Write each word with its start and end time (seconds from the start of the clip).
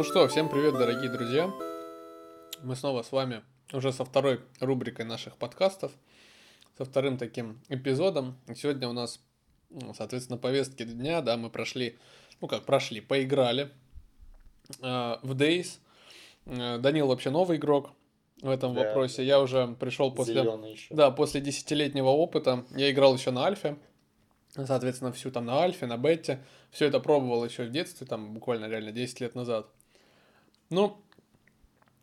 Ну 0.00 0.04
что, 0.04 0.26
всем 0.28 0.48
привет, 0.48 0.72
дорогие 0.72 1.10
друзья. 1.10 1.52
Мы 2.62 2.74
снова 2.74 3.02
с 3.02 3.12
вами 3.12 3.42
уже 3.70 3.92
со 3.92 4.02
второй 4.06 4.40
рубрикой 4.58 5.04
наших 5.04 5.36
подкастов, 5.36 5.92
со 6.78 6.86
вторым 6.86 7.18
таким 7.18 7.60
эпизодом. 7.68 8.38
Сегодня 8.56 8.88
у 8.88 8.94
нас, 8.94 9.20
ну, 9.68 9.92
соответственно, 9.92 10.38
повестки 10.38 10.84
дня, 10.84 11.20
да, 11.20 11.36
мы 11.36 11.50
прошли, 11.50 11.98
ну 12.40 12.48
как 12.48 12.64
прошли, 12.64 13.02
поиграли 13.02 13.72
э, 14.80 15.16
в 15.22 15.36
Days. 15.36 15.80
Э, 16.46 16.78
Данил 16.78 17.06
вообще 17.08 17.28
новый 17.28 17.58
игрок 17.58 17.90
в 18.40 18.48
этом 18.48 18.72
Да. 18.72 18.84
вопросе. 18.84 19.22
Я 19.22 19.38
уже 19.38 19.76
пришел 19.78 20.14
после... 20.14 20.32
Да, 20.88 21.10
после 21.10 21.42
десятилетнего 21.42 22.08
опыта 22.08 22.64
я 22.74 22.90
играл 22.90 23.14
еще 23.14 23.32
на 23.32 23.44
альфе. 23.44 23.76
Соответственно, 24.48 25.12
всю 25.12 25.30
там 25.30 25.44
на 25.44 25.60
альфе, 25.60 25.84
на 25.84 25.98
бете. 25.98 26.42
Все 26.70 26.86
это 26.86 27.00
пробовал 27.00 27.44
еще 27.44 27.64
в 27.64 27.70
детстве, 27.70 28.06
там 28.06 28.32
буквально 28.32 28.64
реально 28.64 28.92
10 28.92 29.20
лет 29.20 29.34
назад. 29.34 29.68
Ну, 30.70 31.02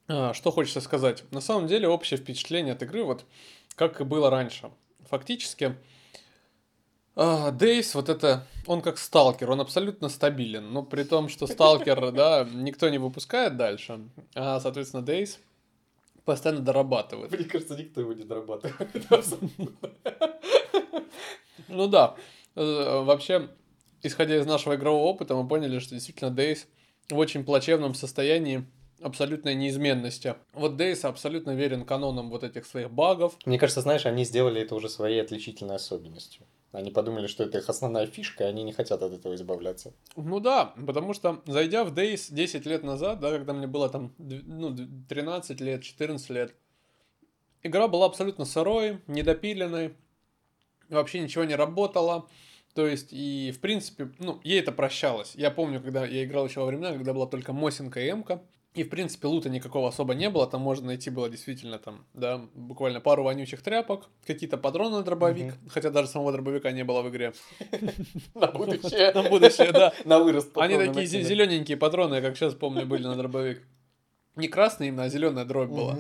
а, 0.08 0.34
что 0.34 0.52
хочется 0.52 0.82
сказать. 0.82 1.24
На 1.32 1.42
самом 1.42 1.68
деле, 1.68 1.88
общее 1.88 2.18
впечатление 2.18 2.74
от 2.74 2.84
игры, 2.84 3.04
вот 3.04 3.26
как 3.76 4.00
и 4.02 4.04
было 4.04 4.30
раньше. 4.30 4.72
Фактически, 5.10 5.76
а, 7.16 7.52
Дейс, 7.52 7.96
вот 7.96 8.10
это, 8.10 8.46
он 8.66 8.82
как 8.82 8.98
сталкер, 8.98 9.50
он 9.50 9.62
абсолютно 9.62 10.10
стабилен. 10.10 10.72
Но 10.72 10.84
при 10.84 11.04
том, 11.04 11.30
что 11.30 11.48
сталкер, 11.48 12.12
да, 12.14 12.48
никто 12.54 12.90
не 12.90 12.98
выпускает 12.98 13.58
дальше. 13.58 14.02
А, 14.36 14.60
соответственно, 14.60 15.04
Дейс 15.04 15.40
постоянно 16.26 16.62
дорабатывает. 16.62 17.32
Мне 17.32 17.46
кажется, 17.46 17.76
никто 17.76 18.02
его 18.02 18.14
не 18.14 18.24
дорабатывает. 18.24 18.90
Ну 21.70 21.88
да, 21.88 22.16
Э, 22.58 23.04
вообще, 23.04 23.50
исходя 24.02 24.36
из 24.36 24.48
нашего 24.48 24.76
игрового 24.76 25.04
опыта, 25.04 25.36
мы 25.36 25.48
поняли, 25.48 25.78
что 25.78 25.94
действительно 25.94 26.30
Days 26.30 26.66
в 27.10 27.18
очень 27.18 27.44
плачевном 27.44 27.94
состоянии 27.96 28.66
абсолютной 29.02 29.56
неизменности. 29.56 30.36
Вот 30.54 30.74
Days 30.74 31.06
абсолютно 31.06 31.52
верен 31.56 31.86
канонам 31.86 32.30
вот 32.30 32.44
этих 32.44 32.66
своих 32.66 32.90
багов. 32.92 33.38
Мне 33.46 33.60
кажется, 33.60 33.82
знаешь, 33.82 34.06
они 34.06 34.26
сделали 34.26 34.62
это 34.62 34.76
уже 34.76 34.90
своей 34.90 35.22
отличительной 35.22 35.76
особенностью. 35.76 36.46
Они 36.72 36.92
подумали, 36.92 37.28
что 37.28 37.44
это 37.44 37.60
их 37.60 37.70
основная 37.70 38.08
фишка, 38.08 38.44
и 38.44 38.48
они 38.48 38.64
не 38.64 38.74
хотят 38.74 39.02
от 39.02 39.14
этого 39.14 39.36
избавляться. 39.36 39.94
Ну 40.16 40.40
да, 40.40 40.74
потому 40.86 41.14
что 41.14 41.42
зайдя 41.46 41.84
в 41.84 41.94
Days 41.94 42.28
10 42.34 42.66
лет 42.66 42.84
назад, 42.84 43.20
да, 43.20 43.32
когда 43.32 43.54
мне 43.54 43.68
было 43.68 43.90
там 43.90 44.14
ну, 44.18 44.72
д- 44.72 44.88
13 45.08 45.62
лет, 45.62 45.84
14 45.84 46.30
лет, 46.32 46.56
игра 47.64 47.88
была 47.88 48.06
абсолютно 48.06 48.46
сырой, 48.46 49.00
недопиленной, 49.08 49.94
вообще 50.90 51.20
ничего 51.20 51.46
не 51.46 51.56
работало. 51.56 52.28
То 52.78 52.86
есть, 52.86 53.08
и 53.10 53.52
в 53.56 53.60
принципе, 53.60 54.12
ну, 54.20 54.40
ей 54.44 54.60
это 54.60 54.72
прощалось. 54.72 55.34
Я 55.34 55.50
помню, 55.50 55.82
когда 55.82 56.06
я 56.06 56.24
играл 56.24 56.46
еще 56.46 56.60
во 56.60 56.68
времена, 56.68 56.92
когда 56.92 57.12
была 57.12 57.26
только 57.26 57.52
Мосинка 57.52 58.00
и 58.00 58.12
Эмка, 58.12 58.44
и, 58.76 58.84
в 58.84 58.90
принципе, 58.90 59.26
лута 59.26 59.50
никакого 59.50 59.90
особо 59.90 60.14
не 60.14 60.30
было, 60.30 60.46
там 60.46 60.62
можно 60.62 60.86
найти 60.86 61.10
было 61.10 61.28
действительно 61.28 61.80
там, 61.80 62.06
да, 62.14 62.40
буквально 62.54 63.02
пару 63.02 63.24
вонючих 63.24 63.64
тряпок, 63.64 64.10
какие-то 64.28 64.58
патроны 64.58 64.98
на 64.98 65.02
дробовик, 65.02 65.56
хотя 65.70 65.90
даже 65.90 66.08
самого 66.08 66.32
дробовика 66.32 66.70
не 66.70 66.84
было 66.84 67.02
в 67.02 67.10
игре. 67.10 67.34
На 68.36 68.46
будущее. 68.52 69.12
На 69.12 69.24
будущее, 69.24 69.72
да. 69.72 69.92
На 70.06 70.20
вырост. 70.20 70.56
Они 70.56 70.78
такие 70.78 71.08
зелененькие 71.08 71.78
патроны, 71.78 72.22
как 72.22 72.38
сейчас 72.38 72.54
помню, 72.54 72.86
были 72.86 73.08
на 73.08 73.16
дробовик. 73.16 73.64
Не 74.36 74.50
красные 74.50 74.90
именно, 74.90 75.06
а 75.06 75.10
зеленая 75.10 75.46
дробь 75.46 75.70
была. 75.70 75.98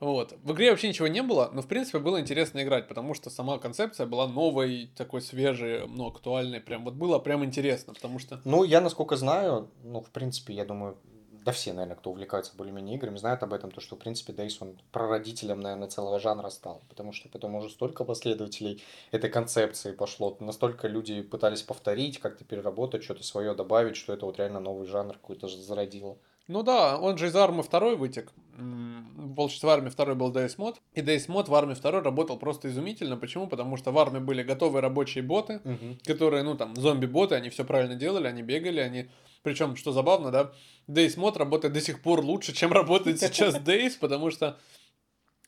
Вот. 0.00 0.34
В 0.42 0.52
игре 0.52 0.70
вообще 0.70 0.88
ничего 0.88 1.08
не 1.08 1.22
было, 1.22 1.50
но 1.52 1.60
в 1.60 1.66
принципе 1.66 1.98
было 1.98 2.18
интересно 2.20 2.62
играть, 2.62 2.88
потому 2.88 3.12
что 3.12 3.28
сама 3.28 3.58
концепция 3.58 4.06
была 4.06 4.26
новой, 4.26 4.90
такой 4.96 5.20
свежей, 5.20 5.86
ну, 5.86 6.08
актуальной. 6.08 6.60
Прям 6.60 6.84
вот 6.84 6.94
было 6.94 7.18
прям 7.18 7.44
интересно, 7.44 7.92
потому 7.92 8.18
что. 8.18 8.40
Ну, 8.44 8.64
я, 8.64 8.80
насколько 8.80 9.16
знаю, 9.16 9.70
ну, 9.84 10.00
в 10.00 10.10
принципе, 10.10 10.54
я 10.54 10.64
думаю, 10.64 10.96
да 11.44 11.52
все, 11.52 11.72
наверное, 11.72 11.96
кто 11.96 12.10
увлекается 12.10 12.56
более-менее 12.56 12.96
играми, 12.96 13.16
знают 13.16 13.42
об 13.42 13.52
этом, 13.52 13.70
то, 13.70 13.80
что, 13.80 13.96
в 13.96 13.98
принципе, 13.98 14.32
Дейс, 14.32 14.60
он 14.60 14.78
прародителем, 14.92 15.60
наверное, 15.60 15.88
целого 15.88 16.18
жанра 16.18 16.48
стал, 16.50 16.82
потому 16.88 17.12
что 17.12 17.28
потом 17.28 17.54
уже 17.54 17.70
столько 17.70 18.04
последователей 18.04 18.82
этой 19.10 19.30
концепции 19.30 19.92
пошло, 19.92 20.36
настолько 20.40 20.88
люди 20.88 21.22
пытались 21.22 21.62
повторить, 21.62 22.18
как-то 22.18 22.44
переработать, 22.44 23.04
что-то 23.04 23.22
свое 23.22 23.54
добавить, 23.54 23.96
что 23.96 24.12
это 24.12 24.26
вот 24.26 24.38
реально 24.38 24.60
новый 24.60 24.86
жанр 24.86 25.14
какой-то 25.14 25.48
зародило. 25.48 26.18
Ну 26.48 26.62
да, 26.62 26.98
он 26.98 27.16
же 27.18 27.28
из 27.28 27.36
армы 27.36 27.62
второй 27.62 27.96
вытек. 27.96 28.32
М, 28.58 29.34
Волчество 29.34 29.70
армии 29.70 29.88
второй 29.90 30.16
был 30.16 30.32
Days 30.32 30.56
Mod. 30.56 30.76
И 30.94 31.00
Days 31.00 31.28
Mod 31.28 31.48
в 31.48 31.54
армии 31.54 31.74
второй 31.74 32.02
работал 32.02 32.36
просто 32.38 32.68
изумительно. 32.68 33.16
Почему? 33.16 33.46
Потому 33.46 33.76
что 33.76 33.92
в 33.92 33.98
армии 33.98 34.18
были 34.18 34.42
готовые 34.42 34.82
рабочие 34.82 35.22
боты, 35.22 35.60
которые, 36.04 36.42
ну, 36.42 36.56
там, 36.56 36.74
зомби-боты, 36.76 37.34
они 37.36 37.50
все 37.50 37.64
правильно 37.64 37.94
делали, 37.94 38.26
они 38.26 38.42
бегали, 38.42 38.80
они... 38.80 39.08
Причем, 39.42 39.76
что 39.76 39.92
забавно, 39.92 40.30
да, 40.30 40.52
Days 40.88 41.16
Mod 41.16 41.38
работает 41.38 41.72
до 41.72 41.80
сих 41.80 42.02
пор 42.02 42.20
лучше, 42.20 42.52
чем 42.52 42.72
работает 42.72 43.18
сейчас 43.20 43.54
Days, 43.54 43.92
потому 43.98 44.30
что, 44.30 44.58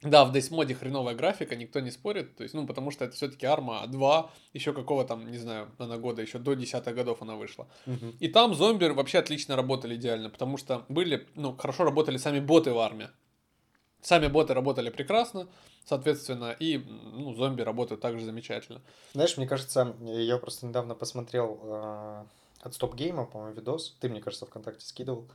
да, 0.02 0.24
в 0.24 0.34
Mod 0.34 0.74
хреновая 0.74 1.14
графика, 1.14 1.54
никто 1.54 1.80
не 1.80 1.90
спорит, 1.90 2.36
то 2.36 2.42
есть, 2.42 2.54
ну, 2.54 2.66
потому 2.66 2.90
что 2.90 3.04
это 3.04 3.14
все-таки 3.14 3.46
Арма 3.46 3.86
2, 3.86 4.30
еще 4.52 4.72
какого 4.72 5.04
там, 5.04 5.30
не 5.30 5.38
знаю, 5.38 5.70
она 5.78 5.96
года, 5.96 6.22
еще 6.22 6.38
до 6.38 6.54
10 6.54 6.84
годов 6.94 7.22
она 7.22 7.36
вышла. 7.36 7.68
Мгм. 7.86 8.16
И 8.18 8.28
там 8.28 8.54
зомби 8.54 8.86
вообще 8.86 9.18
отлично 9.18 9.54
работали 9.54 9.94
идеально, 9.94 10.28
потому 10.28 10.56
что 10.56 10.84
были, 10.88 11.28
ну, 11.36 11.56
хорошо 11.56 11.84
работали 11.84 12.16
сами 12.16 12.40
боты 12.40 12.72
в 12.72 12.78
армии. 12.78 13.08
Сами 14.00 14.26
боты 14.26 14.52
работали 14.54 14.90
прекрасно, 14.90 15.46
соответственно, 15.84 16.56
и, 16.58 16.78
ну, 16.78 17.34
зомби 17.34 17.62
работают 17.62 18.00
также 18.00 18.24
замечательно. 18.24 18.82
Знаешь, 19.12 19.36
мне 19.36 19.46
кажется, 19.46 19.94
я 20.00 20.38
просто 20.38 20.66
недавно 20.66 20.96
посмотрел 20.96 21.60
э, 21.62 22.24
от 22.62 22.74
Стоп 22.74 22.96
Гейма, 22.96 23.26
по-моему, 23.26 23.54
видос. 23.54 23.96
Ты, 24.00 24.08
мне 24.08 24.20
кажется, 24.20 24.46
ВКонтакте 24.46 24.84
скидывал. 24.84 25.28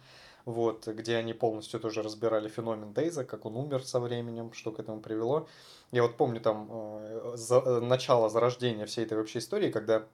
Вот, 0.47 0.87
где 0.87 1.17
они 1.17 1.33
полностью 1.33 1.77
тоже 1.81 2.01
разбирали 2.01 2.47
феномен 2.47 2.93
Дейза, 2.93 3.25
как 3.25 3.45
он 3.45 3.57
умер 3.57 3.83
со 3.83 3.99
временем, 3.99 4.53
что 4.53 4.71
к 4.71 4.79
этому 4.79 5.01
привело. 5.01 5.45
Я 5.91 6.03
вот 6.03 6.15
помню 6.15 6.39
там 6.39 6.69
э, 6.71 7.33
за- 7.35 7.59
э, 7.65 7.79
начало 7.81 8.29
зарождения 8.29 8.85
всей 8.85 9.03
этой 9.03 9.17
вообще 9.17 9.39
истории, 9.39 9.69
когда 9.71 10.07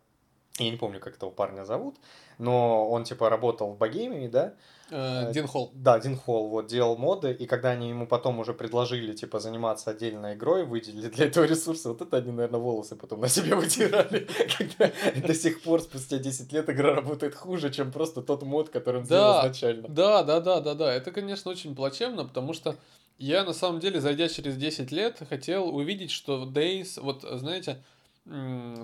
я 0.59 0.69
не 0.69 0.77
помню, 0.77 0.99
как 0.99 1.15
этого 1.15 1.31
парня 1.31 1.65
зовут, 1.65 1.95
но 2.37 2.89
он 2.89 3.03
типа 3.03 3.29
работал 3.29 3.71
в 3.73 3.77
Богемии, 3.77 4.27
да, 4.27 4.53
Э, 4.95 5.31
Дин 5.33 5.47
Холл. 5.47 5.71
да, 5.73 5.99
Дин 5.99 6.15
Холл 6.15 6.49
вот 6.49 6.67
делал 6.67 6.97
моды, 6.97 7.31
и 7.31 7.47
когда 7.47 7.71
они 7.71 7.89
ему 7.89 8.05
потом 8.05 8.39
уже 8.39 8.53
предложили, 8.53 9.13
типа, 9.13 9.39
заниматься 9.39 9.89
отдельной 9.89 10.35
игрой, 10.35 10.65
выделили 10.65 11.09
для 11.09 11.25
этого 11.25 11.45
ресурса, 11.45 11.89
вот 11.89 12.01
это 12.01 12.17
они, 12.17 12.31
наверное, 12.31 12.59
волосы 12.59 12.95
потом 12.95 13.21
на 13.21 13.27
себе 13.27 13.55
вырывали, 13.55 14.27
когда 14.57 14.91
до 15.15 15.33
сих 15.33 15.63
пор, 15.63 15.81
спустя 15.81 16.19
10 16.19 16.53
лет, 16.53 16.69
игра 16.69 16.93
работает 16.93 17.33
хуже, 17.33 17.71
чем 17.71 17.91
просто 17.91 18.21
тот 18.21 18.43
мод, 18.43 18.69
который 18.69 18.97
он 18.97 19.05
сделал 19.05 19.41
изначально. 19.41 19.87
Да, 19.87 20.23
да, 20.23 20.39
да, 20.39 20.59
да, 20.59 20.75
да. 20.75 20.93
Это, 20.93 21.11
конечно, 21.11 21.49
очень 21.49 21.75
плачевно, 21.75 22.25
потому 22.25 22.53
что 22.53 22.75
я, 23.17 23.43
на 23.43 23.53
самом 23.53 23.79
деле, 23.79 23.99
зайдя 23.99 24.27
через 24.27 24.57
10 24.57 24.91
лет, 24.91 25.21
хотел 25.27 25.75
увидеть, 25.75 26.11
что 26.11 26.43
DayZ, 26.43 27.01
вот, 27.01 27.23
знаете, 27.23 27.81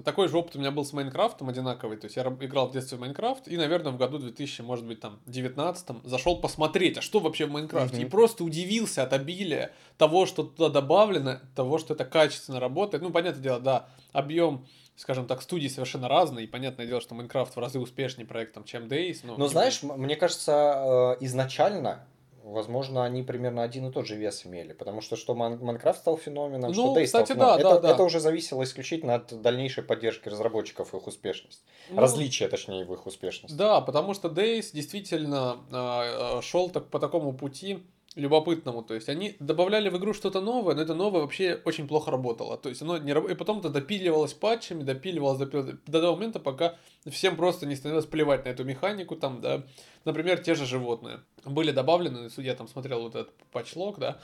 такой 0.04 0.28
же 0.28 0.38
опыт 0.38 0.58
у 0.58 0.60
меня 0.60 0.72
был 0.72 0.84
с 0.84 0.92
Майнкрафтом 0.92 1.48
одинаковый. 1.50 1.98
То 1.98 2.06
есть 2.06 2.18
я 2.18 2.24
играл 2.24 2.68
в 2.68 2.74
детстве 2.74 2.98
в 2.98 3.02
Майнкрафт, 3.02 3.48
и, 3.48 3.56
наверное, 3.56 3.92
в 3.92 3.98
году 3.98 4.20
2000, 4.20 4.62
может 4.62 4.86
быть, 4.86 5.00
там, 5.00 5.20
19 5.28 6.04
зашел 6.04 6.42
посмотреть, 6.42 6.98
а 6.98 7.02
что 7.02 7.20
вообще 7.20 7.46
в 7.46 7.52
Майнкрафте. 7.52 7.98
Мгм. 7.98 8.08
И 8.08 8.10
просто 8.10 8.44
удивился 8.44 9.04
от 9.04 9.14
обилия 9.14 9.72
того, 9.98 10.26
что 10.26 10.44
туда 10.44 10.70
добавлено, 10.70 11.40
того, 11.56 11.78
что 11.78 11.94
это 11.94 12.04
качественно 12.04 12.60
работает. 12.60 13.02
Ну, 13.02 13.12
понятное 13.12 13.44
дело, 13.44 13.60
да, 13.60 13.90
объем 14.12 14.66
скажем 15.00 15.28
так, 15.28 15.42
студии 15.42 15.70
совершенно 15.70 16.10
разные, 16.10 16.44
и 16.44 16.48
понятное 16.48 16.86
дело, 16.86 17.00
что 17.00 17.16
Майнкрафт 17.16 17.56
в 17.56 17.60
разы 17.60 17.80
успешнее 17.80 18.28
проектом, 18.28 18.66
чем 18.66 18.88
DayZ. 18.88 19.20
Но, 19.24 19.38
Но 19.38 19.46
тем 19.46 19.52
знаешь, 19.52 19.82
мне 19.82 20.18
кажется, 20.18 21.16
э, 21.22 21.24
изначально, 21.24 22.04
возможно, 22.52 23.04
они 23.04 23.24
примерно 23.24 23.64
один 23.64 23.88
и 23.88 23.92
тот 23.92 24.06
же 24.08 24.16
вес 24.16 24.46
имели, 24.46 24.74
потому 24.74 25.02
что 25.02 25.16
что 25.16 25.34
Майн- 25.36 25.60
Майнкрафт 25.64 26.00
стал 26.02 26.18
феноменом, 26.18 26.72
Ну, 26.72 26.74
что 26.74 26.94
DayZ 26.96 27.10
стал 27.10 27.26
феноменом. 27.26 27.58
да, 27.62 27.70
это, 27.70 27.82
да, 27.82 27.88
да. 27.88 27.94
это 27.94 28.04
уже 28.04 28.20
зависело 28.20 28.64
исключительно 28.64 29.16
от 29.16 29.42
дальнейшей 29.42 29.84
поддержки 29.84 30.30
разработчиков 30.30 30.94
и 30.94 30.98
их 30.98 31.08
успешности. 31.08 31.64
Ну, 31.90 32.00
Различия, 32.02 32.48
точнее, 32.48 32.86
в 32.86 32.94
их 32.94 33.06
успешности. 33.06 33.56
Да, 33.56 33.82
потому 33.82 34.14
что 34.14 34.28
DayZ 34.28 34.72
действительно 34.74 36.42
шел 36.42 36.70
так, 36.70 36.88
по 36.90 37.00
такому 37.00 37.34
пути 37.34 37.84
любопытному. 38.20 38.84
То 38.84 38.94
есть 38.94 39.10
они 39.10 39.36
добавляли 39.40 39.90
в 39.90 39.98
игру 39.98 40.14
что-то 40.14 40.42
новое, 40.42 40.76
но 40.76 40.82
это 40.82 40.94
новое 40.94 41.22
вообще 41.22 41.60
очень 41.66 41.88
плохо 41.88 42.12
работало. 42.12 42.58
То 42.58 42.70
есть 42.70 42.82
оно 42.82 42.98
не 42.98 43.14
раб- 43.14 43.30
И 43.30 43.36
потом 43.36 43.60
это 43.60 43.70
допиливалось 43.70 44.34
патчами, 44.34 44.84
допиливалось, 44.84 45.40
допиливалось 45.40 45.76
до 45.88 46.02
того 46.02 46.16
момента, 46.16 46.40
пока 46.40 46.76
всем 47.06 47.36
просто 47.36 47.66
не 47.66 47.76
становилось 47.76 48.06
плевать 48.06 48.46
на 48.46 48.50
эту 48.50 48.64
механику. 48.64 49.16
Там, 49.16 49.42
да. 49.42 49.64
Например, 50.06 50.38
те 50.40 50.56
же 50.56 50.66
животные. 50.66 51.20
Были 51.46 51.72
добавлены, 51.72 52.30
я 52.38 52.56
там 52.56 52.68
смотрел 52.68 53.02
вот 53.02 53.16
этот 53.16 53.34
патчлог, 53.52 54.00
да, 54.00 54.20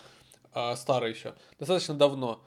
а, 0.53 0.75
старый 0.75 1.11
еще, 1.11 1.33
достаточно 1.59 1.93
давно. 1.93 2.41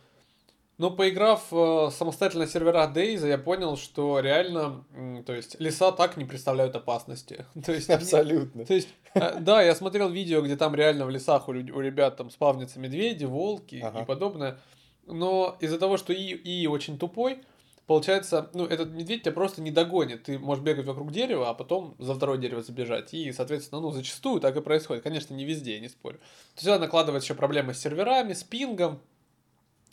Но 0.78 0.92
поиграв 0.92 1.48
э, 1.50 1.90
самостоятельно 1.92 2.44
на 2.44 2.50
серверах 2.50 2.92
Дейза, 2.92 3.26
я 3.26 3.36
понял, 3.36 3.76
что 3.76 4.20
реально, 4.20 4.84
то 5.26 5.32
есть, 5.34 5.58
леса 5.58 5.90
так 5.90 6.16
не 6.16 6.24
представляют 6.24 6.76
опасности. 6.76 7.44
То 7.64 7.72
есть, 7.72 7.90
Абсолютно. 7.90 8.64
то 8.64 8.74
есть, 8.74 8.88
э, 9.14 9.40
да, 9.40 9.60
я 9.60 9.74
смотрел 9.74 10.08
видео, 10.08 10.40
где 10.40 10.56
там 10.56 10.76
реально 10.76 11.04
в 11.04 11.10
лесах 11.10 11.48
у, 11.48 11.50
у 11.50 11.80
ребят 11.80 12.16
там 12.16 12.30
спавнятся 12.30 12.78
медведи, 12.78 13.24
волки 13.24 13.80
Ага. 13.82 14.02
и 14.02 14.04
подобное. 14.04 14.58
Но 15.06 15.56
из-за 15.58 15.78
того, 15.80 15.96
что 15.96 16.12
и, 16.12 16.22
и 16.34 16.68
очень 16.68 16.96
тупой, 16.96 17.40
получается, 17.88 18.48
ну, 18.54 18.64
этот 18.64 18.90
медведь 18.90 19.22
тебя 19.22 19.32
просто 19.32 19.60
не 19.60 19.72
догонит. 19.72 20.24
Ты 20.24 20.38
можешь 20.38 20.62
бегать 20.62 20.86
вокруг 20.86 21.10
дерева, 21.10 21.48
а 21.48 21.54
потом 21.54 21.96
за 21.98 22.14
второе 22.14 22.38
дерево 22.38 22.62
забежать. 22.62 23.12
И, 23.14 23.32
соответственно, 23.32 23.80
ну, 23.80 23.90
зачастую 23.90 24.40
так 24.40 24.54
и 24.56 24.60
происходит. 24.60 25.02
Конечно, 25.02 25.34
не 25.34 25.44
везде, 25.44 25.74
я 25.74 25.80
не 25.80 25.88
спорю. 25.88 26.20
То 26.54 26.60
сюда 26.60 26.78
накладывается 26.78 27.26
еще 27.26 27.34
проблемы 27.34 27.74
с 27.74 27.80
серверами, 27.80 28.32
с 28.32 28.44
пингом. 28.44 29.00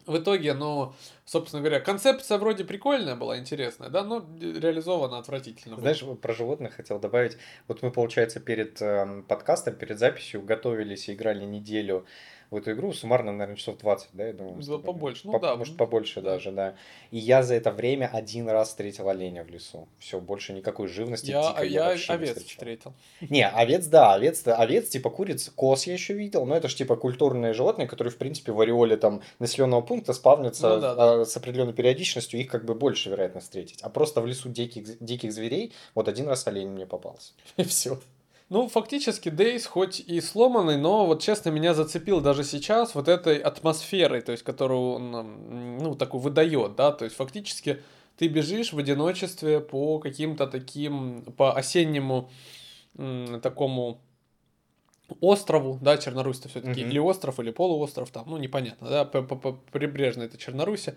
В 0.06 0.18
итоге, 0.18 0.54
ну, 0.54 0.94
собственно 1.26 1.62
говоря, 1.62 1.80
концепция 1.80 2.38
вроде 2.38 2.64
прикольная 2.64 3.16
была, 3.16 3.40
интересная, 3.40 3.90
да, 3.90 4.04
но 4.04 4.26
реализована 4.40 5.18
отвратительно. 5.18 5.78
Знаешь, 5.78 6.04
про 6.22 6.34
животных 6.34 6.74
хотел 6.74 7.00
добавить. 7.00 7.38
Вот 7.68 7.82
мы, 7.82 7.92
получается, 7.92 8.40
перед 8.40 8.82
э, 8.82 9.24
подкастом, 9.28 9.76
перед 9.76 9.98
записью 9.98 10.42
готовились 10.42 11.10
и 11.10 11.14
играли 11.14 11.46
неделю 11.46 12.06
в 12.52 12.56
эту 12.58 12.72
игру, 12.74 12.94
суммарно, 12.94 13.32
наверное, 13.32 13.56
часов 13.56 13.78
20, 13.78 14.10
да, 14.14 14.28
я 14.28 14.34
думаю. 14.34 14.62
Да, 14.62 14.78
побольше, 14.78 15.22
ну 15.26 15.34
По- 15.34 15.40
да. 15.40 15.56
Может, 15.56 15.78
побольше 15.78 16.22
даже, 16.22 16.52
да. 16.52 16.76
И 17.12 17.18
я 17.18 17.44
за 17.44 17.56
это 17.56 17.72
время 17.72 18.10
один 18.12 18.50
раз 18.50 18.70
встретил 18.70 19.10
оленя 19.10 19.44
в 19.44 19.50
лесу. 19.50 19.88
Все, 20.00 20.20
больше 20.20 20.54
никакой 20.54 20.88
живности 20.88 21.32
Я, 21.32 21.50
дикой 21.50 21.70
я 21.70 21.86
вообще 21.86 22.10
не 22.14 22.16
овец 22.16 22.30
встречал. 22.30 22.50
встретил. 22.50 22.94
Не, 23.30 23.48
овец, 23.48 23.88
да, 23.88 24.14
овец, 24.14 24.44
овец, 24.48 24.90
типа 24.90 25.10
куриц, 25.10 25.50
коз 25.56 25.88
я 25.88 25.94
еще 25.94 26.14
видел, 26.14 26.46
но 26.46 26.56
это 26.56 26.68
же 26.68 26.76
типа 26.76 26.96
культурные 26.96 27.54
животные, 27.54 27.88
которые, 27.88 28.12
в 28.12 28.18
принципе, 28.18 28.52
в 28.52 28.60
ореоле 28.62 28.98
там 28.98 29.22
населенного 29.40 29.82
пункта 29.82 30.14
спавнятся 30.14 30.70
Ну 30.76 30.82
да, 30.82 30.96
да. 30.96 31.22
а, 31.22 31.26
с 31.26 31.36
определенной 31.38 31.74
периодичностью, 31.74 32.40
их 32.40 32.50
как 32.50 32.66
бы 32.66 32.76
больше 32.76 33.10
вероятно 33.10 33.42
встретить. 33.42 33.82
А 33.82 33.90
просто 33.90 34.22
в 34.22 34.28
лесу 34.28 34.50
диких, 34.50 35.00
диких 35.04 35.34
зверей, 35.34 35.74
вот 35.96 36.08
один 36.08 36.28
раз 36.28 36.46
олень 36.48 36.70
мне 36.70 36.86
попался. 36.86 37.34
И 37.58 37.64
все. 37.64 38.00
Ну, 38.50 38.68
фактически, 38.68 39.30
Дейс 39.30 39.66
хоть 39.66 40.00
и 40.00 40.22
сломанный, 40.22 40.78
но 40.78 41.08
вот 41.08 41.22
честно 41.22 41.50
меня 41.50 41.74
зацепил 41.74 42.22
даже 42.22 42.44
сейчас 42.44 42.94
вот 42.94 43.08
этой 43.08 43.38
атмосферой, 43.40 44.22
то 44.22 44.32
есть, 44.32 44.44
которую 44.44 44.94
он, 44.94 45.78
ну, 45.80 45.96
такую 45.96 46.22
выдает, 46.22 46.76
да, 46.76 46.92
то 46.92 47.06
есть, 47.06 47.16
фактически 47.18 47.82
ты 48.18 48.28
бежишь 48.28 48.72
в 48.72 48.78
одиночестве 48.78 49.60
по 49.60 49.98
каким-то 50.00 50.46
таким, 50.46 51.24
по 51.38 51.54
осеннему 51.54 52.30
м, 52.98 53.42
такому 53.42 54.00
острову, 55.22 55.80
да, 55.82 55.98
Чернорусь-то 55.98 56.48
все-таки, 56.50 56.82
Мгм. 56.82 56.90
или 56.92 57.00
остров, 57.00 57.40
или 57.40 57.52
полуостров 57.52 58.10
там, 58.12 58.26
ну, 58.28 58.38
непонятно, 58.38 58.90
да, 58.90 59.06
по, 59.06 59.22
по, 59.22 59.36
по 59.36 59.54
прибрежной 59.72 60.26
это 60.28 60.38
Черноруси, 60.38 60.96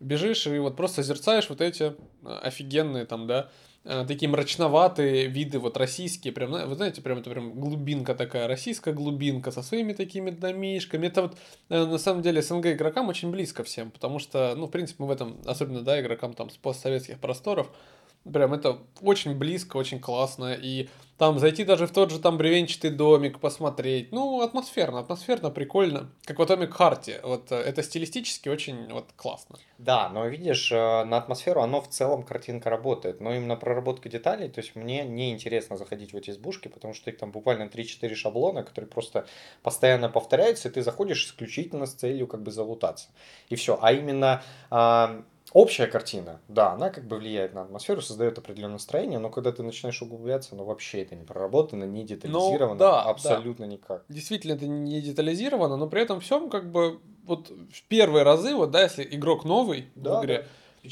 бежишь 0.00 0.46
и 0.46 0.58
вот 0.58 0.76
просто 0.76 1.02
созерцаешь 1.02 1.48
вот 1.48 1.60
эти 1.60 1.94
э, 2.24 2.38
офигенные 2.42 3.04
там, 3.06 3.26
да, 3.26 3.50
такие 3.84 4.28
мрачноватые 4.28 5.26
виды, 5.28 5.58
вот 5.58 5.76
российские, 5.76 6.32
прям, 6.32 6.50
вы 6.50 6.74
знаете, 6.74 7.00
прям 7.00 7.18
это 7.18 7.30
прям 7.30 7.58
глубинка 7.58 8.14
такая, 8.14 8.46
российская 8.46 8.92
глубинка 8.92 9.50
со 9.50 9.62
своими 9.62 9.92
такими 9.92 10.30
домишками. 10.30 11.06
Это 11.06 11.22
вот 11.22 11.38
э, 11.68 11.84
на 11.84 11.98
самом 11.98 12.22
деле 12.22 12.42
СНГ 12.42 12.66
игрокам 12.66 13.08
очень 13.08 13.30
близко 13.30 13.64
всем, 13.64 13.90
потому 13.90 14.18
что, 14.18 14.54
ну, 14.56 14.66
в 14.66 14.70
принципе, 14.70 15.02
мы 15.02 15.08
в 15.08 15.10
этом, 15.10 15.38
особенно, 15.46 15.82
да, 15.82 16.00
игрокам 16.00 16.34
там 16.34 16.50
с 16.50 16.56
постсоветских 16.56 17.18
просторов, 17.18 17.70
прям 18.24 18.54
это 18.54 18.78
очень 19.00 19.34
близко, 19.36 19.76
очень 19.76 20.00
классно, 20.00 20.54
и 20.54 20.88
там 21.18 21.40
зайти 21.40 21.64
даже 21.64 21.86
в 21.88 21.92
тот 21.92 22.10
же 22.10 22.20
там 22.20 22.38
бревенчатый 22.38 22.90
домик, 22.90 23.40
посмотреть, 23.40 24.12
ну, 24.12 24.40
атмосферно, 24.40 25.00
атмосферно, 25.00 25.50
прикольно, 25.50 26.10
как 26.24 26.38
в 26.38 26.42
Atomic 26.42 26.70
Heart, 26.70 27.20
вот 27.24 27.50
э, 27.50 27.56
это 27.56 27.82
стилистически 27.82 28.48
очень 28.48 28.92
вот 28.92 29.06
классно. 29.16 29.58
Да, 29.78 30.08
но 30.10 30.26
видишь, 30.26 30.70
э, 30.70 30.76
на 30.76 31.16
атмосферу 31.16 31.60
оно 31.60 31.80
в 31.80 31.88
целом 31.88 32.22
картинка 32.22 32.70
работает, 32.70 33.20
но 33.20 33.34
именно 33.34 33.56
проработка 33.56 34.08
деталей, 34.08 34.48
то 34.48 34.60
есть 34.60 34.76
мне 34.76 35.04
не 35.04 35.32
интересно 35.32 35.76
заходить 35.76 36.12
в 36.12 36.16
эти 36.16 36.30
избушки, 36.30 36.68
потому 36.68 36.94
что 36.94 37.10
их 37.10 37.18
там 37.18 37.32
буквально 37.32 37.64
3-4 37.64 38.14
шаблона, 38.14 38.62
которые 38.62 38.88
просто 38.88 39.26
постоянно 39.62 40.08
повторяются, 40.08 40.68
и 40.68 40.72
ты 40.72 40.82
заходишь 40.82 41.24
исключительно 41.26 41.86
с 41.86 41.94
целью 41.94 42.28
как 42.28 42.42
бы 42.42 42.52
залутаться. 42.52 43.08
И 43.48 43.56
все. 43.56 43.76
А 43.82 43.92
именно 43.92 44.42
а, 44.70 45.24
общая 45.52 45.86
картина, 45.86 46.40
да, 46.48 46.72
она 46.72 46.90
как 46.90 47.06
бы 47.06 47.16
влияет 47.16 47.54
на 47.54 47.62
атмосферу, 47.62 48.00
создает 48.02 48.38
определенное 48.38 48.74
настроение, 48.74 49.18
но 49.18 49.30
когда 49.30 49.52
ты 49.52 49.62
начинаешь 49.62 50.00
углубляться, 50.02 50.54
ну 50.54 50.64
вообще 50.64 51.02
это 51.02 51.14
не 51.14 51.24
проработано, 51.24 51.84
не 51.84 52.04
детализировано, 52.04 52.74
Ну, 52.74 52.78
да, 52.78 53.02
абсолютно 53.02 53.64
никак. 53.64 54.04
Действительно, 54.08 54.52
это 54.52 54.66
не 54.66 55.00
детализировано, 55.00 55.76
но 55.76 55.88
при 55.88 56.02
этом 56.02 56.20
всем 56.20 56.50
как 56.50 56.70
бы 56.70 57.00
вот 57.24 57.50
в 57.50 57.82
первые 57.88 58.24
разы, 58.24 58.54
вот, 58.54 58.70
да, 58.70 58.82
если 58.82 59.06
игрок 59.10 59.44
новый 59.44 59.88
Да, 59.94 60.20
в 60.20 60.24
игре, 60.24 60.38
да. 60.38 60.44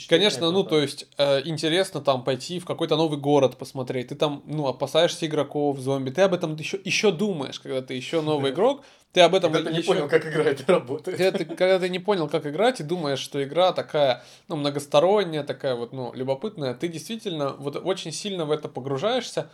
Конечно, 0.09 0.51
ну, 0.51 0.65
то 0.65 0.81
есть, 0.81 1.07
э, 1.17 1.43
интересно 1.45 2.01
там 2.01 2.25
пойти 2.25 2.59
в 2.59 2.65
какой-то 2.65 2.97
новый 2.97 3.19
город 3.19 3.57
посмотреть. 3.57 4.09
Ты 4.09 4.15
там, 4.15 4.43
ну, 4.47 4.67
опасаешься 4.67 5.27
игроков, 5.27 5.79
зомби. 5.79 6.11
Ты 6.11 6.23
об 6.23 6.35
этом 6.35 6.57
еще, 6.57 6.81
еще 6.85 7.13
думаешь, 7.13 7.61
когда 7.61 7.83
ты 7.83 7.95
еще 7.95 8.21
новый 8.21 8.51
игрок. 8.53 8.83
Ты 9.13 9.21
об 9.23 9.35
этом 9.35 9.53
Когда 9.53 9.71
ты 9.71 9.75
не 9.75 9.81
еще- 9.81 9.93
понял, 9.95 10.09
как 10.09 10.27
игра 10.27 10.45
это 10.45 10.73
работает. 10.73 11.17
когда 11.17 11.39
ты, 11.39 11.45
когда 11.47 11.79
ты 11.79 11.89
не 11.89 11.99
понял, 11.99 12.29
как 12.29 12.47
играть, 12.47 12.81
и 12.81 12.83
думаешь, 12.83 13.19
что 13.21 13.43
игра 13.43 13.73
такая, 13.73 14.23
ну, 14.49 14.57
многосторонняя, 14.57 15.43
такая 15.43 15.75
вот, 15.75 15.93
ну, 15.93 16.13
любопытная, 16.13 16.75
ты 16.75 16.89
действительно 16.89 17.55
вот 17.55 17.77
очень 17.77 18.13
сильно 18.13 18.45
в 18.45 18.51
это 18.51 18.69
погружаешься. 18.69 19.49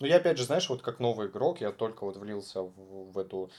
Ну, 0.00 0.06
я 0.06 0.16
опять 0.16 0.38
же, 0.38 0.44
знаешь, 0.44 0.68
вот 0.68 0.82
как 0.82 0.98
новый 0.98 1.28
игрок, 1.28 1.60
я 1.60 1.70
только 1.70 2.04
вот 2.04 2.16
влился 2.16 2.62
в, 2.62 3.12
в 3.12 3.18
эту 3.18 3.50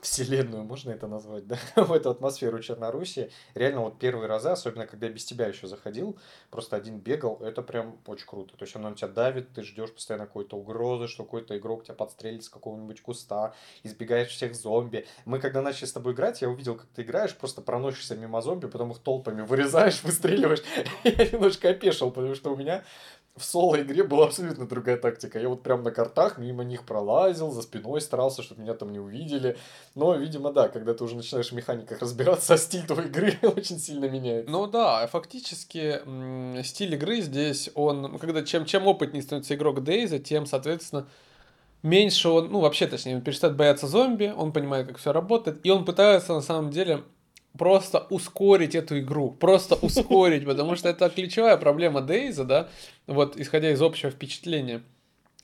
вселенную, 0.00 0.64
можно 0.64 0.90
это 0.90 1.06
назвать, 1.06 1.46
да, 1.46 1.58
в 1.76 1.92
эту 1.92 2.10
атмосферу 2.10 2.60
Черноруссии. 2.60 3.30
Реально 3.54 3.82
вот 3.82 3.98
первые 3.98 4.28
разы, 4.28 4.48
особенно 4.48 4.86
когда 4.86 5.06
я 5.06 5.12
без 5.12 5.24
тебя 5.24 5.46
еще 5.46 5.66
заходил, 5.66 6.18
просто 6.50 6.76
один 6.76 6.98
бегал, 6.98 7.38
это 7.42 7.62
прям 7.62 7.98
очень 8.06 8.26
круто. 8.26 8.56
То 8.56 8.64
есть 8.64 8.76
оно 8.76 8.90
на 8.90 8.96
тебя 8.96 9.08
давит, 9.08 9.52
ты 9.52 9.62
ждешь 9.62 9.92
постоянно 9.92 10.26
какой-то 10.26 10.56
угрозы, 10.56 11.08
что 11.08 11.24
какой-то 11.24 11.56
игрок 11.58 11.84
тебя 11.84 11.94
подстрелит 11.94 12.44
с 12.44 12.48
какого-нибудь 12.48 13.00
куста, 13.00 13.54
избегаешь 13.82 14.28
всех 14.28 14.54
зомби. 14.54 15.06
Мы 15.24 15.40
когда 15.40 15.62
начали 15.62 15.86
с 15.86 15.92
тобой 15.92 16.12
играть, 16.12 16.42
я 16.42 16.48
увидел, 16.48 16.76
как 16.76 16.86
ты 16.86 17.02
играешь, 17.02 17.36
просто 17.36 17.60
проносишься 17.62 18.16
мимо 18.16 18.40
зомби, 18.40 18.66
потом 18.66 18.92
их 18.92 18.98
толпами 18.98 19.42
вырезаешь, 19.42 20.02
выстреливаешь. 20.04 20.62
Я 21.04 21.30
немножко 21.30 21.70
опешил, 21.70 22.10
потому 22.10 22.34
что 22.34 22.52
у 22.52 22.56
меня 22.56 22.84
в 23.38 23.44
соло-игре 23.44 24.04
была 24.04 24.26
абсолютно 24.26 24.66
другая 24.66 24.96
тактика. 24.96 25.38
Я 25.38 25.48
вот 25.48 25.62
прям 25.62 25.82
на 25.82 25.90
картах 25.90 26.38
мимо 26.38 26.64
них 26.64 26.84
пролазил, 26.84 27.50
за 27.50 27.62
спиной 27.62 28.00
старался, 28.00 28.42
чтобы 28.42 28.62
меня 28.62 28.74
там 28.74 28.92
не 28.92 28.98
увидели. 28.98 29.56
Но, 29.94 30.14
видимо, 30.14 30.52
да, 30.52 30.68
когда 30.68 30.94
ты 30.94 31.04
уже 31.04 31.16
начинаешь 31.16 31.50
в 31.50 31.54
механиках 31.54 32.00
разбираться, 32.00 32.56
стиль 32.58 32.86
твоей 32.86 33.08
игры 33.08 33.38
очень 33.42 33.78
сильно 33.78 34.06
меняется. 34.06 34.50
Ну 34.50 34.66
да, 34.66 35.06
фактически 35.06 36.00
м, 36.04 36.62
стиль 36.64 36.94
игры 36.94 37.20
здесь, 37.20 37.70
он, 37.74 38.18
когда 38.18 38.42
чем, 38.42 38.64
чем 38.64 38.86
опытнее 38.86 39.22
становится 39.22 39.54
игрок 39.54 39.82
Дейза, 39.82 40.18
тем, 40.18 40.46
соответственно, 40.46 41.06
меньше 41.82 42.28
он, 42.28 42.50
ну 42.50 42.60
вообще, 42.60 42.86
точнее, 42.86 43.16
он 43.16 43.22
перестает 43.22 43.56
бояться 43.56 43.86
зомби, 43.86 44.32
он 44.36 44.52
понимает, 44.52 44.88
как 44.88 44.98
все 44.98 45.12
работает, 45.12 45.60
и 45.64 45.70
он 45.70 45.84
пытается 45.84 46.32
на 46.32 46.40
самом 46.40 46.70
деле 46.70 47.04
просто 47.56 48.06
ускорить 48.10 48.74
эту 48.74 48.98
игру, 49.00 49.30
просто 49.30 49.74
ускорить, 49.76 50.44
потому 50.44 50.76
что 50.76 50.88
это 50.88 51.08
ключевая 51.08 51.56
проблема 51.56 52.00
Дейза, 52.00 52.44
да, 52.44 52.68
вот 53.06 53.36
исходя 53.36 53.70
из 53.70 53.80
общего 53.82 54.10
впечатления, 54.10 54.82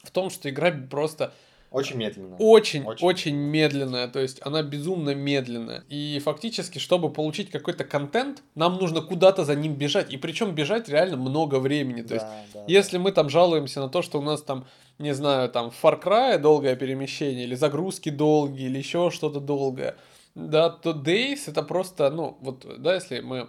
в 0.02 0.10
том, 0.10 0.30
что 0.30 0.48
игра 0.50 0.70
просто 0.70 1.32
Очень 1.70 1.96
медленно. 1.96 2.36
очень, 2.38 2.84
Очень. 2.84 3.06
очень, 3.06 3.34
медленная, 3.34 4.06
то 4.06 4.20
есть 4.20 4.38
она 4.42 4.62
безумно 4.62 5.14
медленная. 5.14 5.82
И 5.88 6.20
фактически, 6.24 6.78
чтобы 6.78 7.10
получить 7.10 7.50
какой-то 7.50 7.84
контент, 7.84 8.42
нам 8.54 8.74
нужно 8.74 9.00
куда-то 9.00 9.44
за 9.44 9.56
ним 9.56 9.74
бежать. 9.74 10.12
И 10.12 10.16
причем 10.16 10.54
бежать 10.54 10.88
реально 10.88 11.16
много 11.16 11.58
времени. 11.58 12.02
То 12.02 12.14
есть, 12.14 12.26
Да, 12.26 12.60
да, 12.60 12.64
если 12.68 12.98
мы 12.98 13.10
там 13.12 13.28
жалуемся 13.28 13.80
на 13.80 13.88
то, 13.88 14.02
что 14.02 14.18
у 14.18 14.22
нас 14.22 14.42
там, 14.42 14.66
не 14.98 15.14
знаю, 15.14 15.48
там 15.48 15.70
в 15.72 15.82
Far 15.82 16.00
Cry 16.00 16.38
долгое 16.38 16.76
перемещение, 16.76 17.44
или 17.44 17.56
загрузки 17.56 18.10
долгие, 18.10 18.66
или 18.66 18.78
еще 18.78 19.10
что-то 19.10 19.40
долгое, 19.40 19.96
да, 20.34 20.70
то 20.70 20.90
Days 20.90 21.42
это 21.46 21.62
просто, 21.62 22.10
ну, 22.10 22.36
вот, 22.40 22.66
да, 22.80 22.94
если 22.94 23.20
мы 23.20 23.48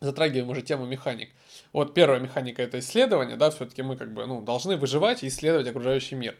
затрагиваем 0.00 0.50
уже 0.50 0.62
тему 0.62 0.86
механик. 0.86 1.30
Вот 1.72 1.94
первая 1.94 2.20
механика 2.20 2.62
это 2.62 2.78
исследование, 2.78 3.36
да, 3.36 3.50
все-таки 3.50 3.82
мы 3.82 3.96
как 3.96 4.12
бы, 4.12 4.26
ну, 4.26 4.40
должны 4.40 4.76
выживать 4.76 5.22
и 5.22 5.28
исследовать 5.28 5.66
окружающий 5.68 6.14
мир. 6.14 6.36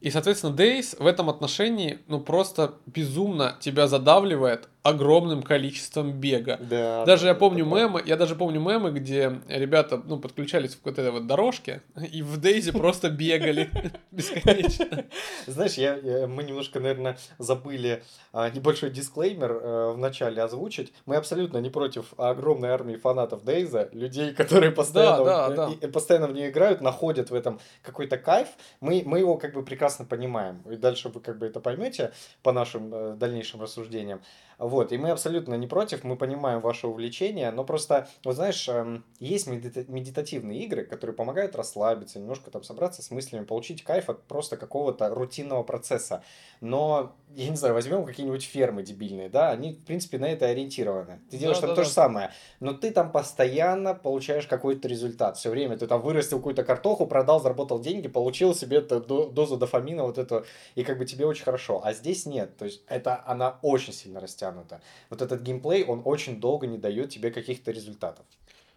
И, 0.00 0.10
соответственно, 0.10 0.54
Days 0.54 1.02
в 1.02 1.06
этом 1.06 1.30
отношении, 1.30 2.00
ну, 2.06 2.20
просто 2.20 2.74
безумно 2.86 3.56
тебя 3.60 3.86
задавливает 3.88 4.68
огромным 4.88 5.42
количеством 5.42 6.12
бега. 6.12 6.58
Да, 6.60 7.04
Даже 7.04 7.22
да, 7.22 7.28
я 7.28 7.32
это 7.32 7.40
помню 7.40 7.64
правда. 7.64 7.80
мемы, 7.86 8.02
я 8.06 8.16
даже 8.16 8.34
помню 8.36 8.60
мемы, 8.60 8.90
где 8.92 9.40
ребята, 9.48 10.00
ну, 10.04 10.18
подключались 10.18 10.76
к 10.76 10.84
вот 10.84 10.98
этой 10.98 11.10
вот 11.10 11.26
дорожке, 11.26 11.82
и 12.12 12.22
в 12.22 12.36
Дейзи 12.38 12.72
просто 12.72 13.10
бегали 13.10 13.70
бесконечно. 14.12 15.04
Знаешь, 15.46 15.74
я, 15.74 16.26
мы 16.26 16.42
немножко, 16.44 16.80
наверное, 16.80 17.18
забыли 17.38 18.02
а, 18.32 18.50
небольшой 18.50 18.90
дисклеймер 18.90 19.52
э, 19.52 19.92
в 19.92 19.98
начале 19.98 20.42
озвучить. 20.42 20.92
Мы 21.06 21.16
абсолютно 21.16 21.58
не 21.58 21.70
против 21.70 22.12
огромной 22.18 22.68
армии 22.70 22.96
фанатов 22.96 23.44
Дейза, 23.44 23.88
людей, 23.92 24.32
которые 24.34 24.70
постоянно, 24.72 25.24
да, 25.24 25.48
в- 25.48 25.54
да. 25.54 25.70
и 25.86 25.90
постоянно 25.90 26.26
в 26.28 26.32
нее 26.32 26.50
играют, 26.50 26.80
находят 26.80 27.30
в 27.30 27.34
этом 27.34 27.60
какой-то 27.82 28.18
кайф. 28.18 28.48
Мы, 28.80 29.02
мы 29.04 29.18
его 29.18 29.36
как 29.36 29.54
бы 29.54 29.62
прекрасно 29.64 30.04
понимаем. 30.04 30.62
И 30.70 30.76
дальше 30.76 31.08
вы 31.08 31.20
как 31.20 31.38
бы 31.38 31.46
это 31.46 31.60
поймете 31.60 32.12
по 32.42 32.52
нашим 32.52 32.94
э, 32.94 33.14
дальнейшим 33.16 33.60
рассуждениям. 33.62 34.20
Вот. 34.58 34.92
И 34.92 34.98
мы 34.98 35.10
абсолютно 35.10 35.54
не 35.54 35.66
против, 35.66 36.02
мы 36.04 36.16
понимаем 36.16 36.60
ваше 36.60 36.86
увлечение, 36.86 37.50
но 37.50 37.64
просто, 37.64 38.08
вот 38.24 38.36
знаешь, 38.36 38.66
эм, 38.68 39.04
есть 39.20 39.46
медита- 39.48 39.84
медитативные 39.88 40.60
игры, 40.64 40.84
которые 40.84 41.14
помогают 41.14 41.54
расслабиться, 41.56 42.18
немножко 42.18 42.50
там 42.50 42.62
собраться 42.62 43.02
с 43.02 43.10
мыслями, 43.10 43.44
получить 43.44 43.84
кайф 43.84 44.08
от 44.08 44.22
просто 44.24 44.56
какого-то 44.56 45.08
рутинного 45.10 45.62
процесса. 45.62 46.22
Но, 46.62 47.14
я 47.34 47.50
не 47.50 47.56
знаю, 47.56 47.74
возьмем 47.74 48.04
какие-нибудь 48.06 48.44
фермы 48.44 48.82
дебильные, 48.82 49.28
да, 49.28 49.50
они, 49.50 49.74
в 49.74 49.84
принципе, 49.84 50.18
на 50.18 50.26
это 50.26 50.46
ориентированы. 50.46 51.20
Ты 51.30 51.36
делаешь 51.36 51.58
Да, 51.58 51.66
там 51.66 51.70
да, 51.70 51.76
то 51.76 51.82
же 51.82 51.90
да. 51.90 51.94
самое, 51.94 52.30
но 52.60 52.72
ты 52.72 52.90
там 52.90 53.12
постоянно 53.12 53.94
получаешь 53.94 54.46
какой-то 54.46 54.88
результат. 54.88 55.36
Все 55.36 55.50
время 55.50 55.76
ты 55.76 55.86
там 55.86 56.00
вырастил 56.00 56.38
какую-то 56.38 56.64
картоху, 56.64 57.06
продал, 57.06 57.40
заработал 57.42 57.78
деньги, 57.78 58.08
получил 58.08 58.54
себе 58.54 58.78
эту 58.78 59.00
до- 59.00 59.26
дозу 59.28 59.58
дофамина, 59.58 60.04
вот 60.04 60.16
эту, 60.16 60.46
и 60.74 60.82
как 60.82 60.96
бы 60.98 61.04
тебе 61.04 61.26
очень 61.26 61.44
хорошо. 61.44 61.82
А 61.84 61.92
здесь 61.92 62.24
нет. 62.24 62.56
То 62.56 62.64
есть 62.64 62.82
это 62.88 63.22
она 63.26 63.58
очень 63.62 63.92
сильно 63.92 64.20
растянута. 64.46 64.80
Вот 65.10 65.22
этот 65.22 65.42
геймплей, 65.42 65.84
он 65.84 66.02
очень 66.04 66.40
долго 66.40 66.66
не 66.66 66.78
дает 66.78 67.10
тебе 67.10 67.30
каких-то 67.30 67.70
результатов. 67.70 68.24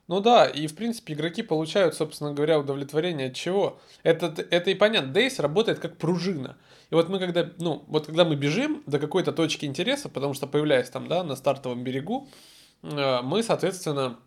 Ну 0.08 0.22
да, 0.22 0.48
и 0.48 0.66
в 0.66 0.76
принципе 0.76 1.14
игроки 1.14 1.44
получают, 1.44 1.94
собственно 1.94 2.34
говоря, 2.34 2.58
удовлетворение 2.60 3.28
от 3.28 3.36
чего? 3.36 3.80
Это, 4.02 4.34
это 4.50 4.72
и 4.72 4.74
понятно, 4.74 5.14
Дейс 5.14 5.40
работает 5.40 5.78
как 5.80 5.98
пружина. 5.98 6.58
И 6.90 6.96
вот 6.96 7.10
мы 7.10 7.20
когда, 7.20 7.52
ну, 7.60 7.84
вот 7.88 8.08
когда 8.08 8.26
мы 8.26 8.36
бежим 8.36 8.82
до 8.88 8.98
какой-то 8.98 9.32
точки 9.32 9.66
интереса, 9.66 10.10
потому 10.10 10.34
что 10.34 10.48
появляясь 10.48 10.90
там, 10.90 11.08
да, 11.08 11.24
на 11.24 11.36
стартовом 11.36 11.84
берегу, 11.84 12.28
э, 12.82 13.22
мы, 13.22 13.44
соответственно, 13.44 14.18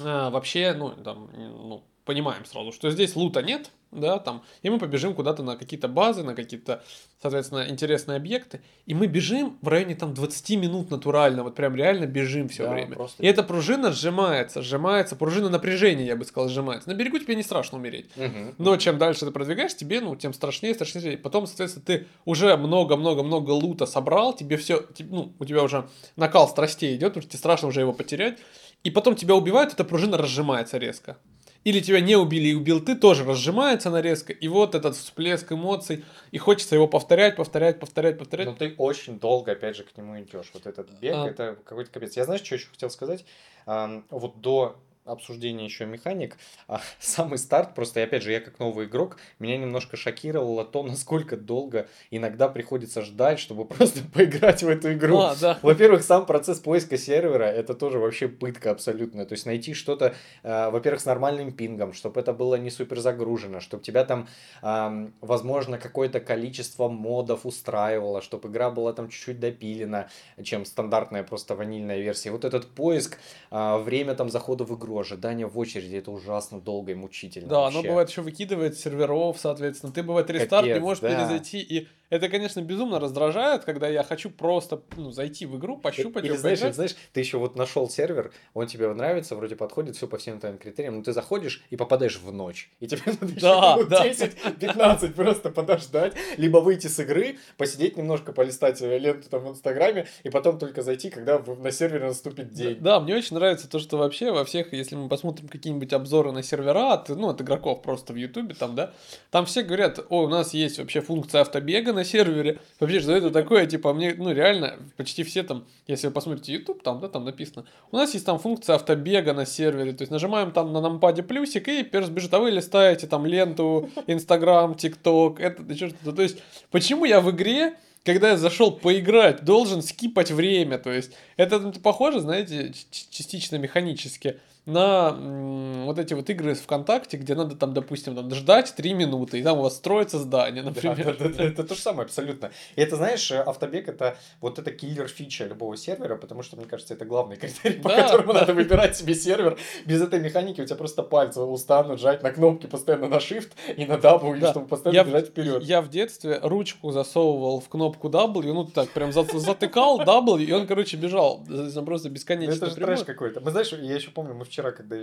э, 0.00 0.30
вообще, 0.30 0.74
ну, 0.74 0.90
там, 0.90 1.30
ну, 1.34 1.82
понимаем 2.10 2.44
сразу, 2.44 2.72
что 2.72 2.90
здесь 2.90 3.14
лута 3.14 3.40
нет, 3.40 3.70
да, 3.92 4.18
там, 4.18 4.42
и 4.62 4.70
мы 4.70 4.78
побежим 4.78 5.14
куда-то 5.14 5.42
на 5.44 5.56
какие-то 5.56 5.86
базы, 5.86 6.22
на 6.24 6.34
какие-то, 6.34 6.82
соответственно, 7.22 7.66
интересные 7.68 8.16
объекты, 8.16 8.60
и 8.86 8.94
мы 8.94 9.06
бежим 9.06 9.58
в 9.62 9.68
районе 9.68 9.94
там 9.94 10.12
20 10.12 10.50
минут 10.56 10.90
натурально, 10.90 11.44
вот 11.44 11.54
прям 11.54 11.76
реально 11.76 12.06
бежим 12.06 12.48
все 12.48 12.64
Да, 12.64 12.72
время. 12.72 12.94
просто 12.96 13.22
И 13.22 13.26
эта 13.26 13.44
пружина 13.44 13.92
сжимается, 13.92 14.60
сжимается, 14.62 15.14
пружина 15.14 15.48
напряжения, 15.48 16.04
я 16.04 16.16
бы 16.16 16.24
сказал, 16.24 16.48
сжимается. 16.48 16.88
На 16.88 16.94
берегу 16.94 17.18
тебе 17.20 17.36
не 17.36 17.42
страшно 17.44 17.78
умереть. 17.78 18.10
Но 18.58 18.76
чем 18.76 18.98
дальше 18.98 19.26
ты 19.26 19.30
продвигаешь, 19.30 19.76
тебе, 19.76 20.00
ну, 20.00 20.16
тем 20.16 20.32
страшнее, 20.32 20.74
страшнее. 20.74 21.16
Потом, 21.16 21.46
соответственно, 21.46 21.84
ты 21.86 22.06
уже 22.24 22.56
много-много-много 22.56 23.50
лута 23.52 23.86
собрал, 23.86 24.34
тебе 24.34 24.56
все, 24.56 24.84
ну, 24.98 25.32
у 25.38 25.44
тебя 25.44 25.62
уже 25.62 25.88
накал 26.16 26.48
страстей 26.48 26.96
идет, 26.96 27.10
потому 27.10 27.22
что 27.22 27.30
тебе 27.30 27.38
страшно 27.38 27.68
уже 27.68 27.80
его 27.80 27.92
потерять. 27.92 28.38
И 28.82 28.90
потом 28.90 29.14
тебя 29.14 29.34
убивают, 29.34 29.72
эта 29.74 29.84
пружина 29.84 30.16
разжимается 30.16 30.78
резко. 30.78 31.18
Или 31.62 31.80
тебя 31.80 32.00
не 32.00 32.16
убили 32.16 32.48
и 32.48 32.54
убил 32.54 32.80
ты, 32.80 32.94
тоже 32.96 33.24
разжимается 33.24 33.90
она 33.90 34.00
резко. 34.00 34.32
И 34.32 34.48
вот 34.48 34.74
этот 34.74 34.96
всплеск 34.96 35.52
эмоций, 35.52 36.04
и 36.30 36.38
хочется 36.38 36.74
его 36.74 36.88
повторять, 36.88 37.36
повторять, 37.36 37.78
повторять, 37.78 38.18
повторять. 38.18 38.46
Но 38.46 38.54
ты 38.54 38.74
очень 38.78 39.18
долго, 39.18 39.52
опять 39.52 39.76
же, 39.76 39.84
к 39.84 39.94
нему 39.96 40.18
идешь. 40.20 40.50
Вот 40.54 40.66
этот 40.66 40.90
бег, 41.00 41.14
А. 41.14 41.28
это 41.28 41.58
какой-то 41.64 41.90
капец. 41.90 42.16
Я 42.16 42.24
знаешь, 42.24 42.42
что 42.42 42.54
еще 42.54 42.68
хотел 42.68 42.88
сказать? 42.88 43.26
Ам, 43.66 44.04
Вот 44.10 44.40
до 44.40 44.78
обсуждения 45.10 45.64
еще 45.64 45.86
механик, 45.86 46.36
а, 46.68 46.80
самый 46.98 47.38
старт, 47.38 47.74
просто, 47.74 48.00
и 48.00 48.02
опять 48.02 48.22
же, 48.22 48.32
я 48.32 48.40
как 48.40 48.58
новый 48.58 48.86
игрок, 48.86 49.16
меня 49.38 49.56
немножко 49.56 49.96
шокировало 49.96 50.64
то, 50.64 50.82
насколько 50.90 51.36
долго 51.36 51.88
иногда 52.10 52.48
приходится 52.48 53.02
ждать, 53.02 53.38
чтобы 53.38 53.64
просто 53.66 54.00
поиграть 54.12 54.62
в 54.62 54.68
эту 54.68 54.92
игру. 54.92 55.18
А, 55.18 55.36
да. 55.40 55.58
Во-первых, 55.62 56.02
сам 56.02 56.26
процесс 56.26 56.60
поиска 56.60 56.96
сервера 56.96 57.44
это 57.44 57.74
тоже 57.74 57.98
вообще 57.98 58.28
пытка 58.28 58.70
абсолютная. 58.70 59.24
То 59.24 59.32
есть 59.32 59.46
найти 59.46 59.74
что-то, 59.74 60.14
э, 60.42 60.70
во-первых, 60.70 61.00
с 61.00 61.04
нормальным 61.06 61.52
пингом, 61.52 61.92
чтобы 61.92 62.20
это 62.20 62.32
было 62.32 62.54
не 62.56 62.70
супер 62.70 63.00
загружено, 63.00 63.60
чтобы 63.60 63.82
тебя 63.82 64.04
там, 64.04 64.28
ам, 64.62 65.12
возможно, 65.20 65.78
какое-то 65.78 66.20
количество 66.20 66.88
модов 66.88 67.46
устраивало, 67.46 68.22
чтобы 68.22 68.48
игра 68.48 68.70
была 68.70 68.92
там 68.92 69.08
чуть-чуть 69.08 69.40
допилена, 69.40 70.08
чем 70.42 70.64
стандартная 70.64 71.22
просто 71.22 71.54
ванильная 71.54 72.00
версия. 72.00 72.30
Вот 72.30 72.44
этот 72.44 72.66
поиск, 72.68 73.18
а, 73.50 73.78
время 73.78 74.14
там 74.14 74.30
захода 74.30 74.64
в 74.64 74.76
игру, 74.76 74.99
ожидание 75.00 75.46
в 75.46 75.58
очереди, 75.58 75.96
это 75.96 76.10
ужасно 76.10 76.60
долго 76.60 76.92
и 76.92 76.94
мучительно. 76.94 77.48
Да, 77.48 77.66
оно 77.66 77.76
вообще. 77.78 77.88
бывает 77.88 78.08
еще 78.10 78.22
выкидывает 78.22 78.78
серверов, 78.78 79.38
соответственно. 79.38 79.92
Ты 79.92 80.02
бывает 80.02 80.30
рестарт, 80.30 80.66
не 80.66 80.72
Капец, 80.72 80.82
можешь 80.82 81.00
да. 81.00 81.08
перезайти. 81.08 81.60
И 81.60 81.88
это, 82.10 82.28
конечно, 82.28 82.60
безумно 82.60 82.98
раздражает, 82.98 83.64
когда 83.64 83.88
я 83.88 84.02
хочу 84.02 84.30
просто 84.30 84.82
ну, 84.96 85.12
зайти 85.12 85.46
в 85.46 85.56
игру, 85.56 85.78
пощупать 85.78 86.24
Или 86.24 86.36
знаешь, 86.36 86.58
поиграть. 86.58 86.74
знаешь, 86.74 86.96
ты 87.12 87.20
еще 87.20 87.38
вот 87.38 87.56
нашел 87.56 87.88
сервер, 87.88 88.32
он 88.52 88.66
тебе 88.66 88.92
нравится, 88.92 89.36
вроде 89.36 89.56
подходит, 89.56 89.96
все 89.96 90.08
по 90.08 90.18
всем 90.18 90.40
твоим 90.40 90.58
критериям, 90.58 90.96
но 90.96 91.02
ты 91.02 91.12
заходишь 91.12 91.62
и 91.70 91.76
попадаешь 91.76 92.18
в 92.18 92.32
ночь. 92.32 92.70
И 92.80 92.88
тебе 92.88 93.02
надо 93.06 93.26
еще 93.26 93.40
Да, 93.40 93.78
да. 93.84 94.06
10-15 94.06 95.12
просто 95.12 95.50
подождать, 95.50 96.14
либо 96.36 96.58
выйти 96.58 96.88
с 96.88 96.98
игры, 96.98 97.38
посидеть 97.56 97.96
немножко, 97.96 98.32
полистать 98.32 98.82
э, 98.82 98.98
ленту 98.98 99.28
там 99.30 99.44
в 99.44 99.50
Инстаграме, 99.50 100.06
и 100.24 100.30
потом 100.30 100.58
только 100.58 100.82
зайти, 100.82 101.10
когда 101.10 101.38
на 101.38 101.70
сервере 101.70 102.06
наступит 102.06 102.52
день. 102.52 102.78
Да, 102.80 102.98
мне 102.98 103.14
очень 103.14 103.36
нравится 103.36 103.70
то, 103.70 103.78
что 103.78 103.96
вообще 103.96 104.32
во 104.32 104.44
всех, 104.44 104.72
если 104.72 104.96
мы 104.96 105.08
посмотрим 105.08 105.46
какие-нибудь 105.48 105.92
обзоры 105.92 106.32
на 106.32 106.42
сервера, 106.42 106.94
от, 106.94 107.08
ну, 107.08 107.28
от 107.28 107.40
игроков 107.40 107.82
просто 107.82 108.12
в 108.12 108.16
Ютубе, 108.16 108.54
там, 108.54 108.74
да, 108.74 108.92
там 109.30 109.46
все 109.46 109.62
говорят, 109.62 110.04
о, 110.08 110.24
у 110.24 110.28
нас 110.28 110.54
есть 110.54 110.78
вообще 110.78 111.00
функция 111.00 111.42
автобега 111.42 111.92
на 112.00 112.04
сервере. 112.04 112.58
Вообще, 112.80 113.00
что 113.00 113.12
это 113.12 113.30
такое, 113.30 113.66
типа, 113.66 113.92
мне, 113.92 114.14
ну, 114.16 114.32
реально, 114.32 114.78
почти 114.96 115.22
все 115.22 115.42
там, 115.42 115.66
если 115.86 116.06
вы 116.06 116.12
посмотрите 116.12 116.52
YouTube, 116.54 116.82
там, 116.82 117.00
да, 117.00 117.08
там 117.08 117.24
написано, 117.24 117.66
у 117.92 117.96
нас 117.96 118.14
есть 118.14 118.24
там 118.24 118.38
функция 118.38 118.76
автобега 118.76 119.34
на 119.34 119.44
сервере, 119.44 119.92
то 119.92 120.02
есть 120.02 120.10
нажимаем 120.10 120.50
там 120.52 120.72
на 120.72 120.80
нампаде 120.80 121.22
плюсик, 121.22 121.68
и 121.68 121.82
перс 121.82 122.08
бежит, 122.08 122.32
а 122.32 122.38
вы 122.38 122.50
листаете 122.50 123.06
там 123.06 123.26
ленту, 123.26 123.90
Инстаграм, 124.06 124.74
ТикТок, 124.74 125.40
это, 125.40 125.62
еще 125.70 125.88
что-то. 125.90 126.12
То 126.12 126.22
есть, 126.22 126.38
почему 126.70 127.04
я 127.04 127.20
в 127.20 127.30
игре 127.30 127.74
когда 128.02 128.30
я 128.30 128.38
зашел 128.38 128.72
поиграть, 128.72 129.44
должен 129.44 129.82
скипать 129.82 130.30
время. 130.30 130.78
То 130.78 130.90
есть, 130.90 131.12
это 131.36 131.58
ну, 131.58 131.70
похоже, 131.72 132.20
знаете, 132.20 132.72
частично 132.90 133.56
механически 133.56 134.40
на 134.66 135.08
м, 135.18 135.86
вот 135.86 135.98
эти 135.98 136.14
вот 136.14 136.28
игры 136.30 136.54
ВКонтакте, 136.54 137.16
где 137.16 137.34
надо 137.34 137.56
там, 137.56 137.72
допустим, 137.74 138.14
там, 138.14 138.32
ждать 138.34 138.74
3 138.76 138.94
минуты, 138.94 139.40
и 139.40 139.42
там 139.42 139.58
у 139.58 139.62
вас 139.62 139.76
строится 139.76 140.18
здание, 140.18 140.62
Да, 140.62 140.68
например. 140.70 141.16
да, 141.18 141.28
да, 141.28 141.34
да, 141.34 141.44
это 141.44 141.64
то 141.64 141.74
же 141.74 141.80
самое 141.80 142.04
абсолютно. 142.04 142.50
И 142.76 142.80
это, 142.80 142.96
знаешь, 142.96 143.30
э, 143.32 143.40
автобег 143.40 143.88
это 143.88 144.16
вот 144.40 144.58
это 144.58 144.70
киллер 144.70 145.08
фича 145.08 145.46
любого 145.46 145.76
сервера, 145.76 146.16
потому 146.16 146.42
что, 146.42 146.56
мне 146.56 146.66
кажется, 146.66 146.94
это 146.94 147.04
главный 147.04 147.36
критерий, 147.36 147.80
по 147.80 147.88
Да, 147.88 148.02
которому 148.02 148.32
да. 148.34 148.40
надо 148.40 148.54
выбирать 148.54 148.96
себе 148.96 149.14
сервер. 149.14 149.58
Без 149.86 150.00
этой 150.02 150.20
механики 150.20 150.60
у 150.60 150.64
тебя 150.66 150.76
просто 150.76 151.02
пальцы 151.02 151.40
устанут 151.40 151.98
жать 152.00 152.22
на 152.22 152.30
кнопки 152.30 152.66
постоянно 152.66 153.08
на 153.08 153.16
shift 153.16 153.50
и 153.76 153.86
на 153.86 153.94
W, 153.94 154.38
Да. 154.40 154.50
чтобы 154.50 154.66
постоянно 154.68 154.96
Я, 154.96 155.04
бежать 155.04 155.28
вперед. 155.28 155.62
я 155.64 155.80
в 155.80 155.88
детстве 155.88 156.38
ручку 156.42 156.92
засовывал 156.92 157.60
в 157.60 157.68
кнопку 157.68 158.08
W, 158.08 158.52
ну 158.52 158.64
так 158.66 158.90
прям 158.90 159.12
за- 159.12 159.24
затыкал 159.38 160.00
W, 160.00 160.44
и 160.44 160.52
он, 160.52 160.66
короче, 160.66 160.96
бежал. 160.96 161.44
За- 161.48 161.80
Просто 161.82 162.10
бесконечно. 162.10 162.52
Это 162.52 162.66
же 162.70 162.74
трэш 162.76 163.00
какой-то. 163.04 163.40
Мы 163.40 163.50
знаешь, 163.50 163.72
я 163.72 163.94
еще 163.94 164.10
помню, 164.10 164.34
мы 164.34 164.44
вчера, 164.50 164.72
когда 164.72 164.96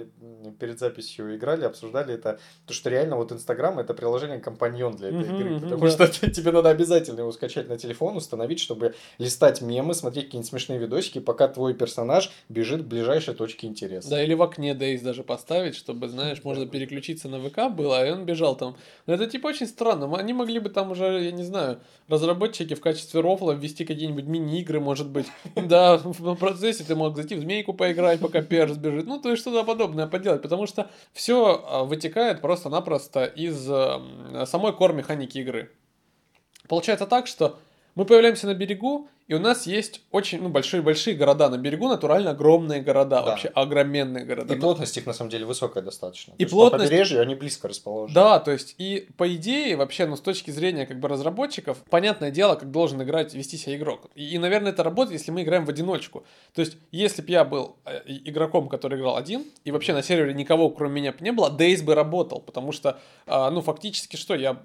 перед 0.60 0.80
записью 0.80 1.36
играли, 1.36 1.66
обсуждали 1.66 2.14
это, 2.14 2.40
то, 2.66 2.74
что 2.74 2.90
реально 2.90 3.16
вот 3.16 3.32
Инстаграм 3.32 3.80
это 3.80 3.94
приложение 3.94 4.40
компаньон 4.40 4.96
для 4.96 5.10
этой 5.10 5.24
игры. 5.24 5.60
Потому 5.60 5.88
что 5.88 6.08
тебе 6.32 6.52
надо 6.52 6.70
обязательно 6.70 7.22
его 7.22 7.32
скачать 7.32 7.70
на 7.70 7.78
телефон, 7.78 8.18
установить, 8.18 8.60
чтобы 8.60 8.94
листать 9.18 9.62
мемы, 9.62 9.94
смотреть 9.94 10.26
какие-нибудь 10.26 10.50
смешные 10.50 10.80
видосики, 10.80 11.20
пока 11.20 11.48
твой 11.48 11.74
персонаж 11.74 12.32
бежит 12.50 12.84
к 12.84 12.86
ближайшей 12.86 13.34
точке 13.34 13.68
интереса. 13.68 14.10
Да, 14.10 14.24
или 14.24 14.34
в 14.34 14.44
окне 14.44 14.74
Дейс 14.74 15.02
даже 15.02 15.24
поставить, 15.24 15.76
чтобы, 15.76 16.10
знаешь, 16.10 16.44
можно 16.44 16.68
переключиться 16.68 17.30
на 17.30 17.40
ВК 17.40 17.74
было, 17.74 18.06
и 18.06 18.12
он 18.12 18.26
бежал 18.26 18.56
там. 18.56 18.76
Но 19.06 19.14
это 19.14 19.28
типа 19.28 19.48
очень 19.48 19.68
странно. 19.68 20.14
Они 20.18 20.34
могли 20.34 20.60
бы 20.60 20.70
там 20.70 20.92
уже, 20.92 21.24
я 21.24 21.32
не 21.32 21.44
знаю, 21.44 21.80
разработчики 22.08 22.74
в 22.74 22.82
качестве 22.82 23.22
рофла 23.22 23.54
ввести 23.54 23.86
какие-нибудь 23.86 24.26
мини-игры, 24.26 24.80
может 24.80 25.08
быть. 25.08 25.28
Да, 25.68 25.98
в 25.98 26.36
процессе 26.36 26.84
ты 26.84 26.96
мог 26.96 27.16
зайти 27.16 27.36
в 27.36 27.42
змейку 27.42 27.74
поиграть, 27.74 28.20
пока 28.20 28.42
перс 28.42 28.78
бежит. 28.78 29.06
Ну, 29.06 29.20
то 29.20 29.32
есть 29.32 29.37
что-то 29.38 29.64
подобное 29.64 30.08
поделать. 30.08 30.42
Потому 30.42 30.68
что 30.68 30.90
все 31.14 31.86
вытекает 31.86 32.42
просто-напросто 32.42 33.26
из 33.26 33.70
э, 33.70 34.46
самой 34.46 34.74
кор-механики 34.74 35.38
игры. 35.38 35.72
Получается 36.68 37.08
так, 37.08 37.28
что 37.28 37.60
мы 37.96 38.06
появляемся 38.06 38.48
на 38.48 38.54
берегу, 38.54 39.10
и 39.28 39.34
у 39.34 39.40
нас 39.40 39.68
есть 39.68 40.02
очень 40.12 40.42
ну, 40.42 40.50
большие-большие 40.50 41.16
города. 41.16 41.50
На 41.50 41.58
берегу 41.58 41.90
натурально 41.90 42.32
огромные 42.32 42.82
города, 42.82 43.18
Да. 43.18 43.22
вообще 43.24 43.50
огроменные 43.50 44.24
города. 44.24 44.54
И 44.54 44.58
плотность 44.60 44.96
их 44.98 45.06
на 45.06 45.14
самом 45.14 45.30
деле 45.30 45.46
высокая 45.46 45.84
достаточно. 45.84 46.34
И 46.38 46.46
То 46.46 46.52
плотность- 46.52 46.86
По 46.86 46.90
побережью 46.90 47.22
они 47.22 47.36
близко 47.36 47.68
расположены. 47.68 48.16
Да, 48.16 48.40
то 48.40 48.52
есть, 48.52 48.76
и 48.78 49.10
по 49.18 49.34
идее, 49.36 49.76
вообще, 49.76 50.06
ну, 50.06 50.16
с 50.16 50.22
точки 50.22 50.52
зрения, 50.52 50.86
как 50.86 51.00
бы, 51.00 51.10
разработчиков, 51.10 51.84
понятное 51.90 52.32
дело, 52.32 52.56
как 52.56 52.72
должен 52.72 53.02
играть, 53.04 53.34
вести 53.34 53.58
себя 53.58 53.76
игрок. 53.76 54.10
И, 54.16 54.24
и, 54.30 54.38
наверное, 54.38 54.72
это 54.72 54.84
работает, 54.84 55.20
если 55.20 55.32
мы 55.32 55.44
играем 55.44 55.66
в 55.66 55.70
одиночку. 55.70 56.26
То 56.54 56.62
есть, 56.62 56.78
если 56.92 57.22
бы 57.22 57.30
я 57.30 57.44
был 57.44 57.76
э, 57.86 58.02
игроком, 58.08 58.70
который 58.70 58.98
играл 58.98 59.18
один, 59.18 59.46
и 59.66 59.72
вообще 59.72 59.94
на 59.94 60.04
сервере 60.04 60.34
никого, 60.34 60.70
кроме 60.70 61.02
меня, 61.02 61.12
б 61.12 61.18
не 61.20 61.32
было, 61.32 61.52
Дейс 61.52 61.82
бы 61.82 61.96
работал, 61.96 62.40
потому 62.40 62.72
что, 62.72 62.98
а, 63.26 63.52
ну, 63.52 63.62
фактически, 63.62 64.16
что, 64.16 64.36
я 64.36 64.58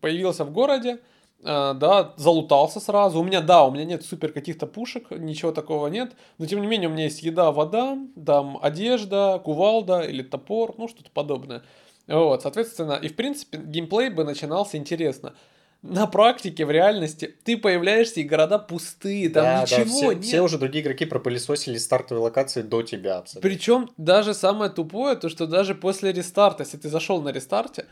появился 0.00 0.44
в 0.44 0.52
городе, 0.52 0.98
да, 1.44 2.14
залутался 2.16 2.80
сразу. 2.80 3.20
У 3.20 3.22
меня, 3.22 3.40
да, 3.40 3.64
у 3.64 3.70
меня 3.70 3.84
нет 3.84 4.04
супер 4.04 4.32
каких-то 4.32 4.66
пушек, 4.66 5.10
ничего 5.10 5.52
такого 5.52 5.88
нет. 5.88 6.12
Но 6.38 6.46
тем 6.46 6.60
не 6.60 6.66
менее, 6.66 6.88
у 6.88 6.92
меня 6.92 7.04
есть 7.04 7.22
еда, 7.22 7.52
вода, 7.52 7.98
там 8.24 8.58
одежда, 8.62 9.40
кувалда 9.44 10.00
или 10.00 10.22
топор, 10.22 10.74
ну 10.78 10.88
что-то 10.88 11.10
подобное. 11.10 11.62
Вот, 12.06 12.42
соответственно, 12.42 12.94
и 12.94 13.08
в 13.08 13.16
принципе 13.16 13.58
геймплей 13.58 14.08
бы 14.10 14.24
начинался 14.24 14.76
интересно. 14.76 15.34
на 15.82 16.06
практике, 16.06 16.64
в 16.64 16.70
реальности, 16.70 17.34
ты 17.44 17.58
появляешься, 17.58 18.20
и 18.20 18.22
города 18.24 18.58
пустые, 18.58 19.28
там 19.28 19.44
Да, 19.44 19.56
да, 19.56 19.62
ничего 19.62 19.84
все, 19.84 20.12
нет. 20.12 20.24
все 20.24 20.40
уже 20.40 20.56
другие 20.58 20.82
игроки 20.82 21.04
пропылесосили 21.04 21.76
стартовые 21.76 22.22
локации 22.22 22.62
до 22.62 22.82
тебя 22.82 23.18
абсолютно. 23.18 23.46
Причем 23.48 23.90
даже 23.98 24.32
самое 24.32 24.70
тупое, 24.70 25.14
то 25.14 25.28
что 25.28 25.46
даже 25.46 25.74
после 25.74 26.10
рестарта, 26.12 26.62
если 26.62 26.78
ты 26.78 26.88
зашел 26.88 27.20
на 27.20 27.28
рестарте, 27.28 27.84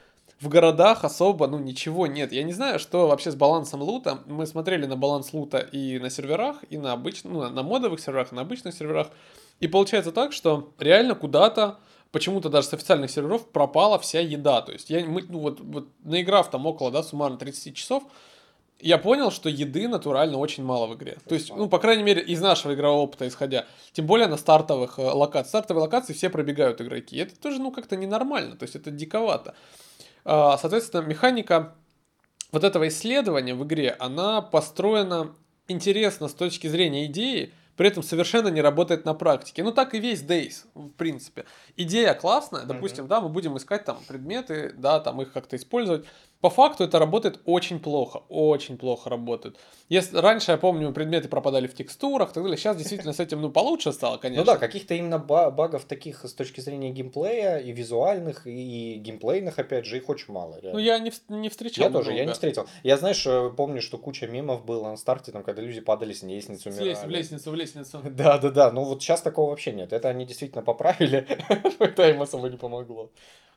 в 0.42 0.48
городах 0.48 1.04
особо, 1.04 1.46
ну, 1.46 1.58
ничего 1.58 2.08
нет. 2.08 2.32
Я 2.32 2.42
не 2.42 2.52
знаю, 2.52 2.80
что 2.80 3.06
вообще 3.06 3.30
с 3.30 3.36
балансом 3.36 3.80
лута. 3.80 4.18
Мы 4.26 4.44
смотрели 4.46 4.86
на 4.86 4.96
баланс 4.96 5.32
лута 5.32 5.58
и 5.58 6.00
на 6.00 6.10
серверах, 6.10 6.56
и 6.68 6.78
на 6.78 6.92
обычных, 6.92 7.32
ну, 7.32 7.48
на 7.48 7.62
модовых 7.62 8.00
серверах, 8.00 8.32
и 8.32 8.34
на 8.34 8.42
обычных 8.42 8.74
серверах. 8.74 9.10
И 9.60 9.68
получается 9.68 10.10
так, 10.10 10.32
что 10.32 10.72
реально 10.80 11.14
куда-то, 11.14 11.78
почему-то 12.10 12.48
даже 12.48 12.66
с 12.66 12.74
официальных 12.74 13.12
серверов 13.12 13.46
пропала 13.50 14.00
вся 14.00 14.18
еда. 14.18 14.62
То 14.62 14.72
есть 14.72 14.90
я, 14.90 15.04
мы, 15.04 15.22
ну, 15.28 15.38
вот, 15.38 15.60
вот 15.60 15.86
наиграв 16.02 16.50
там 16.50 16.66
около, 16.66 16.90
да, 16.90 17.04
суммарно 17.04 17.36
30 17.36 17.76
часов, 17.76 18.02
я 18.80 18.98
понял, 18.98 19.30
что 19.30 19.48
еды 19.48 19.86
натурально 19.86 20.38
очень 20.38 20.64
мало 20.64 20.88
в 20.88 20.94
игре. 20.96 21.18
То 21.28 21.36
есть, 21.36 21.54
ну, 21.54 21.68
по 21.68 21.78
крайней 21.78 22.02
мере, 22.02 22.20
из 22.20 22.40
нашего 22.40 22.74
игрового 22.74 23.02
опыта 23.02 23.28
исходя. 23.28 23.66
Тем 23.92 24.06
более 24.06 24.26
на 24.26 24.36
стартовых 24.36 24.98
э, 24.98 25.02
локациях. 25.02 25.46
Стартовые 25.46 25.82
локации 25.82 26.14
все 26.14 26.30
пробегают 26.30 26.80
игроки. 26.80 27.16
Это 27.16 27.38
тоже, 27.38 27.60
ну, 27.60 27.70
как-то 27.70 27.94
ненормально. 27.96 28.56
То 28.56 28.64
есть, 28.64 28.74
это 28.74 28.90
диковато. 28.90 29.54
А, 30.24 30.56
Соответственно, 30.58 31.02
механика 31.02 31.74
вот 32.52 32.64
этого 32.64 32.88
исследования 32.88 33.54
в 33.54 33.64
игре, 33.64 33.96
она 33.98 34.42
построена 34.42 35.34
интересно 35.68 36.28
с 36.28 36.34
точки 36.34 36.66
зрения 36.66 37.06
идеи, 37.06 37.52
при 37.76 37.88
этом 37.88 38.02
совершенно 38.02 38.48
не 38.48 38.60
работает 38.60 39.04
на 39.06 39.14
практике. 39.14 39.62
Ну, 39.62 39.72
так 39.72 39.94
и 39.94 39.98
весь 39.98 40.22
Days, 40.22 40.66
в 40.74 40.90
принципе. 40.90 41.46
Идея 41.76 42.14
классная, 42.14 42.64
допустим, 42.64 43.08
да, 43.08 43.20
мы 43.20 43.30
будем 43.30 43.56
искать 43.56 43.84
там 43.84 43.98
предметы, 44.06 44.74
да, 44.76 45.00
там 45.00 45.22
их 45.22 45.32
как-то 45.32 45.56
использовать. 45.56 46.04
По 46.42 46.50
факту 46.50 46.82
это 46.82 46.98
работает 46.98 47.40
очень 47.46 47.78
плохо, 47.78 48.22
очень 48.28 48.76
плохо 48.76 49.08
работает. 49.08 49.56
Если 49.88 50.16
раньше, 50.18 50.50
я 50.50 50.58
помню, 50.58 50.92
предметы 50.92 51.28
пропадали 51.28 51.68
в 51.68 51.74
текстурах 51.74 52.32
и 52.32 52.34
так 52.34 52.42
далее, 52.42 52.58
сейчас 52.58 52.76
действительно 52.76 53.12
с 53.12 53.20
этим, 53.20 53.40
ну, 53.40 53.48
получше 53.48 53.92
стало, 53.92 54.16
конечно. 54.18 54.44
Ну 54.44 54.46
да, 54.52 54.58
каких-то 54.58 54.94
именно 54.94 55.20
ба- 55.20 55.52
багов 55.52 55.84
таких 55.84 56.24
с 56.24 56.34
точки 56.34 56.60
зрения 56.60 56.90
геймплея 56.90 57.58
и 57.58 57.70
визуальных, 57.70 58.44
и 58.48 58.96
геймплейных, 58.96 59.60
опять 59.60 59.86
же, 59.86 59.98
их 59.98 60.08
очень 60.08 60.34
мало. 60.34 60.56
Ну, 60.56 60.60
реально. 60.62 60.78
я 60.80 60.98
не, 60.98 61.12
не 61.28 61.48
встречал 61.48 61.84
Я 61.84 61.90
тоже, 61.92 62.10
я 62.10 62.16
много. 62.16 62.26
не 62.26 62.32
встретил. 62.32 62.66
Я, 62.82 62.96
знаешь, 62.96 63.24
э, 63.24 63.50
помню, 63.56 63.80
что 63.80 63.96
куча 63.96 64.26
мемов 64.26 64.64
было 64.64 64.88
на 64.90 64.96
старте, 64.96 65.30
там, 65.30 65.44
когда 65.44 65.62
люди 65.62 65.80
падали 65.80 66.12
с 66.12 66.24
лестницы, 66.24 66.70
умирали. 66.70 67.06
в 67.06 67.08
лестницу, 67.08 67.50
в 67.52 67.54
лестницу. 67.54 68.00
Да, 68.10 68.38
да, 68.38 68.50
да. 68.50 68.72
Ну 68.72 68.82
вот 68.82 69.00
сейчас 69.00 69.22
такого 69.22 69.50
вообще 69.50 69.70
нет. 69.70 69.92
Это 69.92 70.08
они 70.08 70.26
действительно 70.26 70.62
поправили. 70.62 71.24
Это 71.78 72.10
им 72.10 72.20
особо 72.20 72.48
не 72.48 72.56
помогло. 72.56 73.10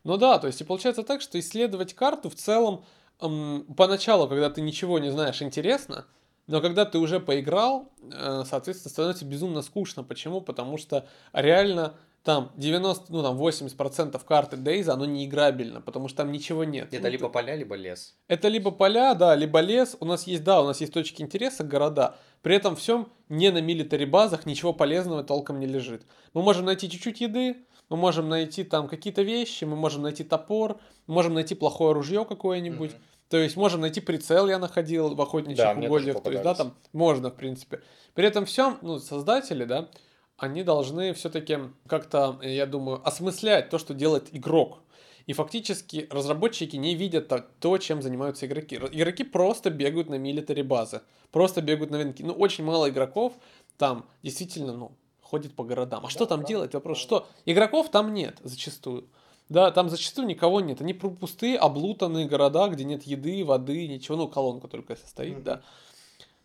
Ну 0.06 0.18
да, 0.18 0.40
то 0.40 0.48
есть 0.48 0.62
и 0.62 0.64
получается 0.64 1.04
так, 1.04 1.20
что 1.20 1.38
исследовать 1.40 1.94
карту 1.94 2.30
в 2.30 2.36
целом 2.36 2.86
эм, 3.20 3.66
поначалу, 3.76 4.28
когда 4.30 4.50
ты 4.50 4.62
ничего 4.62 5.00
не 5.00 5.12
знаешь, 5.12 5.42
интересно, 5.42 6.06
но 6.48 6.62
когда 6.62 6.86
ты 6.86 7.00
уже 7.00 7.20
поиграл, 7.20 7.92
э, 8.14 8.44
соответственно, 8.48 8.92
становится 8.92 9.26
безумно 9.26 9.64
скучно. 9.64 10.04
Почему? 10.04 10.42
Потому 10.42 10.78
что 10.78 11.08
реально 11.34 11.96
там 12.24 12.52
90, 12.56 13.12
ну 13.12 13.24
там 13.24 13.36
80% 13.38 14.20
карты 14.26 14.58
Days, 14.58 14.90
оно 14.90 15.06
не 15.06 15.26
играбельно, 15.26 15.82
потому 15.82 16.08
что 16.08 16.18
там 16.18 16.32
ничего 16.32 16.64
нет. 16.64 16.94
Это 16.94 17.04
Ну, 17.04 17.10
либо 17.10 17.30
поля, 17.30 17.56
либо 17.56 17.76
лес. 17.76 18.16
это 18.28 18.48
либо 18.48 18.72
поля, 18.72 19.16
да, 19.16 19.36
либо 19.36 19.60
лес. 19.60 19.98
У 20.00 20.06
нас 20.06 20.28
есть, 20.28 20.44
да, 20.44 20.62
у 20.62 20.66
нас 20.66 20.82
есть 20.82 20.94
точки 20.94 21.22
интереса, 21.24 21.64
города. 21.64 22.16
При 22.46 22.56
этом 22.56 22.76
всем 22.76 23.08
не 23.28 23.50
на 23.50 23.60
милитари 23.60 24.06
базах 24.06 24.46
ничего 24.46 24.72
полезного 24.72 25.24
толком 25.24 25.60
не 25.60 25.66
лежит. 25.66 26.04
Мы 26.36 26.44
можем 26.44 26.66
найти 26.66 26.88
чуть-чуть 26.88 27.20
еды, 27.20 27.58
мы 27.90 27.98
можем 27.98 28.30
найти 28.30 28.64
там 28.64 28.88
какие-то 28.88 29.24
вещи, 29.24 29.64
мы 29.64 29.76
можем 29.76 30.04
найти 30.04 30.24
топор, 30.24 30.80
можем 31.08 31.34
найти 31.34 31.56
плохое 31.56 31.94
ружье 31.94 32.24
какое-нибудь. 32.24 32.92
Мгм. 32.92 33.02
То 33.30 33.38
есть 33.38 33.56
можем 33.56 33.82
найти 33.82 34.00
прицел, 34.00 34.48
я 34.48 34.60
находил 34.60 35.16
в 35.16 35.22
охотничьих 35.24 35.58
Да, 35.58 35.72
угодьях. 35.72 36.22
То 36.22 36.30
есть, 36.30 36.44
да, 36.44 36.54
там 36.54 36.76
можно, 36.94 37.32
в 37.32 37.36
принципе. 37.36 37.82
При 38.14 38.28
этом 38.28 38.46
всем, 38.46 38.78
ну, 38.84 39.00
создатели, 39.00 39.66
да, 39.66 39.90
они 40.38 40.62
должны 40.62 41.16
все-таки 41.16 41.58
как-то, 41.88 42.38
я 42.44 42.68
думаю, 42.68 43.02
осмыслять 43.04 43.72
то, 43.72 43.80
что 43.80 43.96
делает 43.96 44.28
игрок. 44.36 44.84
И 45.28 45.34
фактически 45.34 46.08
разработчики 46.12 46.76
не 46.76 46.96
видят 46.96 47.32
то, 47.60 47.78
чем 47.80 48.02
занимаются 48.02 48.46
игроки. 48.46 48.76
Игроки 48.76 49.24
просто 49.24 49.70
бегают 49.72 50.10
на 50.10 50.16
милитари 50.16 50.62
базы, 50.62 51.02
просто 51.32 51.62
бегают 51.62 51.90
на 51.92 51.96
венки. 51.98 52.22
Ну, 52.22 52.34
очень 52.34 52.64
мало 52.64 52.90
игроков 52.90 53.34
там 53.78 54.06
действительно, 54.24 54.74
ну, 54.78 54.92
ходит 55.22 55.56
по 55.56 55.64
городам. 55.64 56.06
А 56.06 56.10
что 56.10 56.20
Да, 56.20 56.26
там 56.30 56.40
правда, 56.40 56.48
делать? 56.50 56.74
Вопрос, 56.76 57.04
правда. 57.06 57.26
что? 57.26 57.52
Игроков 57.52 57.90
там 57.90 58.14
нет 58.14 58.38
зачастую. 58.44 59.08
Да, 59.50 59.72
там 59.72 59.90
зачастую 59.90 60.28
никого 60.28 60.60
нет. 60.62 60.82
Они 60.82 60.94
пустые, 60.94 61.58
облутанные 61.58 62.28
города, 62.28 62.68
где 62.68 62.84
нет 62.84 63.04
еды, 63.04 63.44
воды, 63.44 63.88
ничего. 63.88 64.18
Ну, 64.18 64.28
колонка 64.28 64.68
только 64.68 64.96
состоит, 64.96 65.36
Мгм. 65.36 65.44
да. 65.44 65.62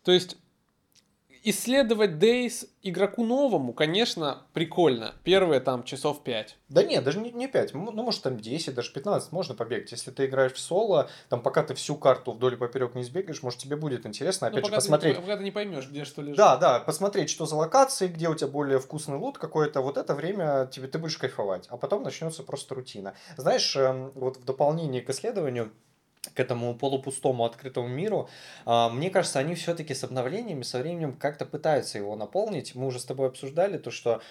То 0.03 0.11
есть 0.11 0.37
исследовать 1.43 2.11
Days 2.11 2.67
игроку 2.83 3.25
новому, 3.25 3.73
конечно, 3.73 4.43
прикольно. 4.53 5.15
Первые 5.23 5.59
там 5.59 5.83
часов 5.83 6.23
5. 6.23 6.57
Да 6.69 6.83
нет, 6.83 7.03
даже 7.03 7.19
не, 7.19 7.31
не 7.31 7.47
5, 7.47 7.73
ну 7.73 7.91
может 7.91 8.23
там 8.23 8.37
10, 8.37 8.73
даже 8.73 8.93
15 8.93 9.31
можно 9.31 9.55
побегать. 9.55 9.91
Если 9.91 10.11
ты 10.11 10.25
играешь 10.25 10.53
в 10.53 10.59
соло, 10.59 11.09
там 11.29 11.41
пока 11.41 11.63
ты 11.63 11.73
всю 11.73 11.95
карту 11.95 12.31
вдоль 12.31 12.53
и 12.53 12.57
поперек 12.57 12.95
не 12.95 13.03
сбегаешь, 13.03 13.43
может 13.43 13.59
тебе 13.59 13.75
будет 13.75 14.05
интересно, 14.05 14.47
опять 14.47 14.59
же, 14.59 14.63
пока, 14.63 14.75
посмотреть. 14.75 15.15
Ты, 15.15 15.21
пока 15.21 15.37
ты 15.37 15.43
не 15.43 15.51
поймешь, 15.51 15.87
где 15.87 16.05
что 16.05 16.21
лежит. 16.21 16.37
Да, 16.37 16.57
да, 16.57 16.79
посмотреть, 16.79 17.29
что 17.29 17.45
за 17.45 17.55
локации, 17.55 18.07
где 18.07 18.29
у 18.29 18.35
тебя 18.35 18.47
более 18.47 18.79
вкусный 18.79 19.17
лут 19.17 19.37
какой-то, 19.37 19.81
вот 19.81 19.97
это 19.97 20.13
время 20.13 20.69
тебе 20.71 20.87
ты 20.87 20.99
будешь 20.99 21.17
кайфовать, 21.17 21.67
а 21.69 21.77
потом 21.77 22.03
начнется 22.03 22.43
просто 22.43 22.75
рутина. 22.75 23.15
Знаешь, 23.37 23.75
эм, 23.75 24.11
вот 24.15 24.37
в 24.37 24.45
дополнение 24.45 25.01
к 25.01 25.09
исследованию, 25.09 25.71
к 26.33 26.39
этому 26.39 26.75
полупустому 26.75 27.45
открытому 27.45 27.87
миру, 27.87 28.29
а, 28.65 28.89
мне 28.89 29.09
кажется, 29.09 29.39
они 29.39 29.55
все-таки 29.55 29.93
с 29.93 30.03
обновлениями 30.03 30.63
со 30.63 30.79
временем 30.79 31.13
как-то 31.13 31.45
пытаются 31.45 31.97
его 31.97 32.15
наполнить. 32.15 32.75
Мы 32.75 32.87
уже 32.87 32.99
с 32.99 33.05
тобой 33.05 33.27
обсуждали 33.27 33.77
то, 33.77 33.91
что 33.91 34.21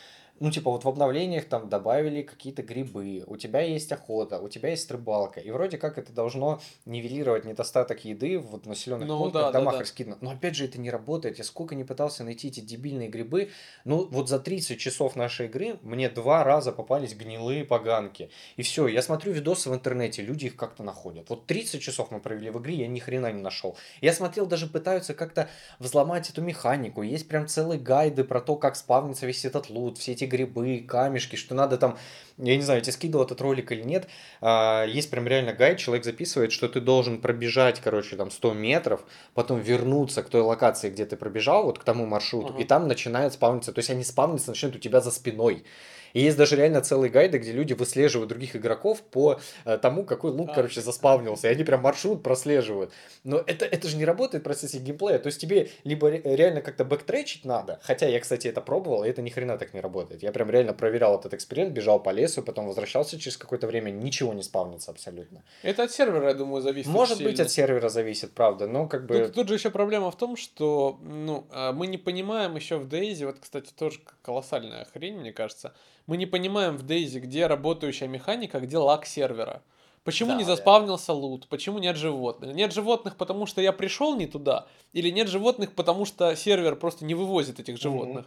ну, 0.40 0.50
типа, 0.50 0.70
вот 0.70 0.84
в 0.84 0.88
обновлениях 0.88 1.44
там 1.44 1.68
добавили 1.68 2.22
какие-то 2.22 2.62
грибы, 2.62 3.24
у 3.26 3.36
тебя 3.36 3.60
есть 3.60 3.92
охота, 3.92 4.40
у 4.40 4.48
тебя 4.48 4.70
есть 4.70 4.90
рыбалка, 4.90 5.38
и 5.38 5.50
вроде 5.50 5.76
как 5.76 5.98
это 5.98 6.12
должно 6.12 6.60
нивелировать 6.86 7.44
недостаток 7.44 8.04
еды 8.06 8.38
в 8.38 8.46
вот 8.46 8.64
населенных 8.64 9.06
Ну, 9.06 9.18
пунктах, 9.18 9.42
да, 9.42 9.52
да, 9.52 9.58
домах 9.58 9.74
да. 9.74 9.80
раскидано. 9.80 10.16
Но 10.22 10.30
опять 10.30 10.56
же, 10.56 10.64
это 10.64 10.80
не 10.80 10.90
работает. 10.90 11.36
Я 11.36 11.44
сколько 11.44 11.74
не 11.74 11.84
пытался 11.84 12.24
найти 12.24 12.48
эти 12.48 12.60
дебильные 12.60 13.08
грибы, 13.08 13.50
ну, 13.84 14.06
вот 14.10 14.30
за 14.30 14.38
30 14.38 14.80
часов 14.80 15.14
нашей 15.14 15.46
игры 15.46 15.78
мне 15.82 16.08
два 16.08 16.42
раза 16.42 16.72
попались 16.72 17.14
гнилые 17.14 17.64
поганки. 17.66 18.30
И 18.56 18.62
все, 18.62 18.88
я 18.88 19.02
смотрю 19.02 19.32
видосы 19.32 19.68
в 19.68 19.74
интернете, 19.74 20.22
люди 20.22 20.46
их 20.46 20.56
как-то 20.56 20.82
находят. 20.82 21.28
Вот 21.28 21.46
30 21.46 21.82
часов 21.82 22.10
мы 22.10 22.18
провели 22.18 22.48
в 22.48 22.58
игре, 22.58 22.76
я 22.76 22.88
ни 22.88 22.98
хрена 22.98 23.30
не 23.30 23.42
нашел. 23.42 23.76
Я 24.00 24.14
смотрел, 24.14 24.46
даже 24.46 24.66
пытаются 24.66 25.12
как-то 25.12 25.50
взломать 25.78 26.30
эту 26.30 26.40
механику. 26.40 27.02
Есть 27.02 27.28
прям 27.28 27.46
целые 27.46 27.78
гайды 27.78 28.24
про 28.24 28.40
то, 28.40 28.56
как 28.56 28.76
спавнится 28.76 29.26
весь 29.26 29.44
этот 29.44 29.68
лут, 29.68 29.98
все 29.98 30.12
эти 30.12 30.29
грибы, 30.30 30.84
камешки, 30.88 31.36
что 31.36 31.54
надо 31.54 31.76
там, 31.76 31.98
я 32.38 32.56
не 32.56 32.62
знаю, 32.62 32.78
я 32.78 32.82
тебе 32.82 32.92
скидывал 32.94 33.24
этот 33.26 33.40
ролик 33.42 33.72
или 33.72 33.82
нет, 33.82 34.08
а, 34.40 34.84
есть 34.86 35.10
прям 35.10 35.26
реально 35.26 35.52
гайд, 35.52 35.78
человек 35.78 36.04
записывает, 36.06 36.52
что 36.52 36.68
ты 36.68 36.80
должен 36.80 37.20
пробежать, 37.20 37.80
короче, 37.80 38.16
там 38.16 38.30
100 38.30 38.54
метров, 38.54 39.00
потом 39.34 39.60
вернуться 39.60 40.22
к 40.22 40.30
той 40.30 40.40
локации, 40.40 40.88
где 40.88 41.04
ты 41.04 41.16
пробежал, 41.16 41.64
вот 41.64 41.78
к 41.78 41.84
тому 41.84 42.06
маршруту, 42.06 42.54
Ага. 42.54 42.62
и 42.62 42.64
там 42.64 42.88
начинает 42.88 43.34
спавниться, 43.34 43.72
то 43.72 43.80
есть 43.80 43.90
они 43.90 44.04
спавниться 44.04 44.50
начнут 44.50 44.76
у 44.76 44.78
тебя 44.78 45.00
за 45.00 45.10
спиной. 45.10 45.64
И 46.12 46.20
есть 46.20 46.36
даже 46.36 46.56
реально 46.56 46.80
целые 46.80 47.10
гайды, 47.10 47.38
где 47.38 47.52
люди 47.52 47.72
выслеживают 47.72 48.28
других 48.28 48.56
игроков 48.56 49.02
по 49.02 49.40
э, 49.64 49.78
тому, 49.78 50.04
какой 50.04 50.30
лук, 50.30 50.50
А, 50.50 50.54
короче, 50.54 50.80
заспавнился. 50.80 51.48
И 51.48 51.50
они 51.50 51.64
прям 51.64 51.80
маршрут 51.80 52.22
прослеживают. 52.22 52.92
Но 53.24 53.38
это, 53.46 53.64
это 53.64 53.88
же 53.88 53.96
не 53.96 54.04
работает 54.04 54.42
в 54.42 54.44
процессе 54.44 54.78
геймплея. 54.78 55.18
То 55.18 55.26
есть 55.28 55.40
тебе 55.40 55.70
либо 55.84 56.10
ре- 56.10 56.22
реально 56.24 56.60
как-то 56.60 56.84
бэктречить 56.84 57.44
надо, 57.44 57.80
хотя 57.82 58.06
я, 58.06 58.20
кстати, 58.20 58.48
это 58.48 58.60
пробовал, 58.60 59.04
и 59.04 59.08
это 59.08 59.22
ни 59.22 59.30
хрена 59.30 59.58
так 59.58 59.74
не 59.74 59.80
работает. 59.80 60.22
Я 60.22 60.32
прям 60.32 60.50
реально 60.50 60.72
проверял 60.72 61.18
этот 61.18 61.34
эксперимент, 61.34 61.72
бежал 61.72 62.02
по 62.02 62.10
лесу, 62.10 62.42
потом 62.42 62.66
возвращался 62.66 63.18
через 63.18 63.36
какое-то 63.36 63.66
время, 63.66 63.90
ничего 63.90 64.32
не 64.32 64.42
спавнится 64.42 64.90
абсолютно. 64.90 65.42
Это 65.62 65.84
от 65.84 65.92
сервера, 65.92 66.28
я 66.28 66.34
думаю, 66.34 66.62
зависит. 66.62 66.88
Может 66.90 67.18
сильно. 67.18 67.30
быть, 67.30 67.40
от 67.40 67.50
сервера 67.50 67.88
зависит, 67.88 68.32
правда, 68.32 68.66
но 68.66 68.86
как 68.86 69.06
бы... 69.06 69.18
Тут, 69.18 69.34
тут 69.34 69.48
же 69.48 69.54
еще 69.54 69.70
проблема 69.70 70.10
в 70.10 70.16
том, 70.16 70.36
что 70.36 70.98
ну, 71.02 71.46
а, 71.50 71.72
мы 71.72 71.86
не 71.86 71.98
понимаем 71.98 72.56
еще 72.56 72.76
в 72.76 72.88
Дейзи, 72.88 73.24
вот, 73.24 73.38
кстати, 73.40 73.70
тоже 73.76 74.00
колоссальная 74.22 74.86
хрень, 74.92 75.18
мне 75.18 75.32
кажется, 75.32 75.74
мы 76.10 76.16
не 76.16 76.26
понимаем 76.26 76.76
в 76.76 76.82
Дейзи, 76.82 77.20
где 77.20 77.46
работающая 77.46 78.08
механика, 78.08 78.58
где 78.58 78.78
лаг 78.78 79.06
сервера. 79.06 79.62
Почему 80.02 80.30
Да, 80.30 80.38
не 80.38 80.44
да. 80.44 80.56
заспавнился 80.56 81.12
лут? 81.12 81.46
Почему 81.48 81.78
нет 81.78 81.96
животных? 81.96 82.52
Нет 82.52 82.72
животных, 82.72 83.14
потому 83.16 83.46
что 83.46 83.60
я 83.62 83.72
пришел 83.72 84.16
не 84.16 84.26
туда? 84.26 84.66
Или 84.92 85.10
нет 85.10 85.28
животных, 85.28 85.72
потому 85.72 86.04
что 86.06 86.34
сервер 86.34 86.74
просто 86.74 87.04
не 87.04 87.14
вывозит 87.14 87.60
этих 87.60 87.76
животных? 87.80 88.26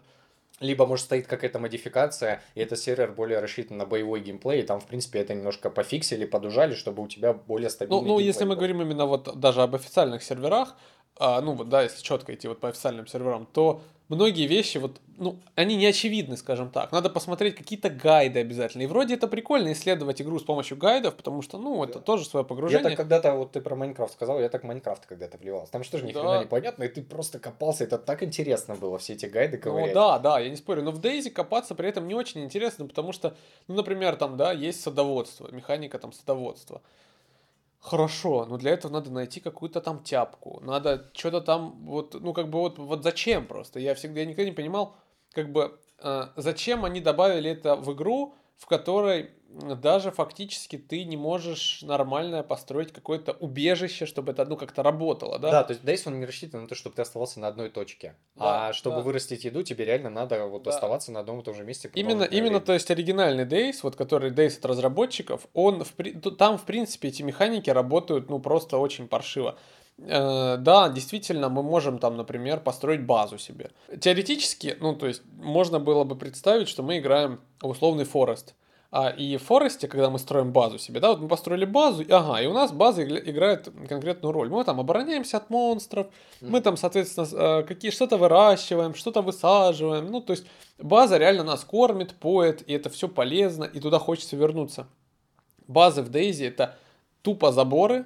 Либо, 0.61 0.85
может, 0.85 1.05
стоит 1.05 1.27
какая-то 1.27 1.59
модификация, 1.59 2.41
и 2.55 2.61
этот 2.61 2.79
сервер 2.79 3.11
более 3.11 3.39
рассчитан 3.39 3.77
на 3.77 3.85
боевой 3.85 4.21
геймплей, 4.21 4.61
и 4.61 4.63
там, 4.63 4.79
в 4.79 4.85
принципе, 4.85 5.19
это 5.19 5.33
немножко 5.33 5.69
пофиксили, 5.69 6.23
подужали, 6.25 6.75
чтобы 6.75 7.03
у 7.03 7.07
тебя 7.07 7.33
более 7.33 7.67
Ну, 7.67 7.71
стабильный 7.71 8.01
ну, 8.01 8.07
геймплей 8.11 8.25
если 8.27 8.43
мы 8.45 8.49
был. 8.51 8.55
говорим 8.57 8.81
именно 8.81 9.05
вот 9.05 9.37
даже 9.37 9.61
об 9.61 9.75
официальных 9.75 10.23
серверах, 10.23 10.77
а, 11.17 11.41
ну 11.41 11.51
вот 11.53 11.67
да, 11.67 11.81
если 11.83 12.01
четко 12.01 12.33
идти 12.33 12.47
вот 12.47 12.61
по 12.61 12.69
официальным 12.69 13.07
серверам, 13.07 13.45
то 13.45 13.81
многие 14.15 14.47
вещи, 14.47 14.77
вот, 14.77 14.99
ну, 15.17 15.37
они 15.55 15.75
не 15.75 15.85
очевидны, 15.85 16.37
скажем 16.37 16.69
так. 16.69 16.91
Надо 16.91 17.09
посмотреть 17.09 17.55
какие-то 17.55 17.89
гайды 17.89 18.39
обязательно. 18.39 18.83
И 18.83 18.85
вроде 18.85 19.15
это 19.15 19.27
прикольно 19.27 19.71
исследовать 19.73 20.21
игру 20.21 20.39
с 20.39 20.43
помощью 20.43 20.77
гайдов, 20.77 21.15
потому 21.15 21.41
что, 21.41 21.57
ну, 21.57 21.83
это 21.83 21.99
тоже 21.99 22.25
свое 22.25 22.45
погружение. 22.45 22.83
Я 22.83 22.89
так 22.89 22.97
когда-то, 22.97 23.33
вот 23.35 23.51
ты 23.51 23.61
про 23.61 23.75
Майнкрафт 23.75 24.13
сказал, 24.13 24.39
я 24.39 24.49
так 24.49 24.63
Майнкрафт 24.63 25.05
когда-то 25.05 25.37
вливался. 25.37 25.71
Там 25.71 25.83
что 25.83 25.97
же 25.97 26.05
ни 26.05 26.11
Да. 26.13 26.21
хрена 26.21 26.41
непонятно, 26.41 26.83
и 26.83 26.87
ты 26.87 27.01
просто 27.01 27.39
копался, 27.39 27.83
это 27.83 27.97
так 27.97 28.23
интересно 28.23 28.75
было, 28.75 28.97
все 28.97 29.13
эти 29.13 29.25
гайды 29.25 29.57
Ну 29.57 29.63
ковырять. 29.63 29.93
да, 29.93 30.19
да, 30.19 30.39
я 30.39 30.49
не 30.49 30.55
спорю. 30.55 30.83
Но 30.83 30.91
в 30.91 30.99
Дейзи 30.99 31.29
копаться 31.29 31.75
при 31.75 31.89
этом 31.89 32.07
не 32.07 32.15
очень 32.15 32.43
интересно, 32.43 32.87
потому 32.87 33.11
что, 33.13 33.35
ну, 33.67 33.75
например, 33.75 34.15
там, 34.15 34.37
да, 34.37 34.51
есть 34.51 34.81
садоводство, 34.81 35.49
механика 35.51 35.99
там 35.99 36.11
садоводства. 36.13 36.81
Хорошо, 37.83 38.45
но 38.45 38.57
для 38.57 38.71
этого 38.71 38.93
надо 38.93 39.11
найти 39.11 39.41
какую-то 39.41 39.81
там 39.81 40.03
тяпку. 40.03 40.61
Надо 40.63 41.11
что-то 41.13 41.41
там, 41.41 41.85
вот, 41.85 42.13
ну, 42.13 42.31
как 42.31 42.49
бы 42.49 42.59
вот, 42.59 42.79
вот 42.79 43.03
зачем 43.03 43.45
просто? 43.45 43.77
Я 43.81 43.93
всегда, 43.93 44.21
я 44.21 44.25
никогда 44.25 44.45
не 44.49 44.55
понимал, 44.55 44.95
как 45.33 45.51
бы, 45.51 45.77
э, 45.99 46.27
зачем 46.37 46.85
они 46.85 47.01
добавили 47.01 47.51
это 47.51 47.75
в 47.75 47.93
игру, 47.93 48.35
в 48.63 48.65
которой 48.65 49.31
даже 49.49 50.09
фактически 50.09 50.77
ты 50.77 51.03
не 51.03 51.17
можешь 51.17 51.81
нормально 51.81 52.43
построить 52.43 52.93
какое-то 52.93 53.33
убежище, 53.33 54.05
чтобы 54.05 54.31
это, 54.31 54.45
ну, 54.45 54.55
как-то 54.55 54.83
работало, 54.83 55.37
да? 55.37 55.51
Да, 55.51 55.63
то 55.65 55.73
есть 55.73 55.83
Дейс, 55.83 56.07
он 56.07 56.17
не 56.17 56.25
рассчитан 56.25 56.61
на 56.61 56.67
то, 56.69 56.73
чтобы 56.73 56.95
ты 56.95 57.01
оставался 57.01 57.41
на 57.41 57.49
одной 57.49 57.69
точке. 57.69 58.15
Да, 58.35 58.69
а 58.69 58.73
чтобы 58.73 58.97
да. 58.97 59.01
вырастить 59.01 59.43
еду, 59.43 59.63
тебе 59.63 59.83
реально 59.83 60.09
надо 60.09 60.45
вот 60.45 60.63
Да. 60.63 60.69
оставаться 60.71 61.11
на 61.11 61.19
одном 61.19 61.41
и 61.41 61.43
том 61.43 61.55
же 61.55 61.65
месте. 61.65 61.91
Именно, 61.93 62.23
именно, 62.23 62.61
то 62.61 62.71
есть 62.71 62.89
оригинальный 62.89 63.43
Days, 63.45 63.79
вот 63.83 63.97
который 63.97 64.31
Days 64.31 64.57
от 64.57 64.65
разработчиков, 64.65 65.45
он 65.53 65.83
в, 65.83 66.31
там, 66.37 66.57
в 66.57 66.63
принципе, 66.63 67.09
эти 67.09 67.21
механики 67.21 67.69
работают, 67.69 68.29
ну, 68.29 68.39
просто 68.39 68.77
очень 68.77 69.09
паршиво. 69.09 69.59
Э, 69.99 70.57
да, 70.57 70.89
действительно, 70.89 71.49
мы 71.49 71.63
можем 71.63 71.99
там, 71.99 72.17
например, 72.17 72.59
построить 72.59 73.05
базу 73.05 73.37
себе. 73.37 73.71
Теоретически, 73.99 74.77
ну, 74.79 74.95
то 74.95 75.07
есть, 75.07 75.21
можно 75.37 75.79
было 75.79 76.03
бы 76.03 76.15
представить, 76.15 76.67
что 76.67 76.83
мы 76.83 76.99
играем 76.99 77.39
в 77.61 77.69
условный 77.69 78.05
Форест. 78.05 78.55
А, 78.95 79.09
и 79.09 79.37
в 79.37 79.43
Форесте, 79.43 79.87
когда 79.87 80.11
мы 80.11 80.19
строим 80.19 80.51
базу 80.51 80.77
себе, 80.77 80.99
да, 80.99 81.09
вот 81.09 81.19
мы 81.19 81.27
построили 81.27 81.65
базу, 81.65 82.03
и, 82.03 82.11
ага, 82.11 82.39
и 82.39 82.45
у 82.45 82.53
нас 82.53 82.71
база 82.71 83.03
играет 83.03 83.67
конкретную 83.89 84.31
роль. 84.31 84.49
Мы 84.49 84.63
там 84.63 84.79
обороняемся 84.79 85.37
от 85.37 85.49
монстров, 85.49 86.07
мы 86.41 86.61
там, 86.61 86.77
соответственно, 86.77 87.27
э, 87.31 87.63
какие 87.63 87.89
что-то 87.89 88.17
выращиваем, 88.17 88.93
что-то 88.93 89.23
высаживаем. 89.23 90.11
Ну, 90.11 90.21
то 90.21 90.33
есть 90.33 90.45
база 90.77 91.17
реально 91.17 91.43
нас 91.43 91.63
кормит, 91.63 92.13
поет, 92.13 92.63
и 92.69 92.73
это 92.73 92.91
все 92.91 93.07
полезно, 93.07 93.63
и 93.63 93.79
туда 93.79 93.97
хочется 93.97 94.35
вернуться. 94.35 94.85
Базы 95.67 96.03
в 96.03 96.09
Дейзи 96.09 96.43
это 96.43 96.77
тупо 97.23 97.51
заборы, 97.51 98.05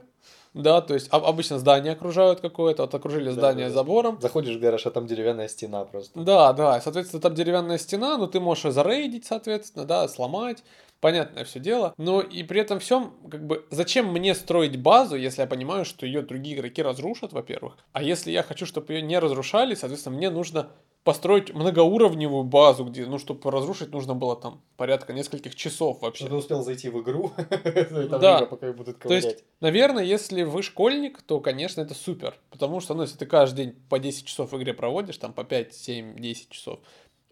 да, 0.62 0.82
то 0.82 0.94
есть 0.94 1.08
об- 1.12 1.26
обычно 1.26 1.60
здание 1.60 1.94
окружают 1.94 2.40
какое-то, 2.42 2.84
вот 2.84 2.94
окружили 2.94 3.26
Да, 3.26 3.32
здание 3.34 3.66
да, 3.68 3.70
да. 3.70 3.76
забором. 3.76 4.20
Заходишь 4.22 4.56
в 4.56 4.60
гараж, 4.60 4.86
а 4.86 4.92
там 4.92 5.08
деревянная 5.08 5.48
стена 5.48 5.86
просто. 5.86 6.20
Да, 6.20 6.54
да, 6.54 6.82
соответственно, 6.82 7.22
там 7.22 7.34
деревянная 7.36 7.78
стена, 7.78 8.18
но 8.18 8.28
ты 8.28 8.40
можешь 8.40 8.66
ее 8.66 8.72
зарейдить, 8.72 9.26
соответственно, 9.26 9.86
да, 9.86 10.08
сломать, 10.08 10.64
понятное 11.00 11.44
все 11.46 11.60
дело. 11.60 11.94
Но 11.98 12.22
и 12.22 12.44
при 12.44 12.62
этом 12.62 12.80
всем, 12.80 13.14
как 13.30 13.46
бы, 13.46 13.66
зачем 13.72 14.12
мне 14.12 14.34
строить 14.36 14.82
базу, 14.82 15.16
если 15.16 15.42
я 15.42 15.48
понимаю, 15.48 15.86
что 15.86 16.06
ее 16.06 16.22
другие 16.22 16.56
игроки 16.58 16.82
разрушат, 16.82 17.34
во-первых. 17.34 17.78
А 17.94 18.02
если 18.04 18.32
я 18.32 18.44
хочу, 18.44 18.66
чтобы 18.66 18.94
ее 18.94 19.02
не 19.02 19.20
разрушали, 19.20 19.76
соответственно, 19.76 20.18
мне 20.18 20.30
нужно 20.30 20.70
построить 21.08 21.54
многоуровневую 21.54 22.44
базу, 22.44 22.84
где, 22.84 23.06
ну, 23.06 23.18
чтобы 23.18 23.50
разрушить, 23.50 23.94
нужно 23.94 24.14
было 24.14 24.36
там 24.36 24.62
порядка 24.76 25.14
нескольких 25.14 25.56
часов 25.56 26.02
вообще. 26.02 26.26
Что 26.26 26.32
ты 26.32 26.36
успел 26.36 26.64
зайти 26.64 26.90
в 26.90 27.02
игру, 27.02 27.32
Да. 28.20 28.46
пока 28.46 28.74
будут 28.74 29.00
То 29.00 29.14
есть, 29.14 29.46
наверное, 29.62 30.04
если 30.04 30.44
вы 30.44 30.62
школьник, 30.62 31.22
то, 31.22 31.40
конечно, 31.40 31.80
это 31.80 31.94
супер. 31.94 32.38
Потому 32.50 32.82
что, 32.82 32.94
ну, 32.94 33.04
если 33.04 33.18
ты 33.18 33.26
каждый 33.26 33.68
день 33.68 33.76
по 33.88 34.00
10 34.00 34.26
часов 34.26 34.52
в 34.52 34.58
игре 34.58 34.74
проводишь, 34.74 35.18
там 35.18 35.32
по 35.32 35.46
5, 35.46 35.74
7, 35.74 36.20
10 36.20 36.50
часов, 36.50 36.80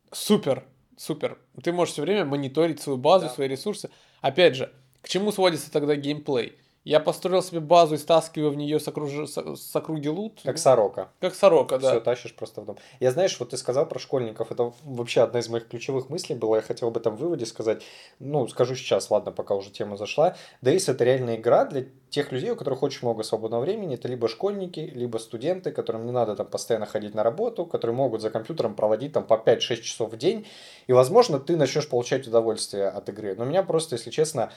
супер, 0.09 0.65
супер. 0.95 1.37
Ты 1.61 1.73
можешь 1.73 1.95
все 1.95 2.03
время 2.03 2.23
мониторить 2.23 2.79
свою 2.81 2.97
базу, 2.97 3.27
свои 3.27 3.49
ресурсы. 3.49 3.89
Опять 4.21 4.55
же, 4.55 4.71
к 5.01 5.09
чему 5.09 5.33
сводится 5.33 5.69
тогда 5.69 5.97
геймплей? 5.97 6.57
Я 6.85 6.99
построил 6.99 7.41
себе 7.41 7.61
базу 7.61 7.95
и 7.95 7.97
стаскиваю 7.97 8.51
в 8.51 8.55
нее 8.55 8.79
с, 8.79 8.87
окруж- 8.87 9.25
с- 9.55 9.75
округи 9.75 10.07
лут. 10.07 10.41
Как 10.43 10.59
сорока. 10.59 11.09
Как 11.19 11.33
сорока, 11.33 11.79
да. 11.79 11.89
Все 11.89 11.99
тащишь 11.99 12.35
просто 12.35 12.61
в 12.61 12.65
дом. 12.65 12.77
Я 12.99 13.11
знаешь, 13.11 13.39
вот 13.39 13.49
ты 13.49 13.57
сказал 13.57 13.87
про 13.87 13.97
школьников, 13.97 14.51
это 14.51 14.71
вообще 14.83 15.21
одна 15.21 15.39
из 15.39 15.49
моих 15.49 15.67
ключевых 15.67 16.09
мыслей 16.09 16.35
была, 16.35 16.57
я 16.57 16.61
хотел 16.61 16.89
об 16.89 16.97
этом 16.97 17.15
выводе 17.15 17.47
сказать. 17.47 17.81
Ну, 18.19 18.47
скажу 18.47 18.75
сейчас, 18.75 19.09
ладно, 19.09 19.31
пока 19.31 19.55
уже 19.55 19.71
тема 19.71 19.97
зашла. 19.97 20.35
Days 20.61 20.91
это 20.91 21.03
реальная 21.03 21.37
игра 21.37 21.65
для 21.65 21.87
тех 22.11 22.31
людей, 22.31 22.51
у 22.51 22.55
которых 22.55 22.83
очень 22.83 22.99
много 23.01 23.23
свободного 23.23 23.61
времени. 23.61 23.95
Это 23.95 24.07
либо 24.07 24.27
школьники, 24.27 24.79
либо 24.79 25.17
студенты, 25.17 25.71
которым 25.71 26.05
не 26.05 26.11
надо 26.11 26.35
там 26.35 26.45
постоянно 26.45 26.85
ходить 26.85 27.15
на 27.15 27.23
работу, 27.23 27.65
которые 27.65 27.97
могут 27.97 28.21
за 28.21 28.29
компьютером 28.29 28.75
проводить 28.75 29.11
там 29.11 29.25
по 29.25 29.33
5-6 29.33 29.81
часов 29.81 30.11
в 30.13 30.17
день. 30.17 30.45
И, 30.85 30.93
возможно, 30.93 31.39
ты 31.39 31.57
начнешь 31.57 31.89
получать 31.89 32.27
удовольствие 32.27 32.89
от 32.89 33.09
игры. 33.09 33.33
Но 33.35 33.43
меня 33.43 33.63
просто, 33.63 33.95
если 33.95 34.11
честно, 34.11 34.51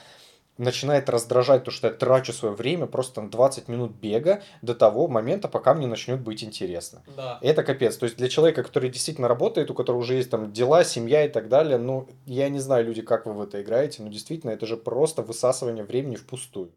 начинает 0.59 1.09
раздражать 1.09 1.63
то, 1.63 1.71
что 1.71 1.87
я 1.87 1.93
трачу 1.93 2.33
свое 2.33 2.53
время 2.53 2.85
просто 2.85 3.21
на 3.21 3.29
20 3.29 3.67
минут 3.67 3.91
бега 3.91 4.41
до 4.61 4.75
того 4.75 5.07
момента, 5.07 5.47
пока 5.47 5.73
мне 5.73 5.87
начнет 5.87 6.19
быть 6.19 6.43
интересно. 6.43 7.01
Да. 7.15 7.39
Это 7.41 7.63
капец. 7.63 7.97
То 7.97 8.03
есть 8.03 8.17
для 8.17 8.29
человека, 8.29 8.63
который 8.63 8.89
действительно 8.89 9.27
работает, 9.27 9.71
у 9.71 9.73
которого 9.73 10.01
уже 10.01 10.15
есть 10.15 10.29
там 10.29 10.51
дела, 10.51 10.83
семья 10.83 11.25
и 11.25 11.29
так 11.29 11.49
далее, 11.49 11.77
ну, 11.77 12.07
я 12.25 12.49
не 12.49 12.59
знаю, 12.59 12.85
люди, 12.85 13.01
как 13.01 13.25
вы 13.25 13.33
в 13.33 13.41
это 13.41 13.61
играете, 13.61 14.03
но 14.03 14.09
действительно, 14.09 14.51
это 14.51 14.65
же 14.65 14.77
просто 14.77 15.21
высасывание 15.21 15.83
времени 15.83 16.15
впустую. 16.15 16.71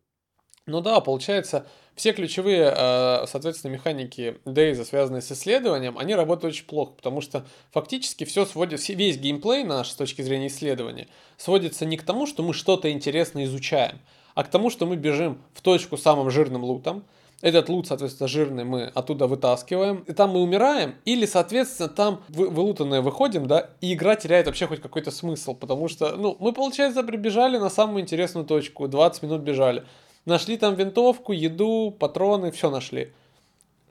Ну 0.67 0.81
да, 0.81 1.01
получается, 1.01 1.67
все 1.97 2.13
ключевые, 2.13 2.73
э, 2.75 3.27
соответственно, 3.27 3.73
механики 3.73 4.39
Дейза, 4.45 4.85
связанные 4.85 5.21
с 5.21 5.33
исследованием, 5.33 5.99
они 5.99 6.15
работают 6.15 6.55
очень 6.55 6.67
плохо, 6.67 6.93
потому 6.93 7.21
что 7.21 7.45
фактически 7.73 8.23
все 8.25 8.47
сводит, 8.47 8.79
все- 8.79 8.95
весь 8.95 9.19
геймплей 9.19 9.65
наш 9.65 9.91
с 9.91 9.95
точки 9.97 10.23
зрения 10.23 10.47
исследования 10.47 11.09
сводится 11.37 11.85
не 11.85 11.97
к 11.97 12.05
тому, 12.05 12.27
что 12.27 12.45
мы 12.45 12.55
что-то 12.55 12.91
интересно 12.93 13.43
изучаем, 13.45 13.99
а 14.37 14.45
к 14.45 14.51
тому, 14.51 14.71
что 14.71 14.87
мы 14.87 14.95
бежим 14.97 15.43
в 15.53 15.63
точку 15.63 15.97
самым 15.97 16.31
жирным 16.31 16.63
лутом, 16.63 17.05
этот 17.41 17.69
лут, 17.69 17.89
соответственно, 17.89 18.29
жирный 18.29 18.63
мы 18.63 18.85
оттуда 18.85 19.27
вытаскиваем, 19.27 20.05
и 20.07 20.13
там 20.13 20.31
мы 20.31 20.43
умираем, 20.43 20.95
или, 21.05 21.27
соответственно, 21.27 21.89
там 21.89 22.23
вы, 22.29 22.49
вылутанное 22.49 23.01
выходим, 23.01 23.49
да, 23.49 23.71
и 23.81 23.95
игра 23.95 24.15
теряет 24.15 24.47
вообще 24.47 24.69
хоть 24.69 24.81
какой-то 24.81 25.11
смысл, 25.11 25.55
потому 25.55 25.89
что, 25.89 26.15
ну, 26.17 26.37
мы, 26.39 26.53
получается, 26.53 27.03
прибежали 27.03 27.59
на 27.59 27.69
самую 27.69 28.03
интересную 28.03 28.47
точку, 28.47 28.87
20 28.87 29.25
минут 29.25 29.41
бежали, 29.43 29.83
Нашли 30.25 30.57
там 30.57 30.75
винтовку, 30.75 31.33
еду, 31.33 31.95
патроны, 31.99 32.51
все 32.51 32.71
нашли. 32.71 33.13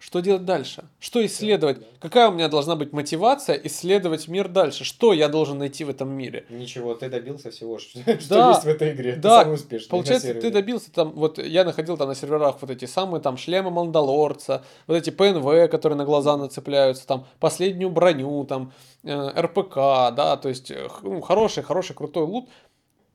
Что 0.02 0.20
делать 0.20 0.46
дальше? 0.46 0.86
Что 1.00 1.24
исследовать? 1.24 1.78
Какая 2.00 2.30
у 2.30 2.32
меня 2.32 2.48
должна 2.48 2.76
быть 2.76 2.92
мотивация 2.92 3.56
исследовать 3.56 4.28
мир 4.28 4.48
дальше? 4.48 4.84
Что 4.84 5.14
я 5.14 5.28
должен 5.28 5.60
найти 5.60 5.84
в 5.84 5.92
этом 5.92 6.10
мире? 6.10 6.44
Ничего, 6.50 6.96
ты 6.96 7.08
добился 7.08 7.52
всего, 7.52 7.78
что, 7.78 8.00
Да, 8.30 8.50
есть 8.50 8.64
в 8.64 8.68
этой 8.68 8.94
игре. 8.94 9.16
да, 9.18 9.40
ты 9.40 9.44
самый 9.44 9.54
успешный 9.54 9.90
Получается, 9.90 10.34
ты 10.34 10.50
добился 10.50 10.92
там, 10.92 11.12
вот 11.12 11.38
я 11.38 11.64
находил 11.64 11.98
там 11.98 12.08
на 12.08 12.16
серверах 12.16 12.58
вот 12.62 12.72
эти 12.72 12.86
самые 12.86 13.22
там 13.22 13.38
шлемы 13.38 13.70
Мандалорца, 13.70 14.64
вот 14.88 14.96
эти 14.96 15.12
ПНВ, 15.12 15.70
которые 15.70 15.98
на 15.98 16.06
глаза 16.06 16.36
нацепляются, 16.36 17.06
там 17.06 17.28
последнюю 17.40 17.92
броню, 17.92 18.44
там 18.46 18.74
э, 19.04 19.40
РПК, 19.40 19.76
да, 20.16 20.36
то 20.36 20.50
есть 20.50 20.72
э, 20.72 20.88
ну, 21.04 21.22
хороший, 21.22 21.62
хороший, 21.62 21.94
крутой 21.94 22.24
лут. 22.24 22.50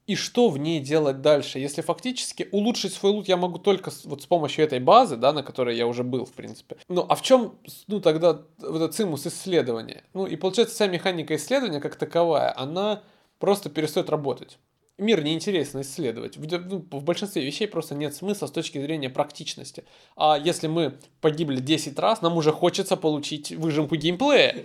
И 0.07 0.15
что 0.15 0.51
в 0.51 0.59
ней 0.59 0.79
делать 0.81 1.21
дальше? 1.21 1.59
Если 1.59 1.83
фактически 1.83 2.49
улучшить 2.53 2.93
свой 2.93 3.13
лут 3.13 3.29
я 3.29 3.37
могу 3.37 3.59
только 3.59 3.91
с, 3.91 4.05
вот 4.05 4.23
с 4.23 4.27
помощью 4.27 4.65
этой 4.65 4.79
базы, 4.79 5.17
да, 5.17 5.33
на 5.33 5.43
которой 5.43 5.77
я 5.77 5.87
уже 5.87 6.05
был, 6.05 6.25
в 6.25 6.33
принципе. 6.33 6.77
Ну, 6.89 7.05
а 7.09 7.17
в 7.17 7.23
чем, 7.23 7.59
ну, 7.89 8.01
тогда 8.01 8.43
вот 8.59 8.77
этот 8.77 8.95
цимус 8.95 9.27
исследования? 9.27 10.05
Ну, 10.15 10.27
и 10.27 10.37
получается, 10.37 10.77
вся 10.77 10.87
механика 10.87 11.35
исследования 11.35 11.81
как 11.81 11.97
таковая, 11.97 12.57
она 12.57 13.03
просто 13.41 13.69
перестает 13.69 14.09
работать. 14.09 14.59
Мир 14.97 15.23
неинтересно 15.25 15.83
исследовать. 15.83 16.37
В, 16.37 16.47
ну, 16.67 16.87
в 16.91 17.03
большинстве 17.03 17.45
вещей 17.45 17.67
просто 17.67 17.95
нет 17.95 18.15
смысла 18.15 18.47
с 18.47 18.53
точки 18.53 18.81
зрения 18.81 19.11
практичности. 19.11 19.85
А 20.17 20.39
если 20.39 20.69
мы 20.69 20.95
погибли 21.21 21.61
10 21.61 21.99
раз, 21.99 22.23
нам 22.23 22.37
уже 22.37 22.53
хочется 22.53 22.97
получить 22.97 23.51
выжимку 23.51 23.97
геймплея. 23.97 24.65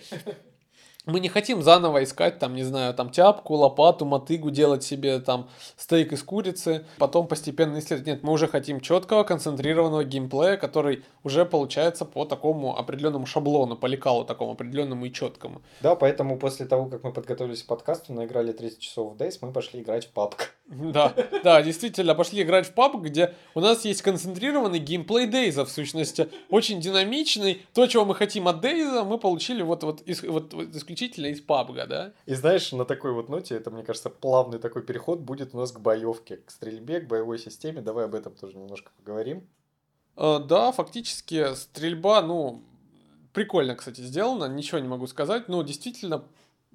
Мы 1.05 1.19
не 1.19 1.29
хотим 1.29 1.63
заново 1.63 2.03
искать, 2.03 2.37
там, 2.37 2.53
не 2.53 2.63
знаю, 2.63 2.93
там, 2.93 3.09
тяпку, 3.09 3.55
лопату, 3.55 4.05
мотыгу, 4.05 4.51
делать 4.51 4.83
себе, 4.83 5.19
там, 5.19 5.49
стейк 5.75 6.13
из 6.13 6.21
курицы, 6.21 6.85
потом 6.99 7.27
постепенно 7.27 7.79
исследовать. 7.79 8.05
Нет, 8.05 8.23
мы 8.23 8.33
уже 8.33 8.47
хотим 8.47 8.79
четкого, 8.79 9.23
концентрированного 9.23 10.03
геймплея, 10.03 10.57
который 10.57 11.03
уже 11.23 11.43
получается 11.45 12.05
по 12.05 12.25
такому 12.25 12.77
определенному 12.77 13.25
шаблону, 13.25 13.75
по 13.75 13.87
лекалу 13.87 14.25
такому 14.25 14.51
определенному 14.51 15.05
и 15.05 15.11
четкому. 15.11 15.61
Да, 15.81 15.95
поэтому 15.95 16.37
после 16.37 16.67
того, 16.67 16.85
как 16.85 17.03
мы 17.03 17.11
подготовились 17.11 17.63
к 17.63 17.67
подкасту, 17.67 18.13
наиграли 18.13 18.51
30 18.51 18.79
часов 18.79 19.13
в 19.13 19.17
Days, 19.17 19.39
мы 19.41 19.51
пошли 19.51 19.81
играть 19.81 20.07
в 20.07 20.15
PUBG. 20.15 20.35
Да, 20.71 21.13
да, 21.43 21.61
действительно, 21.61 22.15
пошли 22.15 22.41
играть 22.41 22.65
в 22.67 22.73
PUBG, 22.73 22.99
где 23.01 23.35
у 23.55 23.59
нас 23.59 23.83
есть 23.83 24.01
концентрированный 24.01 24.79
геймплей 24.79 25.27
Дейза, 25.27 25.65
в 25.65 25.69
сущности, 25.71 26.29
очень 26.49 26.79
динамичный. 26.79 27.61
То, 27.73 27.85
чего 27.87 28.05
мы 28.05 28.15
хотим 28.15 28.47
от 28.47 28.61
Дейза, 28.61 29.03
мы 29.03 29.17
получили 29.17 29.61
вот, 29.63 29.83
вот, 29.83 30.01
из- 30.01 30.23
вот, 30.23 30.53
вот 30.53 30.73
исключительно 30.75 31.27
из 31.27 31.41
PUBG, 31.41 31.87
да? 31.87 32.13
И 32.25 32.33
знаешь, 32.33 32.71
на 32.71 32.85
такой 32.85 33.11
вот 33.11 33.27
ноте, 33.27 33.55
это, 33.55 33.69
мне 33.69 33.83
кажется, 33.83 34.09
плавный 34.09 34.59
такой 34.59 34.81
переход 34.83 35.19
будет 35.19 35.53
у 35.53 35.57
нас 35.57 35.71
к 35.73 35.79
боевке, 35.79 36.37
к 36.37 36.49
стрельбе, 36.51 37.01
к 37.01 37.07
боевой 37.07 37.37
системе. 37.37 37.81
Давай 37.81 38.05
об 38.05 38.15
этом 38.15 38.33
тоже 38.33 38.57
немножко 38.57 38.91
поговорим. 38.97 39.45
Э, 40.15 40.39
Да, 40.39 40.71
фактически 40.71 41.53
стрельба, 41.55 42.21
ну, 42.21 42.63
прикольно, 43.33 43.75
кстати, 43.75 44.01
сделано, 44.01 44.45
ничего 44.45 44.79
не 44.79 44.87
могу 44.87 45.07
сказать, 45.07 45.47
но 45.47 45.61
действительно 45.63 46.23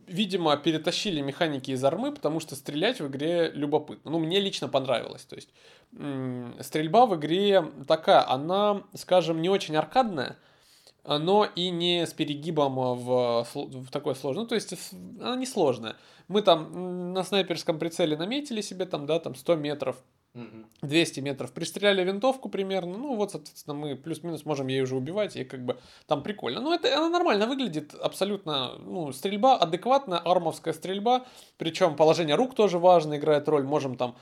видимо, 0.06 0.56
перетащили 0.56 1.20
механики 1.20 1.70
из 1.70 1.84
армы, 1.84 2.12
потому 2.12 2.40
что 2.40 2.56
стрелять 2.56 3.00
в 3.00 3.08
игре 3.08 3.50
любопытно. 3.52 4.10
Ну, 4.10 4.18
мне 4.18 4.40
лично 4.40 4.68
понравилось. 4.68 5.24
То 5.24 5.36
есть, 5.36 5.50
стрельба 6.60 7.06
в 7.06 7.16
игре 7.16 7.64
такая, 7.86 8.28
она, 8.28 8.82
скажем, 8.94 9.40
не 9.40 9.48
очень 9.48 9.76
аркадная, 9.76 10.36
но 11.04 11.44
и 11.44 11.70
не 11.70 12.06
с 12.06 12.12
перегибом 12.12 12.74
в, 12.76 13.46
в 13.54 13.90
такое 13.90 14.14
сложное. 14.14 14.42
Ну, 14.42 14.48
то 14.48 14.54
есть, 14.54 14.74
она 15.20 15.36
не 15.36 15.46
сложная. 15.46 15.96
Мы 16.28 16.42
там 16.42 17.12
на 17.12 17.22
снайперском 17.22 17.78
прицеле 17.78 18.16
наметили 18.16 18.60
себе 18.60 18.86
там, 18.86 19.06
да, 19.06 19.20
там 19.20 19.34
100 19.34 19.56
метров 19.56 19.96
200 20.82 21.20
метров. 21.20 21.52
Пристреляли 21.52 22.04
винтовку 22.04 22.48
примерно. 22.48 22.96
Ну, 22.96 23.16
вот, 23.16 23.32
соответственно, 23.32 23.74
мы 23.74 23.96
плюс-минус 23.96 24.44
можем 24.44 24.66
ей 24.68 24.82
уже 24.82 24.96
убивать. 24.96 25.36
И 25.36 25.44
как 25.44 25.64
бы 25.64 25.78
там 26.06 26.22
прикольно. 26.22 26.60
Ну, 26.60 26.72
это 26.72 26.96
она 26.96 27.08
нормально 27.08 27.46
выглядит. 27.46 27.94
Абсолютно, 27.94 28.76
ну, 28.78 29.12
стрельба 29.12 29.56
адекватная, 29.56 30.18
армовская 30.18 30.74
стрельба. 30.74 31.26
Причем 31.56 31.96
положение 31.96 32.36
рук 32.36 32.54
тоже 32.54 32.78
важно, 32.78 33.16
играет 33.16 33.48
роль. 33.48 33.64
Можем 33.64 33.96
там 33.96 34.16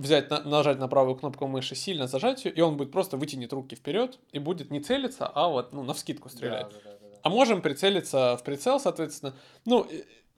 взять, 0.00 0.30
на, 0.30 0.42
нажать 0.42 0.78
на 0.78 0.88
правую 0.88 1.16
кнопку 1.16 1.46
мыши, 1.46 1.74
сильно 1.74 2.06
зажать 2.06 2.44
ее, 2.44 2.52
и 2.52 2.60
он 2.60 2.76
будет 2.76 2.90
просто 2.90 3.16
вытянет 3.16 3.52
руки 3.52 3.76
вперед 3.76 4.18
и 4.32 4.38
будет 4.38 4.70
не 4.70 4.80
целиться, 4.80 5.26
а 5.26 5.48
вот, 5.48 5.72
ну, 5.72 5.82
на 5.82 5.94
вскидку 5.94 6.28
стрелять. 6.28 6.68
Да, 6.70 6.78
да, 6.84 6.90
да, 6.90 7.08
да. 7.08 7.18
А 7.22 7.28
можем 7.28 7.60
прицелиться 7.60 8.36
в 8.38 8.44
прицел, 8.44 8.80
соответственно. 8.80 9.34
Ну, 9.66 9.86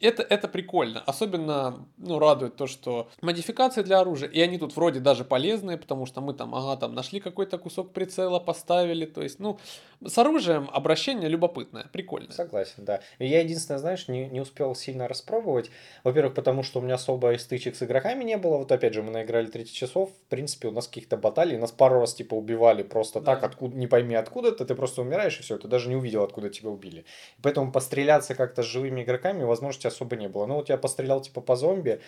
это, 0.03 0.23
это 0.23 0.49
прикольно. 0.49 1.01
Особенно, 1.01 1.87
ну, 1.97 2.19
радует 2.19 2.57
то, 2.57 2.67
что 2.67 3.09
модификации 3.21 3.83
для 3.83 4.01
оружия, 4.01 4.29
и 4.29 4.41
они 4.41 4.59
тут 4.59 4.77
вроде 4.77 5.01
даже 5.01 5.25
полезные, 5.25 5.77
потому 5.79 6.07
что 6.07 6.21
мы 6.21 6.35
там, 6.35 6.55
ага, 6.55 6.77
там 6.77 6.95
нашли 6.95 7.21
какой-то 7.21 7.59
кусок 7.59 7.93
прицела, 7.93 8.39
поставили, 8.41 9.07
то 9.07 9.23
есть, 9.23 9.39
ну, 9.39 9.59
с 10.05 10.19
оружием 10.19 10.69
обращение 10.73 11.29
любопытное, 11.29 11.87
прикольное. 11.93 12.33
Согласен, 12.33 12.85
да. 12.85 13.01
Я 13.19 13.41
единственное, 13.41 13.79
знаешь, 13.79 14.09
не, 14.09 14.27
не 14.27 14.41
успел 14.41 14.75
сильно 14.75 15.07
распробовать. 15.07 15.71
Во-первых, 16.03 16.35
потому 16.35 16.63
что 16.63 16.81
у 16.81 16.83
меня 16.83 16.95
особо 16.95 17.37
стычек 17.39 17.77
с 17.77 17.83
игроками 17.83 18.25
не 18.25 18.37
было. 18.37 18.59
Вот 18.59 18.73
опять 18.73 18.95
же, 18.95 19.03
мы 19.03 19.11
наиграли 19.13 19.47
30 19.47 19.73
часов, 19.73 20.11
в 20.11 20.29
принципе, 20.29 20.69
у 20.69 20.73
нас 20.73 20.89
каких-то 20.89 21.17
баталий, 21.17 21.57
нас 21.57 21.71
пару 21.71 22.01
раз, 22.01 22.15
типа, 22.15 22.35
убивали 22.35 22.83
просто 22.83 23.21
да. 23.21 23.35
так, 23.35 23.45
откуда, 23.45 23.77
не 23.77 23.87
пойми 23.87 24.15
откуда-то, 24.15 24.65
ты 24.65 24.75
просто 24.75 25.03
умираешь, 25.03 25.39
и 25.39 25.43
все, 25.43 25.57
ты 25.57 25.69
даже 25.69 25.89
не 25.89 25.97
увидел, 25.97 26.23
откуда 26.25 26.51
тебя 26.51 26.71
убили. 26.71 27.05
Поэтому 27.41 27.71
постреляться 27.71 28.35
как-то 28.35 28.63
с 28.63 28.67
живыми 28.67 29.03
игроками 29.03 29.45
возможности 29.45 29.87
особо 29.93 30.17
не 30.17 30.29
было. 30.29 30.47
Ну, 30.47 30.57
вот 30.57 30.69
я 30.69 30.77
пострелял, 30.77 31.21
типа, 31.21 31.41
по 31.41 31.57
зомби, 31.57 32.01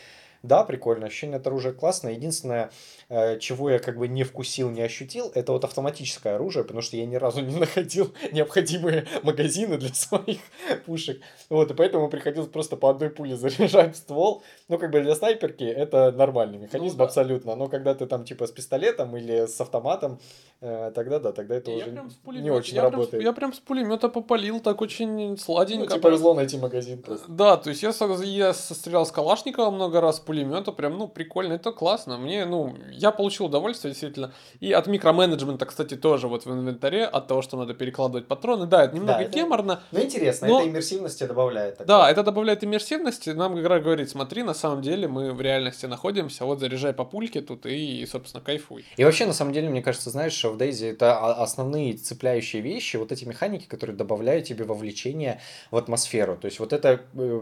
да, 0.45 0.63
прикольно, 0.63 1.07
ощущение 1.07 1.39
от 1.39 1.47
оружия 1.47 1.73
классное. 1.73 2.13
Единственное, 2.13 2.71
э, 3.09 3.39
чего 3.39 3.71
я 3.71 3.79
как 3.79 3.97
бы 3.97 4.09
не 4.09 4.25
вкусил, 4.25 4.69
не 4.69 4.83
ощутил, 4.83 5.33
это 5.35 5.53
вот 5.53 5.65
автоматическое 5.65 6.35
оружие, 6.35 6.65
потому 6.65 6.83
что 6.83 6.99
я 6.99 7.07
ни 7.07 7.17
разу 7.17 7.41
не 7.41 7.57
находил 7.61 8.13
необходимые 8.31 9.07
магазины 9.23 9.79
для 9.79 9.89
своих 9.95 10.41
пушек. 10.85 11.23
Вот, 11.49 11.71
и 11.71 11.75
поэтому 11.75 12.11
приходилось 12.11 12.51
просто 12.51 12.77
по 12.77 12.91
одной 12.91 13.09
пуле 13.09 13.37
заряжать 13.39 13.97
ствол. 13.97 14.43
Ну, 14.69 14.79
как 14.79 14.91
бы 14.91 15.01
для 15.01 15.15
снайперки 15.15 15.65
это 15.65 16.13
нормальный 16.13 16.59
механизм 16.59 16.97
ну, 16.97 16.99
да. 16.99 17.05
абсолютно. 17.05 17.57
Но 17.57 17.69
когда 17.69 17.95
ты 17.95 18.05
там 18.05 18.25
типа 18.25 18.47
с 18.47 18.51
пистолетом 18.51 19.17
или 19.17 19.47
с 19.47 19.59
автоматом, 19.63 20.21
э, 20.61 20.93
тогда 20.95 21.21
да, 21.21 21.33
тогда 21.33 21.55
это 21.55 21.71
я 21.71 21.87
уже 21.87 22.41
не 22.43 22.51
очень 22.51 22.77
я 22.77 22.83
работает. 22.83 23.11
Прям, 23.13 23.23
я 23.23 23.33
прям 23.33 23.53
с 23.55 23.61
пулемета 23.61 24.11
попалил 24.11 24.61
так 24.61 24.83
очень 24.83 25.39
сладенько. 25.39 25.85
Ну, 25.85 25.91
тебе 25.91 26.01
повезло 26.01 26.35
найти 26.35 26.59
магазин 26.59 27.01
просто. 27.01 27.33
Да, 27.33 27.57
то 27.57 27.71
есть 27.71 27.74
я, 27.83 27.93
я 28.23 28.55
стрелял 28.55 29.07
с 29.07 29.13
Калашникова 29.13 29.71
много 29.71 30.01
раз, 30.01 30.21
пулемета 30.21 30.73
прям, 30.73 30.99
ну, 30.99 31.09
прикольно, 31.09 31.55
это 31.55 31.73
классно. 31.73 32.19
Мне, 32.19 32.45
ну, 32.45 32.75
я 32.91 33.11
получил 33.11 33.47
удовольствие, 33.47 33.93
действительно. 33.93 34.33
И 34.61 34.73
от 34.73 34.87
микроменеджмента, 34.87 35.67
кстати, 35.67 35.97
тоже 35.97 36.29
вот 36.29 36.47
в 36.47 36.53
инвентаре, 36.53 37.05
от 37.05 37.27
того, 37.27 37.43
что 37.43 37.57
надо 37.57 37.75
перекладывать 37.75 38.27
патроны. 38.27 38.67
Да, 38.67 38.85
это 38.85 38.95
немного 38.95 39.19
да, 39.19 39.23
это... 39.25 39.39
геморно. 39.39 39.83
Ну, 39.93 40.01
интересно, 40.01 40.49
но... 40.49 40.61
это 40.61 40.69
иммерсивности 40.69 41.25
добавляет. 41.25 41.79
Такое. 41.79 41.87
Да, 41.87 42.11
это 42.11 42.23
добавляет 42.23 42.65
иммерсивности. 42.65 43.31
Нам 43.31 43.59
игра 43.61 43.81
говорит, 43.81 44.11
смотри, 44.11 44.43
на 44.43 44.55
самом 44.55 44.83
деле 44.83 45.09
мы 45.09 45.33
в 45.33 45.41
реальности 45.41 45.87
находимся, 45.87 46.45
вот 46.45 46.61
заряжай 46.61 46.93
по 46.93 47.05
пульке 47.05 47.41
тут 47.41 47.67
и, 47.67 48.07
собственно, 48.11 48.43
кайфуй. 48.43 48.85
И 48.97 49.05
вообще, 49.05 49.27
на 49.27 49.33
самом 49.33 49.53
деле, 49.53 49.69
мне 49.69 49.83
кажется, 49.83 50.11
знаешь, 50.11 50.33
что 50.33 50.51
в 50.51 50.59
Дейзи 50.59 50.87
это 50.87 51.19
основные 51.35 51.95
цепляющие 51.95 52.63
вещи, 52.63 52.97
вот 52.97 53.13
эти 53.13 53.25
механики, 53.25 53.67
которые 53.67 53.97
добавляют 53.97 54.47
тебе 54.47 54.65
вовлечение 54.65 55.41
в 55.71 55.77
атмосферу. 55.77 56.37
То 56.37 56.47
есть 56.47 56.59
вот 56.59 56.73
это 56.73 57.01
э, 57.15 57.41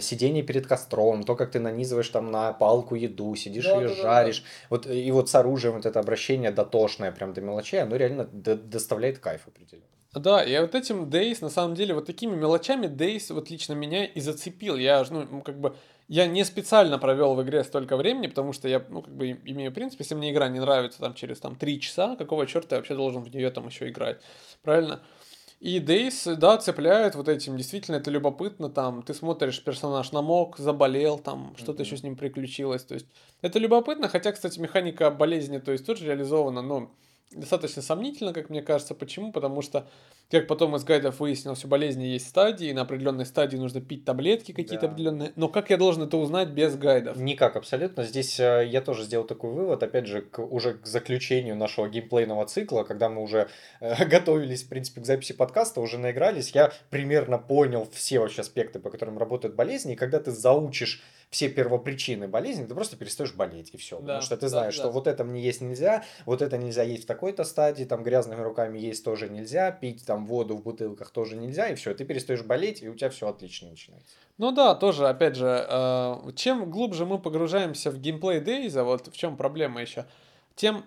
сидение 0.00 0.42
перед 0.42 0.66
костром, 0.66 1.22
то, 1.24 1.34
как 1.34 1.50
ты 1.50 1.60
нанизываешь 1.60 2.08
там 2.08 2.30
на 2.30 2.52
палку 2.52 2.94
еду, 2.94 3.34
сидишь 3.34 3.64
да, 3.64 3.80
ее 3.80 3.88
да, 3.88 3.94
жаришь. 3.94 4.40
Да, 4.40 4.44
да. 4.44 4.66
Вот, 4.70 4.86
и 4.86 5.10
вот 5.12 5.30
с 5.30 5.34
оружием 5.34 5.74
вот 5.74 5.86
это 5.86 6.00
обращение 6.00 6.50
дотошное 6.50 7.12
прям 7.12 7.32
до 7.32 7.40
мелочей, 7.40 7.82
оно 7.82 7.96
реально 7.96 8.24
доставляет 8.24 9.18
кайф 9.18 9.42
определенно. 9.46 9.86
Да, 10.14 10.44
и 10.44 10.58
вот 10.58 10.74
этим 10.74 11.08
Дейс, 11.08 11.40
на 11.40 11.48
самом 11.48 11.74
деле, 11.74 11.94
вот 11.94 12.04
такими 12.04 12.34
мелочами 12.34 12.86
Дейс 12.86 13.30
вот 13.30 13.48
лично 13.48 13.72
меня 13.72 14.04
и 14.04 14.20
зацепил. 14.20 14.76
Я, 14.76 15.04
ну, 15.08 15.40
как 15.40 15.58
бы, 15.58 15.74
я 16.06 16.26
не 16.26 16.44
специально 16.44 16.98
провел 16.98 17.34
в 17.34 17.42
игре 17.42 17.64
столько 17.64 17.96
времени, 17.96 18.26
потому 18.26 18.52
что 18.52 18.68
я, 18.68 18.84
ну, 18.90 19.00
как 19.00 19.14
бы, 19.14 19.30
имею 19.30 19.72
принцип, 19.72 20.00
если 20.00 20.14
мне 20.14 20.30
игра 20.30 20.48
не 20.48 20.60
нравится 20.60 21.00
там 21.00 21.14
через 21.14 21.40
там 21.40 21.56
три 21.56 21.80
часа, 21.80 22.16
какого 22.16 22.46
черта 22.46 22.76
я 22.76 22.80
вообще 22.80 22.94
должен 22.94 23.22
в 23.22 23.34
нее 23.34 23.50
там 23.50 23.66
еще 23.68 23.88
играть, 23.88 24.20
правильно? 24.62 25.00
И 25.62 25.78
Дейс, 25.78 26.24
да, 26.24 26.58
цепляет 26.58 27.14
вот 27.14 27.28
этим, 27.28 27.56
действительно, 27.56 27.94
это 27.94 28.10
любопытно, 28.10 28.68
там, 28.68 29.04
ты 29.04 29.14
смотришь, 29.14 29.62
персонаж 29.62 30.10
намок, 30.10 30.58
заболел, 30.58 31.20
там, 31.20 31.54
что-то 31.56 31.82
mm-hmm. 31.82 31.86
еще 31.86 31.96
с 31.96 32.02
ним 32.02 32.16
приключилось, 32.16 32.82
то 32.82 32.94
есть, 32.94 33.06
это 33.42 33.60
любопытно, 33.60 34.08
хотя, 34.08 34.32
кстати, 34.32 34.58
механика 34.58 35.08
болезни, 35.12 35.58
то 35.58 35.70
есть, 35.70 35.86
тоже 35.86 36.06
реализована, 36.06 36.62
но 36.62 36.90
достаточно 37.34 37.82
сомнительно, 37.82 38.32
как 38.32 38.50
мне 38.50 38.62
кажется. 38.62 38.94
Почему? 38.94 39.32
Потому 39.32 39.62
что, 39.62 39.86
как 40.30 40.46
потом 40.46 40.76
из 40.76 40.84
гайдов 40.84 41.20
выяснилось, 41.20 41.64
у 41.64 41.68
болезни 41.68 42.04
есть 42.04 42.28
стадии, 42.28 42.68
и 42.68 42.72
на 42.72 42.82
определенной 42.82 43.26
стадии 43.26 43.56
нужно 43.56 43.80
пить 43.80 44.04
таблетки 44.04 44.52
какие-то 44.52 44.86
да. 44.86 44.92
определенные. 44.92 45.32
Но 45.36 45.48
как 45.48 45.70
я 45.70 45.76
должен 45.76 46.02
это 46.02 46.16
узнать 46.16 46.48
без 46.48 46.76
гайдов? 46.76 47.16
Никак, 47.16 47.56
абсолютно. 47.56 48.04
Здесь 48.04 48.38
э, 48.40 48.66
я 48.68 48.80
тоже 48.80 49.04
сделал 49.04 49.24
такой 49.24 49.52
вывод, 49.52 49.82
опять 49.82 50.06
же, 50.06 50.22
к, 50.22 50.40
уже 50.40 50.74
к 50.74 50.86
заключению 50.86 51.56
нашего 51.56 51.88
геймплейного 51.88 52.46
цикла, 52.46 52.84
когда 52.84 53.08
мы 53.08 53.22
уже 53.22 53.48
э, 53.80 54.04
готовились, 54.08 54.62
в 54.62 54.68
принципе, 54.68 55.00
к 55.00 55.06
записи 55.06 55.32
подкаста, 55.32 55.80
уже 55.80 55.98
наигрались, 55.98 56.50
я 56.50 56.72
примерно 56.90 57.38
понял 57.38 57.88
все 57.92 58.18
вообще 58.18 58.42
аспекты, 58.42 58.78
по 58.78 58.90
которым 58.90 59.18
работают 59.18 59.56
болезни, 59.56 59.94
и 59.94 59.96
когда 59.96 60.20
ты 60.20 60.30
заучишь 60.30 61.02
все 61.32 61.48
первопричины 61.48 62.28
болезни, 62.28 62.66
ты 62.66 62.74
просто 62.74 62.98
перестаешь 62.98 63.32
болеть, 63.32 63.70
и 63.72 63.78
все. 63.78 63.96
Да, 63.96 64.02
потому 64.02 64.20
что 64.20 64.36
ты 64.36 64.48
знаешь, 64.48 64.76
да, 64.76 64.82
что 64.82 64.90
вот 64.90 65.06
это 65.06 65.24
мне 65.24 65.40
есть 65.40 65.62
нельзя, 65.62 66.04
вот 66.26 66.42
это 66.42 66.58
нельзя 66.58 66.82
есть 66.82 67.04
в 67.04 67.06
такой-то 67.06 67.44
стадии, 67.44 67.84
там 67.84 68.02
грязными 68.02 68.42
руками 68.42 68.78
есть 68.78 69.02
тоже 69.02 69.30
нельзя, 69.30 69.72
пить 69.72 70.04
там 70.04 70.26
воду 70.26 70.58
в 70.58 70.62
бутылках 70.62 71.10
тоже 71.10 71.36
нельзя, 71.36 71.70
и 71.70 71.74
все, 71.74 71.94
ты 71.94 72.04
перестаешь 72.04 72.42
болеть, 72.42 72.82
и 72.82 72.88
у 72.90 72.94
тебя 72.94 73.08
все 73.08 73.28
отлично 73.28 73.70
начинается. 73.70 74.14
Ну 74.36 74.52
да, 74.52 74.74
тоже, 74.74 75.08
опять 75.08 75.34
же, 75.34 75.66
э, 75.66 76.32
чем 76.36 76.70
глубже 76.70 77.06
мы 77.06 77.18
погружаемся 77.18 77.90
в 77.90 77.98
геймплей 77.98 78.40
Дейза, 78.40 78.84
вот 78.84 79.08
в 79.08 79.16
чем 79.16 79.38
проблема 79.38 79.80
еще, 79.80 80.04
тем 80.54 80.84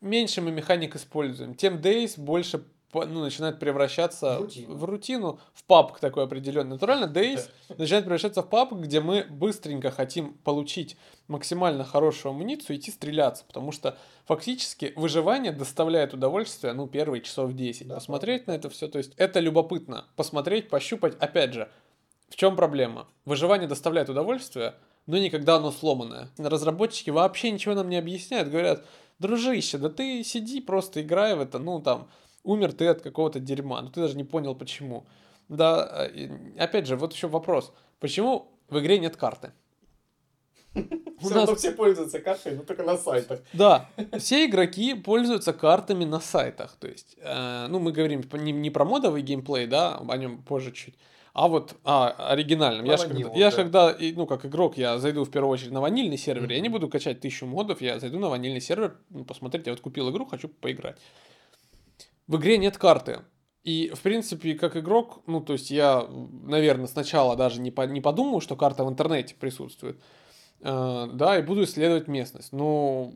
меньше 0.00 0.40
мы 0.40 0.52
механик 0.52 0.94
используем, 0.94 1.56
тем 1.56 1.80
Дейз 1.80 2.16
больше 2.16 2.62
ну, 2.92 3.20
начинает 3.20 3.58
превращаться 3.58 4.38
в 4.38 4.42
рутину. 4.42 4.74
в 4.74 4.84
рутину, 4.84 5.40
в 5.54 6.00
такой 6.00 6.24
определенный. 6.24 6.70
Натурально 6.70 7.04
Days 7.04 7.48
начинает 7.78 8.04
превращаться 8.04 8.42
в 8.42 8.48
папк, 8.48 8.74
где 8.76 9.00
мы 9.00 9.24
быстренько 9.28 9.90
хотим 9.90 10.34
получить 10.44 10.96
максимально 11.28 11.84
хорошую 11.84 12.30
амуницию 12.32 12.76
и 12.76 12.80
идти 12.80 12.90
стреляться, 12.90 13.44
потому 13.46 13.72
что 13.72 13.96
фактически 14.26 14.92
выживание 14.96 15.52
доставляет 15.52 16.12
удовольствие, 16.12 16.72
ну, 16.72 16.88
первые 16.88 17.22
часов 17.22 17.52
10. 17.52 17.88
Да, 17.88 17.94
Посмотреть 17.94 18.46
да. 18.46 18.52
на 18.52 18.56
это 18.56 18.68
все, 18.68 18.88
то 18.88 18.98
есть 18.98 19.12
это 19.16 19.40
любопытно. 19.40 20.06
Посмотреть, 20.16 20.68
пощупать, 20.68 21.16
опять 21.20 21.54
же, 21.54 21.68
в 22.28 22.36
чем 22.36 22.56
проблема? 22.56 23.08
Выживание 23.24 23.68
доставляет 23.68 24.08
удовольствие, 24.08 24.74
но 25.06 25.18
никогда 25.18 25.56
оно 25.56 25.70
сломанное. 25.70 26.28
Разработчики 26.38 27.10
вообще 27.10 27.50
ничего 27.50 27.74
нам 27.74 27.88
не 27.88 27.96
объясняют, 27.96 28.50
говорят, 28.50 28.84
дружище, 29.18 29.78
да 29.78 29.88
ты 29.88 30.24
сиди, 30.24 30.60
просто 30.60 31.02
играй 31.02 31.34
в 31.34 31.40
это, 31.40 31.58
ну, 31.58 31.80
там, 31.80 32.08
умер 32.44 32.72
ты 32.72 32.86
от 32.88 33.02
какого-то 33.02 33.40
дерьма, 33.40 33.80
но 33.82 33.90
ты 33.90 34.00
даже 34.00 34.16
не 34.16 34.24
понял 34.24 34.54
почему. 34.54 35.06
Да, 35.48 36.08
опять 36.58 36.86
же, 36.86 36.96
вот 36.96 37.12
еще 37.12 37.28
вопрос. 37.28 37.72
Почему 37.98 38.52
в 38.68 38.78
игре 38.78 38.98
нет 38.98 39.16
карты? 39.16 39.52
Все 41.20 41.34
равно 41.34 41.56
все 41.56 41.72
пользуются 41.72 42.20
картой, 42.20 42.54
но 42.54 42.62
только 42.62 42.84
на 42.84 42.96
сайтах. 42.96 43.40
Да, 43.52 43.90
все 44.18 44.46
игроки 44.46 44.94
пользуются 44.94 45.52
картами 45.52 46.04
на 46.04 46.20
сайтах. 46.20 46.76
То 46.78 46.86
есть, 46.86 47.16
э, 47.18 47.66
ну, 47.68 47.80
мы 47.80 47.92
говорим 47.92 48.22
не, 48.34 48.52
не 48.52 48.70
про 48.70 48.84
модовый 48.84 49.20
геймплей, 49.20 49.66
да, 49.66 49.96
о 49.96 50.16
нем 50.16 50.42
позже 50.42 50.70
чуть. 50.70 50.94
А 51.32 51.48
вот 51.48 51.74
а, 51.84 52.10
оригинальным. 52.30 52.84
Я 52.86 52.96
же 52.96 53.08
когда, 53.08 53.30
я 53.34 53.50
когда, 53.50 53.96
ну, 54.14 54.26
как 54.26 54.46
игрок, 54.46 54.78
я 54.78 54.98
зайду 54.98 55.24
в 55.24 55.30
первую 55.30 55.52
очередь 55.52 55.72
на 55.72 55.80
ванильный 55.80 56.16
сервер. 56.16 56.48
Mm-hmm. 56.48 56.54
Я 56.54 56.60
не 56.60 56.68
буду 56.68 56.88
качать 56.88 57.20
тысячу 57.20 57.46
модов, 57.46 57.82
я 57.82 57.98
зайду 57.98 58.18
на 58.18 58.28
ванильный 58.28 58.60
сервер, 58.60 58.96
ну, 59.10 59.24
посмотреть, 59.24 59.66
я 59.66 59.72
вот 59.72 59.80
купил 59.80 60.10
игру, 60.10 60.24
хочу 60.24 60.48
поиграть 60.48 60.98
в 62.30 62.36
игре 62.36 62.58
нет 62.58 62.78
карты. 62.78 63.22
И, 63.64 63.90
в 63.92 64.00
принципе, 64.02 64.54
как 64.54 64.76
игрок, 64.76 65.20
ну, 65.26 65.40
то 65.40 65.52
есть 65.52 65.70
я, 65.72 66.06
наверное, 66.08 66.86
сначала 66.86 67.34
даже 67.34 67.60
не, 67.60 67.72
по, 67.72 67.82
не 67.82 68.00
подумаю, 68.00 68.40
что 68.40 68.54
карта 68.54 68.84
в 68.84 68.88
интернете 68.88 69.34
присутствует, 69.34 70.00
э, 70.60 71.08
да, 71.12 71.38
и 71.38 71.42
буду 71.42 71.64
исследовать 71.64 72.06
местность. 72.06 72.52
Но 72.52 73.12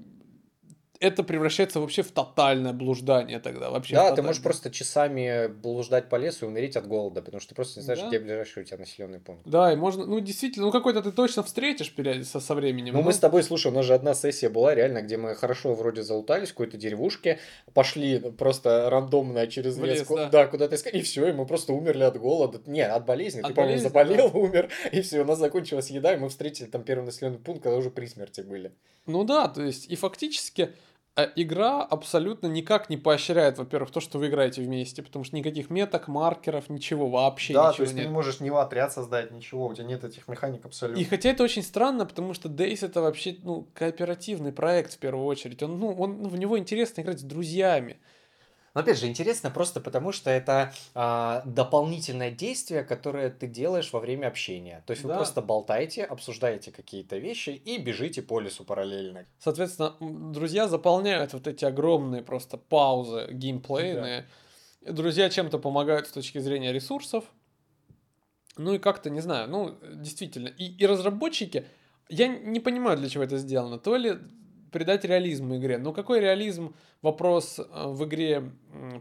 это 1.00 1.22
превращается 1.22 1.80
вообще 1.80 2.02
в 2.02 2.12
тотальное 2.12 2.72
блуждание 2.72 3.40
тогда. 3.40 3.70
Вообще 3.70 3.94
да, 3.94 4.14
ты 4.14 4.22
можешь 4.22 4.42
просто 4.42 4.70
часами 4.70 5.48
блуждать 5.48 6.08
по 6.08 6.16
лесу 6.16 6.46
и 6.46 6.48
умереть 6.48 6.76
от 6.76 6.86
голода, 6.86 7.22
потому 7.22 7.40
что 7.40 7.50
ты 7.50 7.54
просто 7.54 7.80
не 7.80 7.84
знаешь, 7.84 8.00
да. 8.00 8.08
где 8.08 8.18
ближайший 8.18 8.62
у 8.62 8.66
тебя 8.66 8.78
населенный 8.78 9.18
пункт. 9.18 9.42
Да, 9.44 9.72
и 9.72 9.76
можно, 9.76 10.06
ну 10.06 10.20
действительно, 10.20 10.66
ну 10.66 10.72
какой-то 10.72 11.02
ты 11.02 11.12
точно 11.12 11.42
встретишь 11.42 11.92
со, 12.26 12.40
со 12.40 12.54
временем. 12.54 12.94
Ну, 12.94 13.00
ну 13.00 13.06
мы 13.06 13.12
с 13.12 13.18
тобой, 13.18 13.42
слушай, 13.42 13.68
у 13.68 13.74
нас 13.74 13.84
же 13.84 13.94
одна 13.94 14.14
сессия 14.14 14.48
была 14.48 14.74
реально, 14.74 15.02
где 15.02 15.16
мы 15.16 15.34
хорошо 15.34 15.74
вроде 15.74 16.02
залутались 16.02 16.50
в 16.50 16.52
какой-то 16.52 16.76
деревушке, 16.76 17.38
пошли 17.72 18.18
просто 18.18 18.88
рандомно 18.88 19.46
через 19.46 19.76
лес, 19.78 20.00
лес 20.00 20.08
да, 20.08 20.28
да 20.28 20.46
куда-то 20.46 20.76
искать, 20.76 20.94
и 20.94 21.02
все, 21.02 21.28
и 21.28 21.32
мы 21.32 21.46
просто 21.46 21.72
умерли 21.72 22.04
от 22.04 22.18
голода. 22.18 22.60
Не, 22.66 22.86
от 22.86 23.04
болезни. 23.04 23.40
От 23.40 23.48
ты, 23.48 23.54
по-моему, 23.54 23.80
заболел, 23.80 24.30
да. 24.30 24.38
умер, 24.38 24.70
и 24.92 25.00
все, 25.02 25.22
у 25.22 25.24
нас 25.24 25.38
закончилась 25.38 25.90
еда, 25.90 26.14
и 26.14 26.16
мы 26.16 26.28
встретили 26.28 26.66
там 26.66 26.82
первый 26.82 27.04
населенный 27.04 27.38
пункт, 27.38 27.62
когда 27.62 27.76
уже 27.76 27.90
при 27.90 28.06
смерти 28.06 28.40
были. 28.40 28.72
Ну 29.06 29.24
да, 29.24 29.48
то 29.48 29.62
есть, 29.62 29.90
и 29.90 29.96
фактически 29.96 30.74
а 31.16 31.30
игра 31.36 31.82
абсолютно 31.82 32.48
никак 32.48 32.90
не 32.90 32.96
поощряет, 32.96 33.56
во-первых, 33.56 33.92
то, 33.92 34.00
что 34.00 34.18
вы 34.18 34.26
играете 34.26 34.62
вместе, 34.62 35.00
потому 35.00 35.24
что 35.24 35.36
никаких 35.36 35.70
меток, 35.70 36.08
маркеров, 36.08 36.68
ничего 36.68 37.08
вообще 37.08 37.54
да, 37.54 37.68
ничего 37.68 37.76
то 37.76 37.82
есть 37.82 37.94
нет. 37.94 38.02
ты 38.02 38.08
не 38.08 38.12
можешь 38.12 38.40
ни 38.40 38.48
отряд 38.50 38.92
создать, 38.92 39.30
ничего, 39.30 39.66
у 39.66 39.74
тебя 39.74 39.84
нет 39.84 40.02
этих 40.02 40.26
механик 40.26 40.64
абсолютно. 40.64 41.00
И 41.00 41.04
хотя 41.04 41.30
это 41.30 41.44
очень 41.44 41.62
странно, 41.62 42.04
потому 42.04 42.34
что 42.34 42.48
Days 42.48 42.84
это 42.84 43.00
вообще, 43.00 43.36
ну, 43.44 43.68
кооперативный 43.74 44.52
проект 44.52 44.94
в 44.94 44.98
первую 44.98 45.24
очередь. 45.26 45.62
Он, 45.62 45.78
ну, 45.78 45.92
он, 45.92 46.20
ну, 46.20 46.28
в 46.28 46.36
него 46.36 46.58
интересно 46.58 47.02
играть 47.02 47.20
с 47.20 47.24
друзьями. 47.24 48.00
Но 48.74 48.80
опять 48.80 48.98
же, 48.98 49.06
интересно 49.06 49.50
просто 49.50 49.80
потому, 49.80 50.10
что 50.10 50.30
это 50.30 50.72
а, 50.94 51.42
дополнительное 51.46 52.32
действие, 52.32 52.82
которое 52.82 53.30
ты 53.30 53.46
делаешь 53.46 53.92
во 53.92 54.00
время 54.00 54.26
общения. 54.26 54.82
То 54.86 54.90
есть 54.90 55.04
да. 55.04 55.10
вы 55.10 55.14
просто 55.14 55.42
болтаете, 55.42 56.02
обсуждаете 56.02 56.72
какие-то 56.72 57.16
вещи 57.18 57.50
и 57.50 57.78
бежите 57.78 58.20
по 58.20 58.40
лесу 58.40 58.64
параллельно. 58.64 59.26
Соответственно, 59.38 59.94
друзья 60.00 60.66
заполняют 60.66 61.32
вот 61.34 61.46
эти 61.46 61.64
огромные 61.64 62.22
просто 62.22 62.56
паузы 62.56 63.28
геймплейные. 63.30 64.26
Да. 64.82 64.92
Друзья 64.92 65.30
чем-то 65.30 65.58
помогают 65.58 66.08
с 66.08 66.10
точки 66.10 66.38
зрения 66.38 66.72
ресурсов. 66.72 67.24
Ну 68.56 68.74
и 68.74 68.78
как-то, 68.78 69.08
не 69.08 69.20
знаю, 69.20 69.48
ну, 69.48 69.76
действительно. 69.94 70.48
И, 70.48 70.66
и 70.66 70.86
разработчики, 70.86 71.64
я 72.08 72.26
не 72.26 72.60
понимаю, 72.60 72.98
для 72.98 73.08
чего 73.08 73.22
это 73.22 73.38
сделано. 73.38 73.78
То 73.78 73.96
ли 73.96 74.18
придать 74.74 75.04
реализм 75.04 75.54
игре. 75.54 75.78
Но 75.78 75.92
какой 75.92 76.18
реализм, 76.18 76.74
вопрос 77.00 77.60
э, 77.60 77.62
в 77.86 78.04
игре 78.06 78.50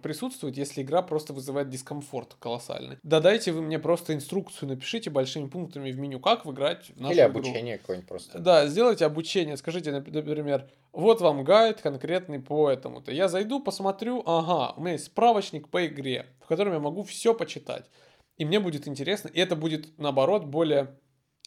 присутствует, 0.04 0.56
если 0.56 0.84
игра 0.84 1.02
просто 1.02 1.34
вызывает 1.34 1.70
дискомфорт 1.70 2.36
колоссальный? 2.40 3.00
Да 3.02 3.20
дайте 3.20 3.52
вы 3.52 3.64
мне 3.64 3.80
просто 3.80 4.14
инструкцию, 4.14 4.70
напишите 4.70 5.10
большими 5.10 5.48
пунктами 5.48 5.90
в 5.90 5.98
меню, 5.98 6.20
как 6.20 6.46
играть 6.46 6.92
в 6.96 7.02
нашу 7.02 7.14
Или 7.14 7.22
обучение 7.22 7.80
какое-нибудь 7.80 8.08
просто. 8.08 8.38
Да, 8.38 8.68
сделайте 8.68 9.06
обучение, 9.06 9.58
скажите, 9.58 9.92
например, 9.92 10.70
вот 10.92 11.22
вам 11.22 11.44
гайд 11.44 11.82
конкретный 11.82 12.40
по 12.40 12.70
этому-то. 12.70 13.12
Я 13.12 13.28
зайду, 13.28 13.60
посмотрю, 13.60 14.22
ага, 14.28 14.76
у 14.78 14.82
меня 14.82 14.92
есть 14.92 15.06
справочник 15.06 15.70
по 15.70 15.88
игре, 15.88 16.28
в 16.40 16.48
котором 16.48 16.74
я 16.74 16.80
могу 16.80 17.02
все 17.02 17.34
почитать. 17.34 17.90
И 18.38 18.46
мне 18.46 18.60
будет 18.60 18.88
интересно, 18.88 19.28
и 19.30 19.40
это 19.40 19.56
будет, 19.56 19.98
наоборот, 19.98 20.46
более 20.46 20.96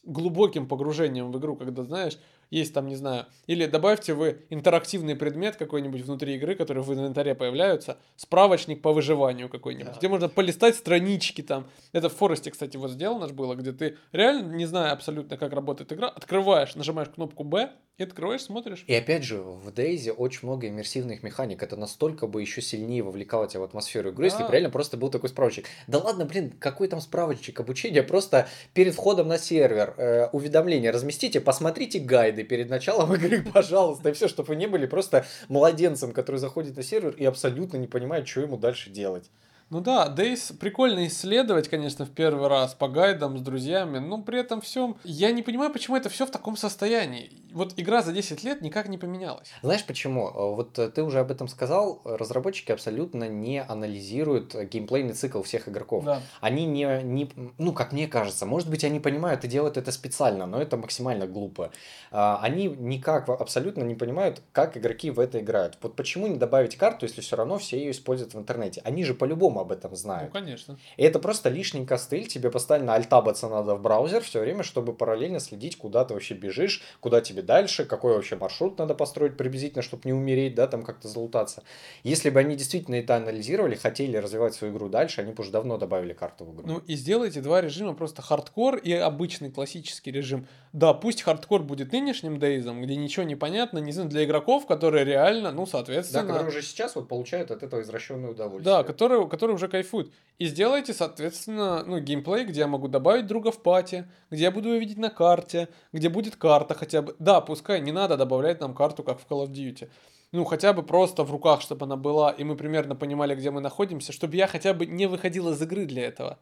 глубоким 0.03 0.67
погружением 0.67 1.33
в 1.33 1.39
игру, 1.39 1.57
когда, 1.57 1.83
знаешь, 1.83 2.19
есть 2.51 2.75
там, 2.75 2.87
не 2.87 2.97
знаю, 2.97 3.27
или 3.47 3.67
добавьте 3.67 4.15
вы 4.15 4.45
интерактивный 4.51 5.17
предмет 5.17 5.57
какой-нибудь 5.57 6.03
внутри 6.03 6.37
игры, 6.37 6.55
который 6.55 6.83
в 6.83 6.93
инвентаре 6.93 7.35
появляются, 7.35 7.99
справочник 8.17 8.83
по 8.83 8.93
выживанию 8.93 9.49
какой-нибудь, 9.49 9.93
да. 9.93 9.99
где 9.99 10.09
можно 10.09 10.29
полистать 10.29 10.77
странички 10.77 11.43
там. 11.43 11.69
Это 11.93 12.09
в 12.09 12.15
Форесте, 12.15 12.51
кстати, 12.51 12.77
вот 12.77 12.91
сделано 12.91 13.27
было, 13.29 13.55
где 13.55 13.73
ты 13.73 13.97
реально, 14.13 14.55
не 14.55 14.67
зная 14.67 14.93
абсолютно, 14.93 15.37
как 15.37 15.53
работает 15.53 15.93
игра, 15.93 16.09
открываешь, 16.09 16.75
нажимаешь 16.75 17.09
кнопку 17.09 17.45
B, 17.45 17.71
и 17.99 18.03
открываешь, 18.03 18.43
смотришь. 18.43 18.85
И 18.87 18.95
опять 18.95 19.23
же, 19.23 19.41
в 19.41 19.73
Дейзи 19.73 20.11
очень 20.11 20.41
много 20.43 20.69
иммерсивных 20.69 21.23
механик. 21.23 21.63
Это 21.63 21.77
настолько 21.77 22.27
бы 22.27 22.43
еще 22.43 22.61
сильнее 22.61 23.03
вовлекало 23.03 23.49
тебя 23.49 23.61
в 23.61 23.65
атмосферу 23.65 24.11
игры, 24.11 24.29
да. 24.29 24.35
если 24.35 24.47
бы 24.47 24.53
реально 24.53 24.69
просто 24.69 24.99
был 24.99 25.09
такой 25.09 25.31
справочник. 25.31 25.67
Да 25.87 25.99
ладно, 25.99 26.27
блин, 26.27 26.53
какой 26.59 26.89
там 26.89 27.01
справочник 27.01 27.59
обучения? 27.59 28.03
Просто 28.03 28.49
перед 28.75 28.95
входом 28.95 29.29
на 29.29 29.39
сервер 29.39 29.95
э, 29.97 30.27
уведомление 30.33 30.91
разместите, 30.91 31.41
посмотрите 31.41 31.99
гайды 31.99 32.45
перед 32.45 32.69
началом 32.69 33.15
игры, 33.15 33.43
пожалуйста. 33.43 34.11
И 34.11 34.13
все, 34.13 34.29
чтобы 34.29 34.49
вы 34.49 34.57
не 34.57 34.67
были 34.67 34.85
просто 34.85 35.25
младенцем, 35.49 36.13
который 36.13 36.37
заходит 36.37 36.77
на 36.77 36.83
сервер 36.83 37.15
и 37.17 37.25
абсолютно 37.25 37.79
не 37.79 37.87
понимает, 37.87 38.29
что 38.29 38.43
ему 38.43 38.59
дальше 38.59 38.91
делать. 38.91 39.31
Ну 39.69 39.81
да, 39.81 40.13
Days 40.17 40.57
прикольно 40.57 41.09
исследовать, 41.09 41.69
конечно, 41.69 42.07
в 42.07 42.11
первый 42.11 42.49
раз 42.49 42.75
по 42.75 42.87
гайдам 42.87 43.37
с 43.37 43.41
друзьями, 43.41 43.99
но 43.99 44.23
при 44.23 44.39
этом 44.39 44.61
всем 44.61 44.97
я 45.03 45.33
не 45.33 45.43
понимаю, 45.43 45.73
почему 45.73 45.97
это 45.97 46.09
все 46.09 46.25
в 46.25 46.31
таком 46.31 46.57
состоянии. 46.57 47.33
Вот 47.53 47.75
игра 47.77 48.03
за 48.03 48.13
10 48.13 48.45
лет 48.45 48.61
никак 48.61 48.89
не 48.89 48.99
поменялась. 48.99 49.49
Знаешь 49.63 49.85
почему? 49.85 50.31
Вот 50.31 50.79
э, 50.79 50.89
ты 50.91 51.03
уже 51.03 51.21
об 51.21 51.31
этом 51.31 51.49
сказал, 51.49 52.03
разработчики 52.05 52.71
абсолютно 52.71 53.29
не 53.29 53.63
анализируют 53.63 54.55
геймплейный 54.55 55.15
цикл 55.15 55.43
всех 55.43 55.69
игроков. 55.69 56.05
Да. 56.05 56.21
Они 56.41 56.67
не, 56.67 57.03
не, 57.03 57.31
ну 57.57 57.73
как 57.73 57.93
мне 57.93 58.07
кажется, 58.07 58.47
может 58.47 58.69
быть 58.69 58.85
они 58.85 59.01
понимают 59.01 59.45
и 59.45 59.49
делают 59.49 59.79
это 59.79 59.91
специально, 59.91 60.47
но 60.47 60.61
это 60.61 60.77
максимально 60.77 61.27
глупо. 61.27 61.73
А, 62.13 62.39
они 62.43 62.69
никак 62.69 63.29
абсолютно 63.29 63.83
не 63.83 63.95
понимают, 63.95 64.43
как 64.53 64.77
игроки 64.77 65.11
в 65.11 65.19
это 65.19 65.41
играют. 65.41 65.79
Вот 65.83 65.97
почему 65.97 66.27
не 66.27 66.37
добавить 66.37 66.77
карту, 66.77 67.07
если 67.07 67.21
все 67.21 67.37
равно 67.37 67.59
все 67.59 67.79
ее 67.79 67.91
используют 67.91 68.35
в 68.35 68.39
интернете? 68.39 68.83
Они 68.85 69.03
же 69.03 69.15
по-любому 69.15 69.56
по-любому 69.57 69.61
об 69.61 69.73
этом 69.73 69.97
знают. 69.97 70.33
Ну, 70.35 70.41
конечно. 70.41 70.79
И 70.97 71.03
это 71.03 71.19
просто 71.19 71.49
лишний 71.49 71.87
костыль, 71.87 72.27
тебе 72.27 72.51
постоянно 72.51 72.95
альтабаться 72.95 73.49
надо 73.49 73.75
в 73.75 73.81
браузер 73.81 74.23
все 74.23 74.41
время, 74.41 74.63
чтобы 74.63 74.93
параллельно 74.93 75.41
следить, 75.41 75.77
куда 75.77 76.05
ты 76.05 76.15
вообще 76.15 76.35
бежишь, 76.35 76.83
куда 77.01 77.21
тебе 77.21 77.43
дальше, 77.43 77.85
какой 77.85 78.15
вообще 78.15 78.37
маршрут 78.37 78.79
надо 78.79 78.95
построить 78.95 79.37
приблизительно, 79.37 79.83
чтобы 79.83 80.03
не 80.05 80.13
умереть, 80.13 80.55
да, 80.55 80.67
там 80.67 80.83
как-то 80.83 81.09
залутаться. 81.09 81.63
Если 82.05 82.31
бы 82.31 82.41
они 82.41 82.57
действительно 82.57 82.97
это 82.97 83.17
анализировали, 83.17 83.75
хотели 83.75 84.17
развивать 84.17 84.55
свою 84.55 84.73
игру 84.73 84.89
дальше, 84.89 85.21
они 85.23 85.33
бы 85.33 85.43
уже 85.43 85.51
давно 85.51 85.79
добавили 85.79 86.13
карту 86.13 86.45
в 86.45 86.55
игру. 86.55 86.67
Ну 86.67 86.79
и 86.89 86.97
сделайте 86.97 87.41
два 87.41 87.61
режима, 87.61 87.95
просто 87.95 88.23
хардкор 88.23 88.77
и 88.77 88.93
обычный 88.93 89.51
классический 89.51 90.13
режим. 90.13 90.47
Да, 90.73 90.93
пусть 90.93 91.23
хардкор 91.23 91.63
будет 91.63 91.93
нынешним 91.93 92.39
DayZ 92.39 92.64
ом, 92.64 92.83
где 92.83 92.97
ничего 92.97 93.25
не 93.25 93.37
понятно, 93.37 93.79
не 93.79 93.93
знаю, 93.93 94.09
для 94.09 94.25
игроков, 94.25 94.67
которые 94.67 95.05
реально, 95.05 95.51
ну, 95.53 95.67
соответственно... 95.67 96.23
Да, 96.23 96.29
которые 96.29 96.49
уже 96.49 96.63
сейчас 96.63 96.97
вот 96.97 97.09
получают 97.09 97.51
от 97.51 97.63
этого 97.63 97.81
извращенное 97.81 98.31
удовольствие. 98.31 98.77
Да, 98.77 98.85
которые, 98.85 99.29
которые 99.29 99.46
уже 99.55 99.69
кайфуют. 99.69 100.13
И 100.39 100.47
сделайте, 100.47 100.93
соответственно, 100.93 101.83
ну, 101.85 101.99
геймплей, 101.99 102.45
где 102.45 102.61
я 102.61 102.67
могу 102.67 102.89
добавить 102.89 103.27
друга 103.27 103.51
в 103.51 103.63
party, 103.63 104.07
где 104.31 104.45
я 104.45 104.51
буду 104.51 104.69
его 104.69 104.79
видеть 104.79 104.99
на 104.99 105.11
карте, 105.11 105.69
где 105.93 106.09
будет 106.09 106.37
карта 106.37 106.75
хотя 106.75 107.03
бы. 107.03 107.17
Да, 107.19 107.41
пускай 107.41 107.81
не 107.81 107.93
надо 107.93 108.17
добавлять 108.17 108.61
нам 108.61 108.75
карту, 108.75 109.03
как 109.03 109.21
в 109.21 109.27
Call 109.27 109.47
of 109.47 109.51
Duty. 109.51 109.89
Ну, 110.33 110.45
хотя 110.45 110.73
бы 110.73 110.83
просто 110.83 111.25
в 111.25 111.31
руках, 111.31 111.63
чтобы 111.63 111.87
она 111.87 111.97
была, 111.97 112.31
и 112.31 112.45
мы 112.45 112.57
примерно 112.57 112.95
понимали, 112.95 113.35
где 113.35 113.51
мы 113.51 113.61
находимся, 113.61 114.13
чтобы 114.13 114.37
я 114.37 114.47
хотя 114.47 114.75
бы 114.75 114.85
не 114.85 115.07
выходил 115.07 115.49
из 115.51 115.63
игры 115.63 115.87
для 115.87 116.05
этого. 116.05 116.39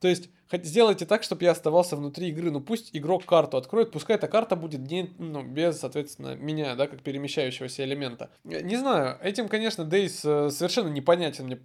То 0.00 0.08
есть 0.08 0.30
сделайте 0.50 1.04
так, 1.04 1.22
чтобы 1.22 1.44
я 1.44 1.52
оставался 1.52 1.94
внутри 1.94 2.28
игры. 2.28 2.50
Ну 2.50 2.60
пусть 2.60 2.90
игрок 2.96 3.24
карту 3.26 3.58
откроет, 3.58 3.92
пускай 3.92 4.16
эта 4.16 4.28
карта 4.28 4.56
будет 4.56 4.80
не, 4.80 5.10
ну, 5.18 5.42
без, 5.42 5.78
соответственно, 5.78 6.34
меня, 6.34 6.74
да, 6.74 6.86
как 6.86 7.02
перемещающегося 7.02 7.84
элемента. 7.84 8.30
Не 8.44 8.76
знаю, 8.76 9.18
этим, 9.22 9.48
конечно, 9.48 9.82
Days 9.82 10.20
э, 10.24 10.50
совершенно 10.50 10.88
непонятен 10.88 11.46
мне. 11.46 11.60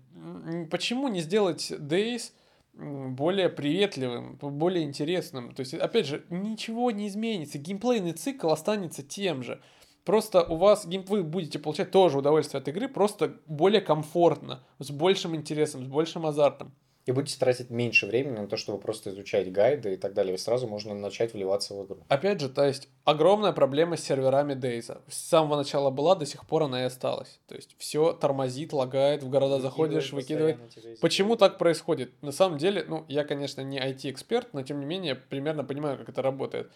Почему 0.69 1.08
не 1.08 1.21
сделать 1.21 1.71
Days 1.71 2.31
более 2.73 3.49
приветливым, 3.49 4.38
более 4.38 4.84
интересным? 4.84 5.53
То 5.53 5.62
есть, 5.62 5.73
опять 5.73 6.08
же, 6.08 6.25
ничего 6.29 6.91
не 6.91 7.08
изменится. 7.08 7.58
Геймплейный 7.58 8.13
цикл 8.13 8.49
останется 8.49 9.03
тем 9.03 9.43
же. 9.43 9.62
Просто 10.03 10.43
у 10.43 10.55
вас 10.55 10.86
вы 10.86 11.23
будете 11.23 11.58
получать 11.58 11.89
тоже 11.89 12.19
удовольствие 12.19 12.62
от 12.62 12.67
игры, 12.67 12.88
просто 12.88 13.39
более 13.47 13.81
комфортно, 13.81 14.63
с 14.77 14.91
большим 14.91 15.36
интересом, 15.36 15.84
с 15.84 15.88
большим 15.88 16.27
азартом 16.27 16.75
и 17.05 17.11
будете 17.11 17.37
тратить 17.37 17.69
меньше 17.69 18.07
времени 18.07 18.39
на 18.39 18.47
то, 18.47 18.57
чтобы 18.57 18.79
просто 18.79 19.11
изучать 19.11 19.51
гайды 19.51 19.93
и 19.93 19.97
так 19.97 20.13
далее. 20.13 20.35
И 20.35 20.37
сразу 20.37 20.67
можно 20.67 20.95
начать 20.95 21.33
вливаться 21.33 21.75
в 21.75 21.85
игру. 21.85 22.03
Опять 22.07 22.41
же, 22.41 22.49
то 22.49 22.65
есть 22.65 22.89
огромная 23.03 23.51
проблема 23.51 23.95
с 23.95 24.03
серверами 24.03 24.55
Дейза. 24.55 25.01
С 25.07 25.17
самого 25.17 25.57
начала 25.57 25.91
была, 25.91 26.15
до 26.15 26.25
сих 26.25 26.47
пор 26.47 26.63
она 26.63 26.81
и 26.81 26.85
осталась. 26.85 27.39
То 27.47 27.55
есть 27.55 27.75
все 27.77 28.13
тормозит, 28.13 28.73
лагает, 28.73 29.21
в 29.21 29.29
города 29.29 29.59
заходишь, 29.59 30.13
выкидывает. 30.13 30.57
Почему 30.99 31.35
так 31.35 31.59
происходит? 31.59 32.11
На 32.23 32.31
самом 32.31 32.57
деле, 32.57 32.85
ну, 32.87 33.05
я, 33.07 33.23
конечно, 33.23 33.61
не 33.61 33.79
IT-эксперт, 33.79 34.49
но 34.53 34.63
тем 34.63 34.79
не 34.79 34.85
менее 34.85 35.15
примерно 35.15 35.63
понимаю, 35.63 35.97
как 35.99 36.09
это 36.09 36.23
работает. 36.23 36.71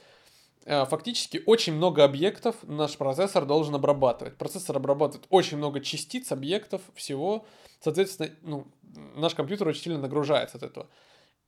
Э, 0.65 0.85
фактически 0.85 1.41
очень 1.45 1.73
много 1.73 2.03
объектов 2.03 2.55
наш 2.63 2.97
процессор 2.97 3.45
должен 3.45 3.75
обрабатывать. 3.75 4.37
Процессор 4.37 4.77
обрабатывает 4.77 5.25
очень 5.29 5.57
много 5.57 5.79
частиц, 5.79 6.31
объектов, 6.31 6.81
всего. 6.93 7.45
Соответственно, 7.79 8.31
ну, 8.41 8.67
наш 9.15 9.35
компьютер 9.35 9.67
очень 9.67 9.83
сильно 9.83 9.99
нагружается 9.99 10.57
от 10.57 10.63
этого. 10.63 10.87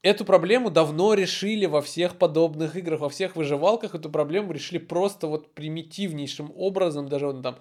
Эту 0.04 0.26
проблему 0.26 0.72
давно 0.72 1.14
решили 1.14 1.68
во 1.68 1.82
всех 1.82 2.18
подобных 2.18 2.76
играх, 2.76 3.02
во 3.02 3.10
всех 3.10 3.36
выживалках. 3.36 3.94
Эту 3.94 4.10
проблему 4.10 4.52
решили 4.52 4.80
просто 4.80 5.28
вот 5.28 5.54
примитивнейшим 5.54 6.52
образом, 6.56 7.08
даже 7.08 7.28
вот 7.28 7.44
там, 7.44 7.60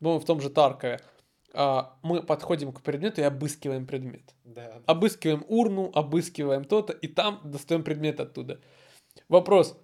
ну, 0.00 0.18
в 0.18 0.24
том 0.24 0.40
же 0.40 0.48
Таркове. 0.48 1.00
А, 1.52 1.96
мы 2.02 2.22
подходим 2.22 2.72
к 2.72 2.80
предмету 2.80 3.20
и 3.20 3.24
обыскиваем 3.24 3.86
предмет. 3.86 4.34
Да. 4.44 4.80
Обыскиваем 4.86 5.44
урну, 5.46 5.90
обыскиваем 5.94 6.64
то-то, 6.64 6.94
и 6.94 7.06
там 7.06 7.40
достаем 7.44 7.84
предмет 7.84 8.18
оттуда. 8.18 8.60
Вопрос, 9.28 9.76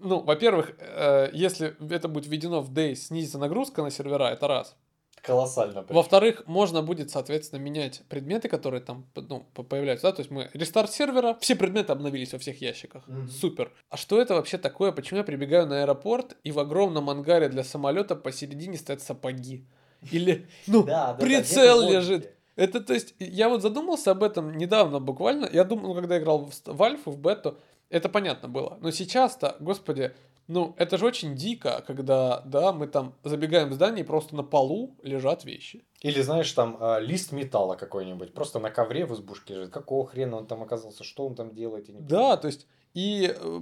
ну, 0.00 0.20
во-первых, 0.20 0.74
э, 0.78 1.30
если 1.32 1.76
это 1.92 2.08
будет 2.08 2.26
введено 2.26 2.60
в 2.60 2.72
Days, 2.72 2.96
снизится 2.96 3.38
нагрузка 3.38 3.82
на 3.82 3.90
сервера, 3.90 4.24
это 4.24 4.46
раз. 4.48 4.76
Колоссально. 5.22 5.84
Во-вторых, 5.88 6.44
можно 6.46 6.82
будет, 6.82 7.10
соответственно, 7.10 7.60
менять 7.60 8.02
предметы, 8.08 8.48
которые 8.48 8.80
там 8.80 9.06
ну, 9.14 9.46
появляются. 9.52 10.08
Да? 10.08 10.12
То 10.12 10.20
есть 10.20 10.30
мы 10.30 10.48
рестарт 10.54 10.90
сервера, 10.90 11.36
все 11.40 11.56
предметы 11.56 11.92
обновились 11.92 12.32
во 12.32 12.38
всех 12.38 12.60
ящиках. 12.62 13.06
Mm-hmm. 13.06 13.28
Супер. 13.28 13.72
А 13.90 13.96
что 13.96 14.20
это 14.20 14.34
вообще 14.34 14.56
такое? 14.56 14.92
Почему 14.92 15.18
я 15.18 15.24
прибегаю 15.24 15.66
на 15.66 15.82
аэропорт 15.82 16.36
и 16.42 16.52
в 16.52 16.58
огромном 16.58 17.10
ангаре 17.10 17.48
для 17.48 17.64
самолета 17.64 18.16
посередине 18.16 18.78
стоят 18.78 19.02
сапоги? 19.02 19.66
Или, 20.10 20.48
ну, 20.66 20.84
прицел 21.18 21.86
лежит. 21.86 22.32
Это, 22.56 22.80
то 22.80 22.94
есть, 22.94 23.14
я 23.18 23.48
вот 23.48 23.62
задумался 23.62 24.10
об 24.10 24.22
этом 24.22 24.56
недавно 24.56 25.00
буквально. 25.00 25.48
Я 25.52 25.64
думал, 25.64 25.94
когда 25.94 26.18
играл 26.18 26.50
в 26.64 26.82
Альфу, 26.82 27.10
в 27.10 27.18
бету, 27.18 27.58
это 27.90 28.08
понятно 28.08 28.48
было. 28.48 28.78
Но 28.80 28.90
сейчас-то, 28.90 29.56
господи, 29.60 30.14
ну, 30.46 30.74
это 30.78 30.98
же 30.98 31.06
очень 31.06 31.36
дико, 31.36 31.84
когда, 31.86 32.40
да, 32.44 32.72
мы 32.72 32.88
там 32.88 33.14
забегаем 33.22 33.70
в 33.70 33.74
здание, 33.74 34.04
и 34.04 34.06
просто 34.06 34.34
на 34.34 34.42
полу 34.42 34.96
лежат 35.02 35.44
вещи. 35.44 35.84
Или, 36.00 36.22
знаешь, 36.22 36.50
там 36.52 36.76
э, 36.80 37.00
лист 37.00 37.30
металла 37.30 37.76
какой-нибудь, 37.76 38.32
просто 38.34 38.58
на 38.58 38.70
ковре 38.70 39.06
в 39.06 39.14
избушке 39.14 39.54
лежит. 39.54 39.72
Какого 39.72 40.06
хрена 40.06 40.38
он 40.38 40.46
там 40.46 40.62
оказался, 40.62 41.04
что 41.04 41.26
он 41.26 41.34
там 41.34 41.54
делает? 41.54 41.88
И 41.88 41.92
да, 41.92 42.36
то 42.36 42.48
есть, 42.48 42.66
и 42.94 43.32
э, 43.32 43.60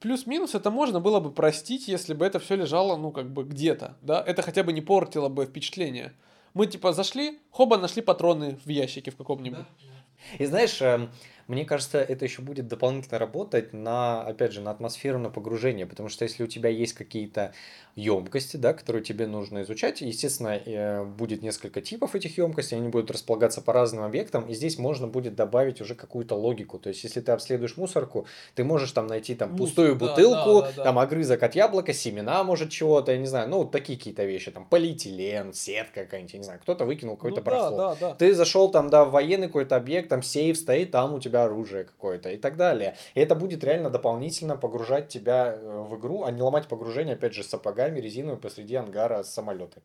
плюс-минус 0.00 0.54
это 0.54 0.70
можно 0.70 1.00
было 1.00 1.18
бы 1.18 1.32
простить, 1.32 1.88
если 1.88 2.14
бы 2.14 2.24
это 2.24 2.38
все 2.38 2.54
лежало, 2.54 2.96
ну, 2.96 3.10
как 3.10 3.32
бы 3.32 3.42
где-то, 3.42 3.96
да, 4.02 4.22
это 4.24 4.42
хотя 4.42 4.62
бы 4.62 4.72
не 4.72 4.80
портило 4.80 5.28
бы 5.28 5.44
впечатление. 5.44 6.12
Мы, 6.54 6.66
типа, 6.66 6.92
зашли, 6.92 7.40
хоба, 7.50 7.78
нашли 7.78 8.00
патроны 8.00 8.58
в 8.64 8.68
ящике 8.68 9.10
в 9.10 9.16
каком-нибудь. 9.16 9.58
Да. 9.58 10.36
И 10.38 10.46
знаешь, 10.46 10.80
эм, 10.82 11.10
мне 11.48 11.64
кажется, 11.64 11.98
это 11.98 12.24
еще 12.24 12.42
будет 12.42 12.68
дополнительно 12.68 13.18
работать 13.18 13.72
на, 13.72 14.22
опять 14.22 14.52
же, 14.52 14.60
на 14.60 14.70
атмосферу, 14.70 15.18
на 15.18 15.30
погружение, 15.30 15.86
потому 15.86 16.08
что 16.10 16.24
если 16.24 16.44
у 16.44 16.46
тебя 16.46 16.68
есть 16.68 16.92
какие-то 16.92 17.52
емкости, 17.98 18.56
да, 18.56 18.72
которые 18.72 19.02
тебе 19.02 19.26
нужно 19.26 19.62
изучать. 19.62 20.00
Естественно, 20.00 20.60
э, 20.64 21.04
будет 21.04 21.42
несколько 21.42 21.80
типов 21.80 22.14
этих 22.14 22.38
емкостей, 22.38 22.78
они 22.78 22.88
будут 22.88 23.10
располагаться 23.10 23.60
по 23.60 23.72
разным 23.72 24.04
объектам, 24.04 24.46
и 24.46 24.54
здесь 24.54 24.78
можно 24.78 25.08
будет 25.08 25.34
добавить 25.34 25.80
уже 25.80 25.94
какую-то 25.94 26.36
логику. 26.36 26.78
То 26.78 26.90
есть, 26.90 27.02
если 27.02 27.20
ты 27.20 27.32
обследуешь 27.32 27.76
мусорку, 27.76 28.26
ты 28.54 28.62
можешь 28.62 28.92
там 28.92 29.08
найти 29.08 29.34
там 29.34 29.56
пустую 29.56 29.94
Мус, 29.94 30.10
бутылку, 30.10 30.60
да, 30.60 30.68
да, 30.68 30.72
да, 30.76 30.84
там 30.84 30.98
огрызок 30.98 31.42
от 31.42 31.56
яблока, 31.56 31.92
семена, 31.92 32.44
может, 32.44 32.70
чего-то, 32.70 33.12
я 33.12 33.18
не 33.18 33.26
знаю, 33.26 33.48
ну, 33.48 33.58
вот 33.58 33.72
такие 33.72 33.98
какие-то 33.98 34.24
вещи, 34.24 34.50
там 34.52 34.64
полиэтилен, 34.64 35.52
сетка 35.52 36.04
какая-нибудь, 36.04 36.32
я 36.34 36.38
не 36.38 36.44
знаю, 36.44 36.60
кто-то 36.60 36.84
выкинул 36.84 37.16
какой-то 37.16 37.40
ну, 37.40 37.44
барахло. 37.44 37.76
Да, 37.76 37.94
да, 37.94 38.08
да. 38.08 38.14
Ты 38.14 38.32
зашел 38.34 38.70
там, 38.70 38.90
да, 38.90 39.04
в 39.04 39.10
военный 39.10 39.48
какой-то 39.48 39.76
объект, 39.76 40.08
там 40.08 40.22
сейф 40.22 40.56
стоит, 40.56 40.92
там 40.92 41.14
у 41.14 41.20
тебя 41.20 41.37
оружие 41.44 41.84
какое-то 41.84 42.30
и 42.30 42.36
так 42.36 42.56
далее. 42.56 42.96
И 43.14 43.20
это 43.20 43.34
будет 43.34 43.64
реально 43.64 43.90
дополнительно 43.90 44.56
погружать 44.56 45.08
тебя 45.08 45.54
э, 45.54 45.84
в 45.88 45.98
игру, 45.98 46.22
а 46.22 46.30
не 46.30 46.42
ломать 46.42 46.68
погружение, 46.68 47.14
опять 47.14 47.34
же, 47.34 47.42
сапогами 47.42 47.78
ногами 47.78 48.00
резиновые 48.00 48.38
посреди 48.38 48.74
ангара 48.74 49.22
самолеты. 49.22 49.82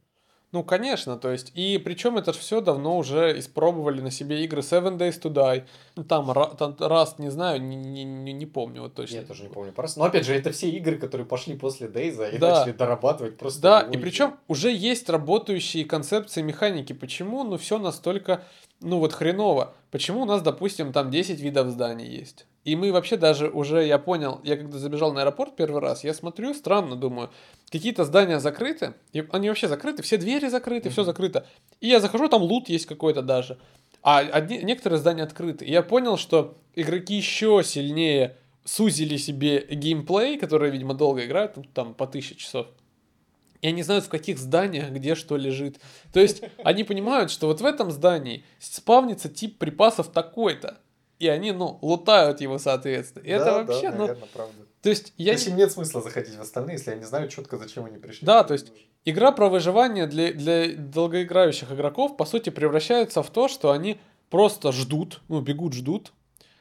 Ну, 0.53 0.63
конечно, 0.63 1.17
то 1.17 1.31
есть, 1.31 1.51
и 1.55 1.79
причем 1.79 2.15
это 2.15 2.31
все 2.31 2.61
давно 2.61 2.95
уже 2.99 3.39
испробовали 3.39 4.01
на 4.01 4.11
себе 4.11 4.43
игры 4.43 4.61
Seven 4.61 4.99
Days 4.99 5.19
to 5.19 5.33
Die. 5.33 5.63
Ну, 5.95 6.03
там, 6.03 6.31
там 6.55 6.73
Rust, 6.73 7.15
не 7.17 7.31
знаю, 7.31 7.59
не, 7.59 7.75
не, 7.75 8.33
не 8.33 8.45
помню 8.45 8.83
вот 8.83 8.93
точно. 8.93 9.15
Я 9.15 9.21
тоже 9.23 9.41
не 9.43 9.49
помню 9.49 9.71
про 9.71 9.87
Но 9.95 10.03
опять 10.03 10.27
же, 10.27 10.35
это 10.35 10.51
все 10.51 10.69
игры, 10.69 10.99
которые 10.99 11.25
пошли 11.25 11.57
после 11.57 11.87
Дейза 11.87 12.29
и 12.29 12.37
да. 12.37 12.59
начали 12.59 12.73
дорабатывать 12.73 13.35
просто. 13.35 13.61
Да, 13.61 13.81
и 13.81 13.97
причем 13.97 14.35
уже 14.47 14.71
есть 14.71 15.09
работающие 15.09 15.85
концепции 15.85 16.43
механики. 16.43 16.93
Почему, 16.93 17.43
ну, 17.43 17.57
все 17.57 17.79
настолько, 17.79 18.43
ну, 18.79 18.99
вот 18.99 19.11
хреново. 19.11 19.73
Почему 19.89 20.21
у 20.21 20.25
нас, 20.25 20.43
допустим, 20.43 20.93
там 20.93 21.09
10 21.09 21.39
видов 21.39 21.69
зданий 21.69 22.07
есть? 22.07 22.45
И 22.63 22.75
мы 22.77 22.93
вообще 22.93 23.17
даже 23.17 23.49
уже, 23.49 23.85
я 23.85 23.99
понял, 23.99 24.39
я 24.43 24.55
когда 24.55 24.77
забежал 24.77 25.11
на 25.11 25.21
аэропорт 25.21 25.55
первый 25.55 25.81
раз, 25.81 26.03
я 26.03 26.13
смотрю, 26.13 26.53
странно, 26.53 26.95
думаю, 26.95 27.29
какие-то 27.69 28.05
здания 28.05 28.39
закрыты, 28.39 28.93
и 29.11 29.25
они 29.31 29.49
вообще 29.49 29.67
закрыты, 29.67 30.01
все 30.01 30.17
двери 30.17 30.47
закрыты, 30.47 30.87
mm-hmm. 30.87 30.93
все 30.93 31.03
закрыто. 31.03 31.45
И 31.81 31.87
я 31.87 31.99
захожу, 31.99 32.29
там 32.29 32.41
лут 32.41 32.69
есть 32.69 32.85
какой-то 32.85 33.21
даже. 33.21 33.57
А 34.01 34.19
одни, 34.19 34.59
некоторые 34.63 34.99
здания 34.99 35.23
открыты. 35.23 35.65
И 35.65 35.71
я 35.71 35.81
понял, 35.81 36.17
что 36.17 36.57
игроки 36.75 37.15
еще 37.15 37.61
сильнее 37.65 38.37
сузили 38.63 39.17
себе 39.17 39.65
геймплей, 39.69 40.37
которые, 40.37 40.71
видимо, 40.71 40.93
долго 40.93 41.25
играют, 41.25 41.57
там 41.73 41.93
по 41.93 42.07
тысяче 42.07 42.35
часов. 42.35 42.67
И 43.61 43.67
они 43.67 43.81
знают, 43.81 44.05
в 44.05 44.09
каких 44.09 44.39
зданиях 44.39 44.89
где 44.91 45.15
что 45.15 45.37
лежит. 45.37 45.79
То 46.11 46.19
есть 46.19 46.43
они 46.65 46.83
понимают, 46.83 47.31
что 47.31 47.47
вот 47.47 47.61
в 47.61 47.65
этом 47.65 47.91
здании 47.91 48.43
спавнится 48.59 49.29
тип 49.29 49.57
припасов 49.57 50.09
такой-то 50.09 50.79
и 51.23 51.27
они, 51.29 51.51
ну, 51.51 51.79
лутают 51.81 52.41
его, 52.41 52.57
соответственно. 52.57 53.23
И 53.23 53.29
да, 53.29 53.35
это 53.35 53.53
вообще, 53.53 53.91
да, 53.91 53.97
наверное, 53.97 54.21
ну... 54.21 54.27
правда. 54.33 54.55
То 54.81 54.89
есть 54.89 55.13
я... 55.17 55.37
То 55.37 55.51
нет 55.51 55.71
смысла 55.71 56.01
заходить 56.01 56.35
в 56.35 56.41
остальные, 56.41 56.75
если 56.75 56.91
они 56.91 57.03
знают 57.05 57.31
четко, 57.31 57.57
зачем 57.57 57.85
они 57.85 57.97
пришли. 57.97 58.25
Да, 58.25 58.43
то 58.43 58.53
есть 58.53 58.71
игра 59.05 59.31
про 59.31 59.47
выживание 59.47 60.07
для, 60.07 60.33
для 60.33 60.75
долгоиграющих 60.75 61.71
игроков, 61.71 62.17
по 62.17 62.25
сути, 62.25 62.49
превращается 62.49 63.23
в 63.23 63.29
то, 63.29 63.47
что 63.47 63.71
они 63.71 63.99
просто 64.29 64.73
ждут, 64.73 65.21
ну, 65.29 65.39
бегут, 65.39 65.73
ждут, 65.73 66.11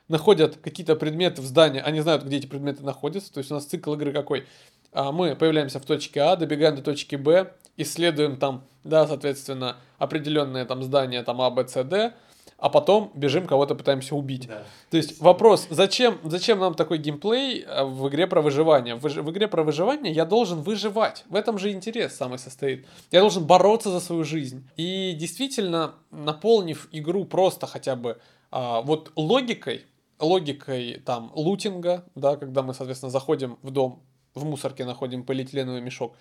находят 0.07 0.57
какие-то 0.57 0.95
предметы 0.95 1.43
в 1.43 1.47
здании, 1.47 1.81
они 1.81 2.01
знают, 2.01 2.23
где 2.23 2.37
эти 2.37 2.47
предметы 2.47 2.85
находятся, 2.85 3.33
то 3.33 3.39
есть 3.39 3.51
у 3.51 3.55
нас 3.55 3.65
цикл 3.65 3.95
игры 3.95 4.13
какой? 4.13 4.47
А, 4.93 5.11
мы 5.11 5.35
появляемся 5.35 5.81
в 5.81 5.85
точке 5.85 6.21
А, 6.21 6.37
добегаем 6.37 6.77
до 6.77 6.83
точки 6.83 7.17
Б, 7.17 7.53
исследуем 7.77 8.37
там, 8.37 8.65
да, 8.85 9.07
соответственно, 9.09 9.79
определенные 9.99 10.65
там 10.65 10.83
здания, 10.83 11.23
там 11.25 11.41
А, 11.41 11.51
Б, 11.51 11.67
С, 11.67 11.83
Д, 11.83 12.15
а 12.63 12.69
потом 12.69 13.11
бежим, 13.15 13.49
кого-то 13.49 13.75
пытаемся 13.75 14.15
убить. 14.15 14.47
Да. 14.47 14.63
То 14.91 14.97
есть 14.97 15.21
вопрос, 15.21 15.67
зачем, 15.69 16.19
зачем 16.23 16.61
нам 16.61 16.75
такой 16.75 16.99
геймплей 16.99 17.65
э, 17.67 17.83
в 17.83 18.09
игре 18.09 18.29
про 18.29 18.41
выживание? 18.41 18.95
В, 18.95 19.03
в 19.03 19.31
игре 19.33 19.49
про 19.49 19.65
выживание 19.65 20.13
я 20.13 20.25
должен 20.25 20.63
выживать. 20.63 21.25
В 21.29 21.35
этом 21.35 21.59
же 21.59 21.73
интерес 21.73 22.15
самый 22.15 22.39
состоит. 22.39 22.87
Я 23.11 23.19
должен 23.19 23.45
бороться 23.45 23.91
за 23.91 23.99
свою 23.99 24.23
жизнь. 24.23 24.65
И 24.77 25.13
действительно, 25.19 25.95
наполнив 26.13 26.89
игру 26.93 27.25
просто 27.25 27.67
хотя 27.67 27.97
бы 27.97 28.21
а, 28.53 28.81
вот 28.83 29.11
логикой, 29.17 29.85
логикой 30.21 31.03
там 31.05 31.33
лутинга, 31.35 32.05
да, 32.15 32.37
когда 32.37 32.63
мы, 32.63 32.75
соответственно, 32.75 33.11
заходим 33.11 33.59
в 33.63 33.73
дом, 33.73 34.05
в 34.35 34.45
мусорке 34.45 34.85
находим 34.85 35.25
полиэтиленовый 35.25 35.81
мешок, 35.81 36.15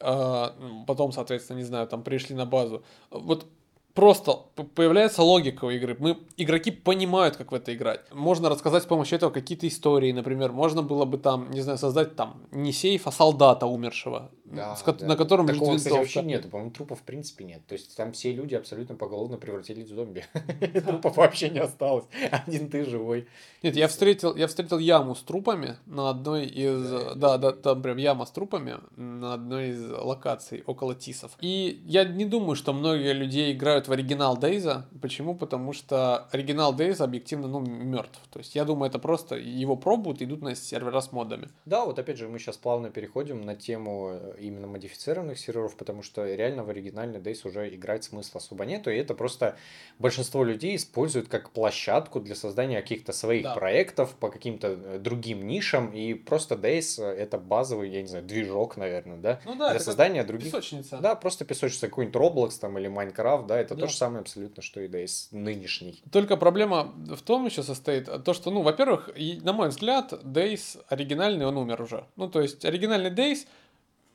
а, 0.00 0.56
потом, 0.88 1.12
соответственно, 1.12 1.58
не 1.58 1.64
знаю, 1.64 1.86
там 1.86 2.02
пришли 2.02 2.34
на 2.34 2.46
базу. 2.46 2.82
Вот 3.12 3.46
просто 3.94 4.32
появляется 4.74 5.22
логика 5.22 5.64
у 5.64 5.70
игры. 5.70 5.96
Мы, 5.98 6.18
игроки 6.36 6.72
понимают, 6.72 7.36
как 7.36 7.52
в 7.52 7.54
это 7.54 7.72
играть. 7.74 8.00
Можно 8.12 8.48
рассказать 8.48 8.82
с 8.82 8.86
помощью 8.86 9.16
этого 9.16 9.30
какие-то 9.30 9.66
истории, 9.68 10.10
например. 10.12 10.52
Можно 10.52 10.82
было 10.82 11.04
бы 11.04 11.16
там, 11.16 11.50
не 11.50 11.60
знаю, 11.60 11.78
создать 11.78 12.16
там 12.16 12.42
не 12.50 12.72
сейф, 12.72 13.06
а 13.06 13.12
солдата 13.12 13.66
умершего, 13.66 14.30
да, 14.44 14.74
с, 14.74 14.82
да. 14.82 15.06
на 15.06 15.16
котором 15.16 15.46
Такого, 15.46 15.72
лежит 15.72 15.78
кстати, 15.78 15.94
вообще 15.94 16.22
нету. 16.22 16.48
По-моему, 16.48 16.72
трупов 16.72 17.00
в 17.00 17.02
принципе 17.02 17.44
нет. 17.44 17.64
То 17.66 17.74
есть 17.74 17.96
там 17.96 18.12
все 18.12 18.32
люди 18.32 18.56
абсолютно 18.56 18.96
поголовно 18.96 19.36
превратились 19.36 19.88
в 19.88 19.94
зомби. 19.94 20.24
Трупов 20.84 21.16
вообще 21.16 21.48
не 21.50 21.60
осталось. 21.60 22.04
Один 22.30 22.68
ты 22.68 22.84
живой. 22.84 23.28
Нет, 23.62 23.76
я 23.76 23.86
встретил, 23.86 24.34
я 24.34 24.48
встретил 24.48 24.78
яму 24.78 25.14
с 25.14 25.22
трупами 25.22 25.76
на 25.86 26.10
одной 26.10 26.46
из... 26.46 27.14
Да, 27.14 27.38
да, 27.38 27.52
там 27.52 27.80
прям 27.80 27.96
яма 27.96 28.26
с 28.26 28.30
трупами 28.32 28.76
на 28.96 29.34
одной 29.34 29.68
из 29.68 29.90
локаций 29.90 30.64
около 30.66 30.96
Тисов. 30.96 31.32
И 31.40 31.80
я 31.86 32.04
не 32.04 32.24
думаю, 32.24 32.56
что 32.56 32.72
многие 32.72 33.12
людей 33.12 33.52
играют 33.52 33.83
в 33.88 33.92
оригинал 33.92 34.36
Дейза. 34.36 34.86
Почему? 35.00 35.34
Потому 35.34 35.72
что 35.72 36.26
оригинал 36.32 36.74
Дейза 36.74 37.04
объективно, 37.04 37.48
ну, 37.48 37.60
мертв. 37.60 38.18
То 38.30 38.38
есть 38.38 38.54
я 38.54 38.64
думаю, 38.64 38.90
это 38.90 38.98
просто 38.98 39.36
его 39.36 39.76
пробуют, 39.76 40.22
идут 40.22 40.42
на 40.42 40.54
сервера 40.54 41.00
с 41.00 41.12
модами. 41.12 41.48
Да, 41.64 41.84
вот 41.84 41.98
опять 41.98 42.18
же 42.18 42.28
мы 42.28 42.38
сейчас 42.38 42.56
плавно 42.56 42.90
переходим 42.90 43.40
на 43.42 43.54
тему 43.54 44.10
э, 44.12 44.36
именно 44.40 44.66
модифицированных 44.66 45.38
серверов, 45.38 45.76
потому 45.76 46.02
что 46.02 46.26
реально 46.26 46.64
в 46.64 46.70
оригинальный 46.70 47.20
Дейс 47.20 47.44
уже 47.44 47.74
играть 47.74 48.04
смысла 48.04 48.38
особо 48.38 48.64
нету, 48.64 48.90
и 48.90 48.96
это 48.96 49.14
просто 49.14 49.56
большинство 49.98 50.44
людей 50.44 50.76
используют 50.76 51.28
как 51.28 51.50
площадку 51.50 52.20
для 52.20 52.34
создания 52.34 52.80
каких-то 52.80 53.12
своих 53.12 53.44
да. 53.44 53.54
проектов 53.54 54.14
по 54.14 54.30
каким-то 54.30 54.68
э, 54.68 54.98
другим 54.98 55.46
нишам, 55.46 55.92
и 55.92 56.14
просто 56.14 56.56
Дейс 56.56 56.98
э, 56.98 57.04
это 57.04 57.38
базовый, 57.38 57.90
я 57.90 58.02
не 58.02 58.08
знаю, 58.08 58.24
движок, 58.24 58.76
наверное, 58.76 59.18
да, 59.18 59.40
ну, 59.44 59.54
да 59.56 59.70
для 59.70 59.80
создания 59.80 60.24
других... 60.24 60.52
Песочница. 60.52 60.98
Да, 60.98 61.14
просто 61.14 61.44
песочница, 61.44 61.88
какой-нибудь 61.88 62.20
Roblox 62.20 62.58
там 62.60 62.78
или 62.78 62.90
Minecraft, 62.90 63.46
да, 63.46 63.58
это 63.58 63.73
да. 63.74 63.82
то 63.82 63.88
же 63.88 63.96
самое 63.96 64.20
абсолютно, 64.20 64.62
что 64.62 64.80
и 64.80 64.88
Дейс 64.88 65.28
нынешний. 65.30 66.02
Только 66.10 66.36
проблема 66.36 66.92
в 66.96 67.22
том 67.22 67.46
еще 67.46 67.62
состоит, 67.62 68.08
то, 68.24 68.34
что, 68.34 68.50
ну, 68.50 68.62
во-первых, 68.62 69.10
на 69.42 69.52
мой 69.52 69.68
взгляд, 69.68 70.14
Дейс 70.22 70.78
оригинальный, 70.88 71.46
он 71.46 71.56
умер 71.56 71.82
уже. 71.82 72.04
Ну, 72.16 72.28
то 72.28 72.40
есть 72.40 72.64
оригинальный 72.64 73.10
Дейс 73.10 73.46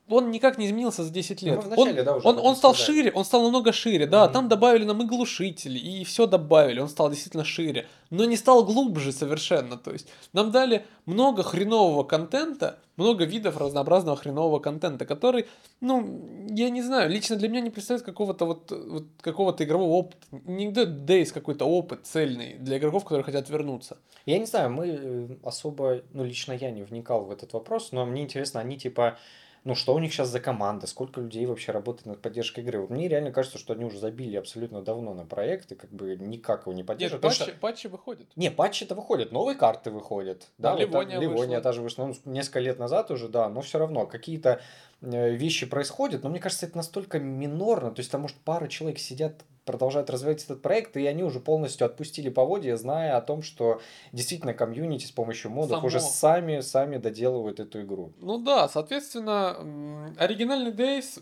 он 0.09 0.31
никак 0.31 0.57
не 0.57 0.67
изменился 0.67 1.03
за 1.03 1.11
10 1.11 1.41
лет. 1.41 1.55
Ну, 1.55 1.61
вначале, 1.61 1.99
он, 1.99 2.05
да, 2.05 2.15
он, 2.15 2.39
он 2.39 2.55
стал 2.55 2.73
сказали. 2.73 2.97
шире, 2.97 3.11
он 3.11 3.25
стал 3.25 3.43
намного 3.43 3.71
шире, 3.71 4.07
да, 4.07 4.25
mm-hmm. 4.25 4.31
там 4.31 4.47
добавили 4.47 4.83
нам 4.83 5.01
и 5.01 5.05
глушители, 5.05 5.77
и 5.77 6.03
все 6.03 6.25
добавили, 6.25 6.79
он 6.79 6.89
стал 6.89 7.09
действительно 7.09 7.45
шире, 7.45 7.87
но 8.09 8.25
не 8.25 8.37
стал 8.37 8.63
глубже 8.65 9.11
совершенно, 9.11 9.77
то 9.77 9.91
есть 9.91 10.07
нам 10.33 10.51
дали 10.51 10.85
много 11.05 11.43
хренового 11.43 12.03
контента, 12.03 12.79
много 12.97 13.23
видов 13.23 13.57
разнообразного 13.57 14.17
хренового 14.17 14.59
контента, 14.59 15.05
который, 15.05 15.45
ну, 15.79 16.47
я 16.49 16.69
не 16.69 16.81
знаю, 16.81 17.09
лично 17.09 17.35
для 17.35 17.47
меня 17.47 17.61
не 17.61 17.69
представляет 17.69 18.05
какого-то 18.05 18.45
вот, 18.45 18.71
вот 18.71 19.05
какого-то 19.21 19.63
игрового 19.63 19.93
опыта, 19.93 20.25
нигде 20.45 20.83
Days 20.83 21.31
какой-то 21.33 21.65
опыт 21.65 22.01
цельный 22.03 22.55
для 22.55 22.77
игроков, 22.77 23.03
которые 23.03 23.23
хотят 23.23 23.49
вернуться. 23.49 23.97
Я 24.25 24.37
не 24.37 24.45
знаю, 24.45 24.69
мы 24.69 24.87
э, 24.87 25.27
особо, 25.43 26.01
ну, 26.13 26.23
лично 26.23 26.53
я 26.53 26.71
не 26.71 26.83
вникал 26.83 27.23
в 27.25 27.31
этот 27.31 27.53
вопрос, 27.53 27.91
но 27.91 28.05
мне 28.05 28.23
интересно, 28.23 28.59
они 28.59 28.77
типа 28.77 29.17
ну, 29.63 29.75
что 29.75 29.93
у 29.93 29.99
них 29.99 30.13
сейчас 30.13 30.29
за 30.29 30.39
команда, 30.39 30.87
сколько 30.87 31.21
людей 31.21 31.45
вообще 31.45 31.71
работает 31.71 32.05
над 32.05 32.21
поддержкой 32.21 32.61
игры. 32.61 32.79
Вот 32.79 32.89
мне 32.89 33.07
реально 33.07 33.31
кажется, 33.31 33.57
что 33.57 33.73
они 33.73 33.85
уже 33.85 33.99
забили 33.99 34.37
абсолютно 34.37 34.81
давно 34.81 35.13
на 35.13 35.25
проект 35.25 35.71
и 35.71 35.75
как 35.75 35.91
бы 35.91 36.15
никак 36.15 36.61
его 36.61 36.73
не 36.73 36.83
поддерживают. 36.83 37.23
Нет, 37.23 37.31
патчи, 37.31 37.51
что... 37.51 37.59
патчи 37.59 37.87
выходят. 37.87 38.27
Не, 38.35 38.51
патчи-то 38.51 38.95
выходят, 38.95 39.31
новые 39.31 39.55
карты 39.55 39.91
выходят. 39.91 40.47
Да, 40.57 40.73
да 40.73 40.81
Ливония, 40.81 41.15
вот, 41.17 41.23
Ливония 41.23 41.61
вышла, 41.61 42.07
ну, 42.07 42.15
несколько 42.25 42.59
лет 42.59 42.79
назад 42.79 43.11
уже, 43.11 43.27
да, 43.27 43.49
но 43.49 43.61
все 43.61 43.79
равно 43.79 44.05
какие-то 44.05 44.61
э, 45.01 45.35
вещи 45.35 45.65
происходят, 45.65 46.23
но 46.23 46.29
мне 46.29 46.39
кажется, 46.39 46.65
это 46.65 46.77
настолько 46.77 47.19
минорно, 47.19 47.91
то 47.91 47.99
есть 47.99 48.11
там, 48.11 48.21
может, 48.21 48.37
пара 48.37 48.67
человек 48.67 48.99
сидят 48.99 49.43
продолжают 49.69 50.09
развивать 50.09 50.43
этот 50.43 50.63
проект, 50.63 50.97
и 50.97 51.05
они 51.05 51.23
уже 51.23 51.39
полностью 51.39 51.85
отпустили 51.85 52.29
поводья, 52.29 52.75
зная 52.75 53.15
о 53.15 53.21
том, 53.21 53.43
что 53.43 53.79
действительно 54.11 54.55
комьюнити 54.55 55.05
с 55.05 55.11
помощью 55.11 55.51
модов 55.51 55.77
Само... 55.77 55.85
уже 55.85 55.99
сами, 55.99 56.61
сами 56.61 56.97
доделывают 56.97 57.59
эту 57.59 57.83
игру. 57.83 58.11
Ну 58.17 58.39
да, 58.39 58.67
соответственно, 58.67 60.11
оригинальный 60.17 60.71
Days 60.71 61.21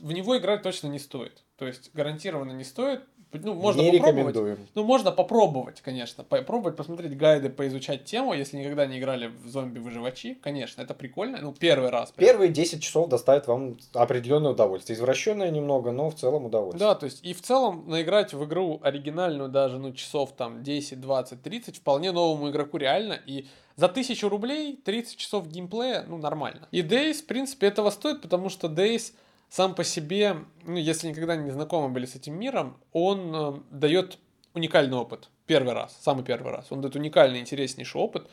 в 0.00 0.12
него 0.12 0.38
играть 0.38 0.62
точно 0.62 0.86
не 0.86 1.00
стоит. 1.00 1.42
То 1.56 1.66
есть 1.66 1.90
гарантированно 1.92 2.52
не 2.52 2.62
стоит, 2.62 3.00
ну, 3.32 3.54
можно 3.54 3.82
не 3.82 3.92
попробовать. 3.92 4.34
рекомендуем. 4.34 4.58
Ну, 4.74 4.84
можно 4.84 5.12
попробовать, 5.12 5.80
конечно. 5.80 6.24
Попробовать, 6.24 6.76
посмотреть 6.76 7.16
гайды, 7.16 7.50
поизучать 7.50 8.04
тему, 8.04 8.32
если 8.32 8.56
никогда 8.56 8.86
не 8.86 8.98
играли 8.98 9.26
в 9.26 9.48
зомби-выживачи. 9.48 10.34
Конечно, 10.34 10.80
это 10.82 10.94
прикольно. 10.94 11.38
Ну, 11.40 11.52
первый 11.52 11.90
раз. 11.90 12.10
Прям. 12.10 12.26
Первые 12.26 12.50
10 12.50 12.82
часов 12.82 13.08
доставит 13.08 13.46
вам 13.46 13.78
определенное 13.92 14.52
удовольствие. 14.52 14.96
Извращенное 14.96 15.50
немного, 15.50 15.92
но 15.92 16.10
в 16.10 16.14
целом 16.14 16.46
удовольствие. 16.46 16.88
Да, 16.88 16.94
то 16.94 17.04
есть 17.04 17.24
и 17.24 17.34
в 17.34 17.42
целом 17.42 17.84
наиграть 17.86 18.32
в 18.32 18.44
игру 18.44 18.80
оригинальную 18.82 19.50
даже, 19.50 19.78
ну, 19.78 19.92
часов 19.92 20.32
там 20.32 20.62
10, 20.62 21.00
20, 21.00 21.42
30 21.42 21.76
вполне 21.76 22.12
новому 22.12 22.50
игроку 22.50 22.78
реально. 22.78 23.18
И 23.26 23.46
за 23.76 23.88
тысячу 23.88 24.28
рублей 24.28 24.76
30 24.76 25.16
часов 25.16 25.48
геймплея, 25.48 26.04
ну, 26.08 26.16
нормально. 26.16 26.66
И 26.72 26.82
Days, 26.82 27.22
в 27.22 27.26
принципе, 27.26 27.66
этого 27.66 27.90
стоит, 27.90 28.22
потому 28.22 28.48
что 28.48 28.68
Days 28.68 29.12
сам 29.48 29.74
по 29.74 29.84
себе, 29.84 30.36
ну, 30.64 30.76
если 30.76 31.08
никогда 31.08 31.36
не 31.36 31.50
знакомы 31.50 31.88
были 31.88 32.06
с 32.06 32.14
этим 32.14 32.38
миром, 32.38 32.76
он 32.92 33.34
э, 33.34 33.60
дает 33.70 34.18
уникальный 34.54 34.96
опыт. 34.96 35.30
Первый 35.46 35.72
раз, 35.72 35.98
самый 36.02 36.24
первый 36.24 36.52
раз. 36.52 36.66
Он 36.70 36.80
дает 36.80 36.96
уникальный, 36.96 37.40
интереснейший 37.40 38.00
опыт. 38.00 38.28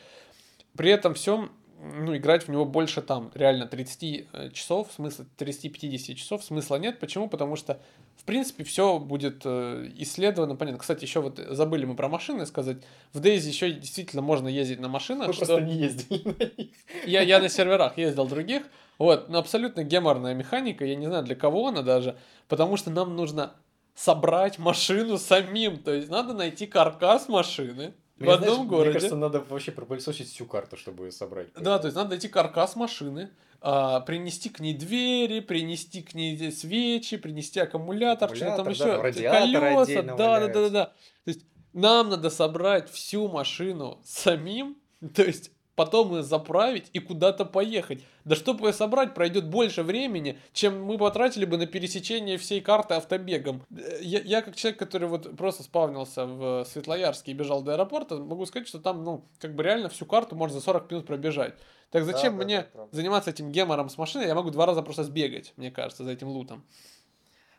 При 0.76 0.90
этом 0.90 1.14
всем, 1.14 1.52
ну, 1.80 2.14
играть 2.14 2.46
в 2.46 2.48
него 2.50 2.66
больше 2.66 3.00
там 3.00 3.30
реально 3.34 3.66
30 3.66 4.02
э, 4.02 4.50
часов, 4.52 4.92
смысла 4.94 5.24
30-50 5.38 6.14
часов 6.14 6.44
смысла 6.44 6.76
нет. 6.76 7.00
Почему? 7.00 7.30
Потому 7.30 7.56
что, 7.56 7.80
в 8.16 8.24
принципе, 8.24 8.64
все 8.64 8.98
будет 8.98 9.40
э, 9.46 9.90
исследовано, 9.96 10.54
понятно. 10.54 10.78
Кстати, 10.78 11.04
еще 11.04 11.20
вот 11.20 11.38
забыли 11.38 11.86
мы 11.86 11.96
про 11.96 12.10
машины 12.10 12.44
сказать. 12.44 12.76
В 13.14 13.20
Daisy 13.22 13.48
еще 13.48 13.72
действительно 13.72 14.20
можно 14.20 14.48
ездить 14.48 14.80
на 14.80 14.88
машинах. 14.88 15.28
Мы 15.28 15.32
что... 15.32 15.46
просто 15.46 15.64
не 15.64 15.76
ездили 15.76 16.22
на 16.24 16.62
них. 16.62 16.76
Я, 17.06 17.22
я 17.22 17.38
на 17.38 17.48
серверах 17.48 17.96
ездил 17.96 18.26
других. 18.26 18.64
Вот, 18.98 19.28
ну, 19.28 19.38
абсолютно 19.38 19.84
геморная 19.84 20.34
механика, 20.34 20.84
я 20.84 20.96
не 20.96 21.06
знаю, 21.06 21.24
для 21.24 21.34
кого 21.34 21.68
она 21.68 21.82
даже, 21.82 22.16
потому 22.48 22.76
что 22.76 22.90
нам 22.90 23.14
нужно 23.14 23.54
собрать 23.94 24.58
машину 24.58 25.18
самим, 25.18 25.78
то 25.78 25.92
есть 25.92 26.08
надо 26.08 26.34
найти 26.34 26.66
каркас 26.66 27.28
машины, 27.28 27.94
мне, 28.18 28.28
в 28.28 28.32
одном 28.32 28.54
знаешь, 28.54 28.68
городе. 28.68 28.90
Мне 28.90 28.92
кажется, 28.94 29.16
надо 29.16 29.40
вообще 29.40 29.72
пропылесосить 29.72 30.28
всю 30.30 30.46
карту, 30.46 30.76
чтобы 30.76 31.06
ее 31.06 31.12
собрать. 31.12 31.48
Да, 31.54 31.78
то 31.78 31.86
есть 31.86 31.96
надо 31.96 32.10
найти 32.10 32.28
каркас 32.28 32.74
машины, 32.74 33.30
а, 33.60 34.00
принести 34.00 34.48
к 34.48 34.60
ней 34.60 34.74
двери, 34.74 35.40
принести 35.40 36.02
к 36.02 36.14
ней 36.14 36.50
свечи, 36.52 37.16
принести 37.18 37.60
аккумулятор, 37.60 38.30
аккумулятор 38.30 38.74
что 38.74 38.84
там 38.86 38.94
да, 38.94 39.08
еще, 39.10 39.60
колеса, 39.86 40.02
да, 40.02 40.16
да, 40.16 40.40
да, 40.40 40.48
да, 40.48 40.70
да. 40.70 40.84
То 41.24 41.28
есть 41.28 41.40
нам 41.72 42.08
надо 42.08 42.30
собрать 42.30 42.90
всю 42.90 43.28
машину 43.28 44.00
самим, 44.04 44.76
то 45.14 45.22
есть 45.22 45.50
потом 45.76 46.16
ее 46.16 46.22
заправить 46.22 46.90
и 46.92 46.98
куда-то 46.98 47.44
поехать. 47.44 48.02
Да 48.24 48.34
чтобы 48.34 48.68
ее 48.68 48.72
собрать, 48.72 49.14
пройдет 49.14 49.48
больше 49.48 49.82
времени, 49.82 50.38
чем 50.52 50.82
мы 50.82 50.98
потратили 50.98 51.44
бы 51.44 51.58
на 51.58 51.66
пересечение 51.66 52.38
всей 52.38 52.60
карты 52.60 52.94
автобегом. 52.94 53.62
Я, 54.00 54.20
я 54.20 54.42
как 54.42 54.56
человек, 54.56 54.78
который 54.78 55.06
вот 55.06 55.36
просто 55.36 55.62
спавнился 55.62 56.26
в 56.26 56.64
Светлоярске 56.64 57.30
и 57.30 57.34
бежал 57.34 57.62
до 57.62 57.74
аэропорта, 57.74 58.16
могу 58.16 58.46
сказать, 58.46 58.66
что 58.66 58.80
там, 58.80 59.04
ну, 59.04 59.24
как 59.38 59.54
бы 59.54 59.62
реально 59.62 59.88
всю 59.88 60.06
карту 60.06 60.34
можно 60.34 60.58
за 60.58 60.64
40 60.64 60.90
минут 60.90 61.06
пробежать. 61.06 61.54
Так 61.90 62.04
зачем 62.04 62.36
да, 62.36 62.44
мне 62.44 62.66
да, 62.74 62.88
заниматься 62.90 63.30
этим 63.30 63.52
гемором 63.52 63.88
с 63.88 63.96
машиной? 63.96 64.26
Я 64.26 64.34
могу 64.34 64.50
два 64.50 64.66
раза 64.66 64.82
просто 64.82 65.04
сбегать, 65.04 65.52
мне 65.56 65.70
кажется, 65.70 66.02
за 66.02 66.10
этим 66.10 66.28
лутом. 66.28 66.64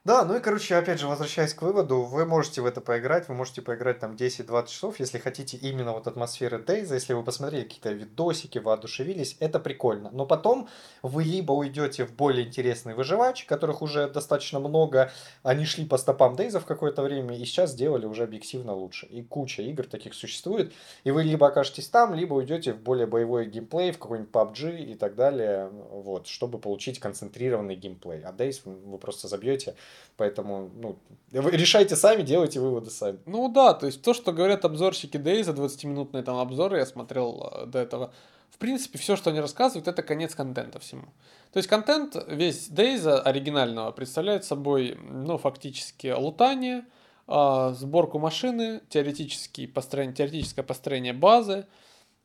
Да, 0.08 0.24
ну 0.24 0.38
и, 0.38 0.40
короче, 0.40 0.74
опять 0.78 1.02
же, 1.02 1.08
возвращаясь 1.08 1.54
к 1.54 1.62
выводу, 1.62 2.04
вы 2.04 2.26
можете 2.26 2.62
в 2.62 2.66
это 2.66 2.80
поиграть, 2.80 3.28
вы 3.28 3.36
можете 3.36 3.62
поиграть 3.62 4.00
там 4.00 4.14
10-20 4.14 4.68
часов, 4.68 5.02
если 5.02 5.18
хотите 5.18 5.58
именно 5.58 5.92
вот 5.92 6.08
атмосферы 6.08 6.60
Дейза, 6.60 6.94
если 6.94 7.12
вы 7.12 7.26
посмотрели 7.26 7.64
какие-то 7.64 7.92
видосики, 7.92 8.58
воодушевились, 8.58 9.36
это 9.42 9.60
прикольно. 9.60 10.10
Но 10.14 10.26
потом 10.26 10.70
вы 11.02 11.26
либо 11.26 11.52
уйдете 11.52 12.06
в 12.06 12.16
более 12.16 12.48
интересный 12.48 12.94
выживач, 12.94 13.44
которых 13.44 13.82
уже 13.82 14.08
достаточно 14.10 14.62
много, 14.62 15.12
они 15.44 15.66
шли 15.66 15.86
по 15.86 15.98
стопам 15.98 16.38
Дейза 16.38 16.62
в 16.62 16.66
какое-то 16.66 17.02
время, 17.02 17.36
и 17.36 17.44
сейчас 17.44 17.72
сделали 17.72 18.06
уже 18.06 18.24
объективно 18.24 18.74
лучше. 18.74 19.08
И 19.08 19.24
куча 19.24 19.62
игр 19.62 19.84
таких 19.88 20.14
существует, 20.14 20.72
и 21.04 21.12
вы 21.12 21.24
либо 21.24 21.48
окажетесь 21.48 21.90
там, 21.90 22.14
либо 22.14 22.36
уйдете 22.36 22.72
в 22.72 22.80
более 22.80 23.08
боевой 23.08 23.46
геймплей, 23.48 23.92
в 23.92 24.00
какой-нибудь 24.00 24.32
PUBG 24.32 24.86
и 24.86 24.96
так 24.96 25.16
далее, 25.16 25.68
вот, 25.68 26.28
чтобы 26.28 26.60
получить 26.60 26.98
концентрированный 26.98 27.76
геймплей. 27.76 28.24
А 28.24 28.32
Дейз 28.32 28.62
вы 28.64 28.98
просто 29.00 29.28
забьете 29.28 29.76
Поэтому, 30.18 30.72
ну, 30.76 30.98
решайте 31.32 31.96
сами, 31.96 32.24
делайте 32.24 32.60
выводы 32.60 32.90
сами. 32.90 33.20
Ну 33.26 33.50
да, 33.50 33.74
то 33.74 33.86
есть 33.86 34.02
то, 34.02 34.14
что 34.14 34.34
говорят 34.34 34.66
обзорщики 34.66 35.18
за 35.18 35.52
20-минутные 35.52 36.24
там 36.24 36.38
обзоры, 36.38 36.80
я 36.80 36.86
смотрел 36.86 37.52
э, 37.54 37.66
до 37.68 37.80
этого, 37.80 38.12
в 38.50 38.58
принципе, 38.58 38.98
все, 38.98 39.16
что 39.16 39.30
они 39.30 39.40
рассказывают, 39.40 39.88
это 39.88 40.02
конец 40.02 40.34
контента 40.34 40.80
всему. 40.80 41.06
То 41.52 41.58
есть 41.58 41.70
контент 41.70 42.16
весь 42.28 42.68
Дейза 42.70 43.22
оригинального 43.22 43.92
представляет 43.92 44.44
собой, 44.44 44.98
ну, 45.00 45.38
фактически 45.38 46.08
лутание, 46.08 46.86
э, 47.28 47.74
сборку 47.78 48.18
машины, 48.18 48.82
теоретический 48.90 49.68
построение, 49.68 50.16
теоретическое 50.16 50.64
построение 50.64 51.14
базы, 51.14 51.68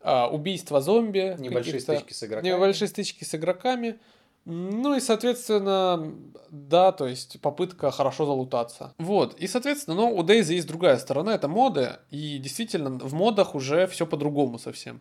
э, 0.00 0.24
убийство 0.26 0.80
зомби. 0.80 1.36
Небольшие 1.38 1.80
стычки 1.80 2.14
с 2.14 2.22
игроками. 2.22 2.48
Небольшие 2.48 2.88
стычки 2.88 3.24
с 3.24 3.34
игроками. 3.34 3.98
Ну 4.44 4.94
и, 4.96 5.00
соответственно, 5.00 6.14
да, 6.50 6.92
то 6.92 7.06
есть 7.06 7.40
попытка 7.40 7.90
хорошо 7.90 8.26
залутаться. 8.26 8.92
Вот, 8.98 9.34
и, 9.38 9.46
соответственно, 9.46 9.96
но 9.96 10.12
у 10.12 10.22
Дейза 10.22 10.54
есть 10.54 10.66
другая 10.66 10.98
сторона, 10.98 11.34
это 11.34 11.48
моды, 11.48 11.96
и 12.10 12.38
действительно 12.38 12.90
в 12.90 13.14
модах 13.14 13.54
уже 13.54 13.86
все 13.86 14.06
по-другому 14.06 14.58
совсем. 14.58 15.00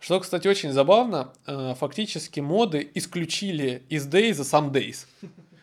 Что, 0.00 0.20
кстати, 0.20 0.46
очень 0.46 0.72
забавно, 0.72 1.32
э, 1.46 1.74
фактически 1.74 2.40
моды 2.40 2.88
исключили 2.94 3.82
из 3.88 4.06
Дейза 4.06 4.44
сам 4.44 4.72
Дейз. 4.72 5.06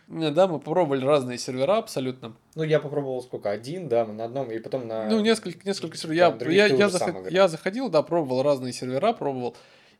Да, 0.07 0.47
мы 0.47 0.59
попробовали 0.59 1.03
разные 1.03 1.37
сервера 1.39 1.77
абсолютно. 1.77 2.35
Ну, 2.53 2.63
я 2.63 2.79
попробовал 2.79 3.23
сколько? 3.23 3.49
Один, 3.49 3.89
да, 3.89 4.05
на 4.05 4.25
одном, 4.25 4.51
и 4.51 4.59
потом 4.59 4.87
на... 4.87 5.09
Ну, 5.09 5.19
несколько, 5.19 5.67
несколько 5.67 5.97
серверов. 5.97 6.41
Я, 6.47 6.67
я, 6.67 6.75
я, 6.75 6.89
заход... 6.89 7.31
я 7.31 7.47
заходил, 7.47 7.89
да, 7.89 8.03
пробовал 8.03 8.43
разные 8.43 8.71
сервера, 8.71 9.13
пробовал. 9.13 9.55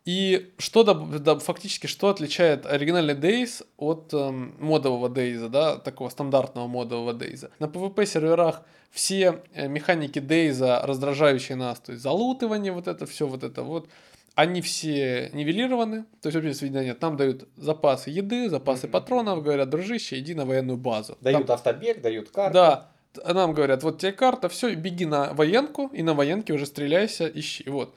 И 0.06 0.54
что 0.60 0.84
да, 0.84 0.94
да, 0.94 1.40
фактически 1.40 1.88
что 1.88 2.10
отличает 2.10 2.68
оригинальный 2.68 3.16
Days 3.16 3.66
от 3.78 4.14
эм, 4.14 4.56
модового 4.60 5.10
Days, 5.10 5.50
да, 5.50 5.78
такого 5.78 6.10
стандартного 6.10 6.68
модового 6.68 7.12
Days? 7.12 7.50
На 7.58 7.66
PvP 7.66 8.06
серверах 8.06 8.62
все 8.92 9.42
э, 9.54 9.68
механики 9.68 10.20
Days, 10.20 10.62
раздражающие 10.84 11.56
нас, 11.56 11.80
то 11.80 11.92
есть 11.92 12.04
залутывание, 12.04 12.72
вот 12.72 12.88
это 12.88 13.08
все, 13.08 13.26
вот 13.26 13.44
это 13.44 13.64
вот, 13.64 13.90
они 14.36 14.62
все 14.62 15.32
нивелированы, 15.34 16.04
то 16.22 16.28
есть 16.28 16.36
вообще 16.36 16.54
сведения 16.54 16.84
нет. 16.84 17.02
Нам 17.02 17.18
дают 17.18 17.48
запасы 17.58 18.12
еды, 18.12 18.48
запасы 18.50 18.86
mm-hmm. 18.86 18.92
патронов, 18.92 19.42
говорят, 19.42 19.70
дружище, 19.70 20.20
иди 20.20 20.36
на 20.36 20.46
военную 20.46 20.78
базу. 20.78 21.18
Дают 21.22 21.48
Там... 21.48 21.56
автобег, 21.56 22.02
дают 22.02 22.30
карту. 22.30 22.54
Да, 22.54 22.92
нам 23.26 23.54
говорят, 23.54 23.82
вот 23.82 23.98
тебе 23.98 24.12
карта, 24.12 24.50
все, 24.50 24.76
беги 24.76 25.06
на 25.06 25.34
военку, 25.34 25.90
и 25.94 26.04
на 26.04 26.14
военке 26.14 26.54
уже 26.54 26.68
стреляйся, 26.68 27.26
ищи, 27.34 27.68
вот. 27.68 27.96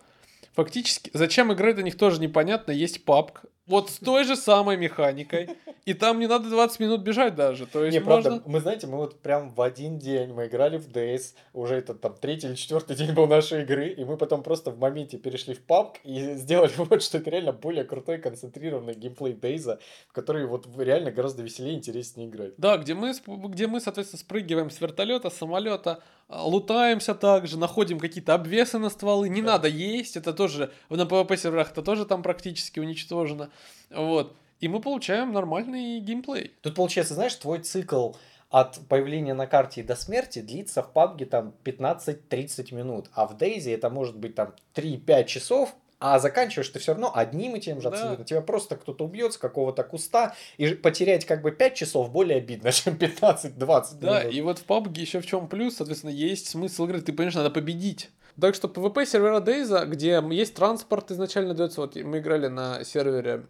Фактически, 0.59 1.13
зачем 1.15 1.53
играть 1.53 1.77
на 1.77 1.83
них 1.83 1.97
тоже 1.97 2.21
непонятно. 2.21 2.73
Есть 2.73 3.05
папк, 3.05 3.45
Вот 3.69 3.91
с 3.91 3.99
той 3.99 4.25
же 4.25 4.35
самой 4.35 4.77
механикой. 4.77 5.51
И 5.85 5.95
там 5.95 6.19
не 6.19 6.27
надо 6.27 6.51
20 6.51 6.81
минут 6.81 7.03
бежать 7.03 7.37
даже. 7.37 7.65
То 7.65 7.85
есть 7.85 7.97
не, 7.97 8.03
можно... 8.03 8.31
правда, 8.31 8.51
мы 8.51 8.59
знаете, 8.59 8.89
мы 8.89 8.97
вот 8.97 9.21
прям 9.21 9.55
в 9.55 9.63
один 9.63 10.01
день 10.01 10.33
мы 10.33 10.49
играли 10.49 10.77
в 10.77 10.89
Days, 10.89 11.35
уже 11.53 11.77
это 11.77 11.95
там 11.95 12.17
третий 12.21 12.49
или 12.49 12.57
четвертый 12.57 12.97
день 12.97 13.13
был 13.13 13.29
нашей 13.29 13.63
игры, 13.63 13.91
и 13.91 14.05
мы 14.05 14.17
потом 14.17 14.43
просто 14.43 14.73
в 14.73 14.79
моменте 14.81 15.17
перешли 15.17 15.55
в 15.55 15.65
PUBG 15.65 15.99
и 16.03 16.35
сделали 16.35 16.73
вот, 16.77 17.05
что 17.05 17.19
это 17.19 17.31
реально 17.31 17.53
более 17.53 17.85
крутой, 17.85 18.19
концентрированный 18.19 18.95
геймплей 18.95 19.35
Дейза, 19.35 19.79
в 20.09 20.13
который 20.13 20.45
вот 20.47 20.67
реально 20.77 21.13
гораздо 21.13 21.45
веселее 21.45 21.75
и 21.75 21.77
интереснее 21.77 22.29
играть. 22.29 22.55
Да, 22.59 22.79
где 22.79 22.95
мы, 22.95 23.13
где 23.27 23.69
мы, 23.69 23.81
соответственно, 23.81 24.19
спрыгиваем 24.19 24.71
с 24.71 24.81
вертолета, 24.81 25.31
самолета, 25.31 26.03
лутаемся 26.29 27.15
также, 27.15 27.59
находим 27.59 27.99
какие-то 27.99 28.35
обвесы 28.35 28.79
на 28.79 28.91
стволы, 28.91 29.29
не 29.29 29.43
да. 29.43 29.53
надо 29.53 29.69
есть, 29.69 30.17
это 30.17 30.33
тоже, 30.33 30.73
на 30.89 31.03
PvP 31.03 31.37
серверах 31.37 31.73
это 31.73 31.83
тоже 31.83 32.05
там 32.05 32.23
практически 32.23 32.81
уничтожено. 32.81 33.51
Вот. 33.91 34.37
И 34.61 34.69
мы 34.69 34.81
получаем 34.81 35.33
нормальный 35.33 36.01
геймплей. 36.01 36.53
Тут 36.63 36.75
получается, 36.75 37.15
знаешь, 37.15 37.35
твой 37.35 37.61
цикл 37.61 38.13
от 38.51 38.81
появления 38.89 39.35
на 39.35 39.47
карте 39.47 39.83
до 39.83 39.95
смерти 39.95 40.41
длится 40.41 40.83
в 40.83 40.91
PUBG 40.93 41.27
там 41.27 41.55
15-30 41.65 42.75
минут, 42.75 43.11
а 43.13 43.27
в 43.27 43.37
Дейзи 43.37 43.71
это 43.71 43.91
может 43.91 44.17
быть 44.17 44.35
там 44.35 44.55
3-5 44.75 45.25
часов, 45.27 45.75
а 46.01 46.19
заканчиваешь 46.19 46.69
ты 46.69 46.79
все 46.79 46.93
равно 46.93 47.11
одним 47.15 47.57
и 47.57 47.61
тем 47.61 47.81
же 47.81 47.89
абсолютно. 47.89 48.19
Да. 48.19 48.25
Тебя 48.25 48.41
просто 48.41 48.77
кто-то 48.77 49.05
убьет 49.05 49.33
с 49.33 49.39
какого-то 49.39 49.83
куста, 49.83 50.35
и 50.57 50.69
потерять 50.75 51.25
как 51.25 51.43
бы 51.43 51.51
5 51.51 51.75
часов 51.75 52.11
более 52.11 52.39
обидно, 52.39 52.73
чем 52.73 52.95
15-20 52.95 53.55
Да, 54.01 54.21
минут. 54.21 54.35
и 54.35 54.41
вот 54.43 54.59
в 54.59 54.67
PUBG 54.67 55.01
еще 55.01 55.21
в 55.21 55.27
чем 55.27 55.49
плюс, 55.49 55.77
соответственно, 55.77 56.11
есть 56.11 56.49
смысл 56.49 56.85
игры. 56.87 57.01
Ты 57.01 57.13
понимаешь, 57.13 57.35
надо 57.35 57.51
победить. 57.51 58.11
Так 58.41 58.55
что 58.55 58.69
PvP 58.69 59.05
сервера 59.05 59.41
Дейза, 59.41 59.85
где 59.85 60.23
есть 60.31 60.55
транспорт 60.55 61.11
изначально 61.11 61.55
дается, 61.55 61.81
вот 61.81 61.97
мы 61.97 62.19
играли 62.19 62.47
на 62.47 62.85
сервере, 62.85 63.47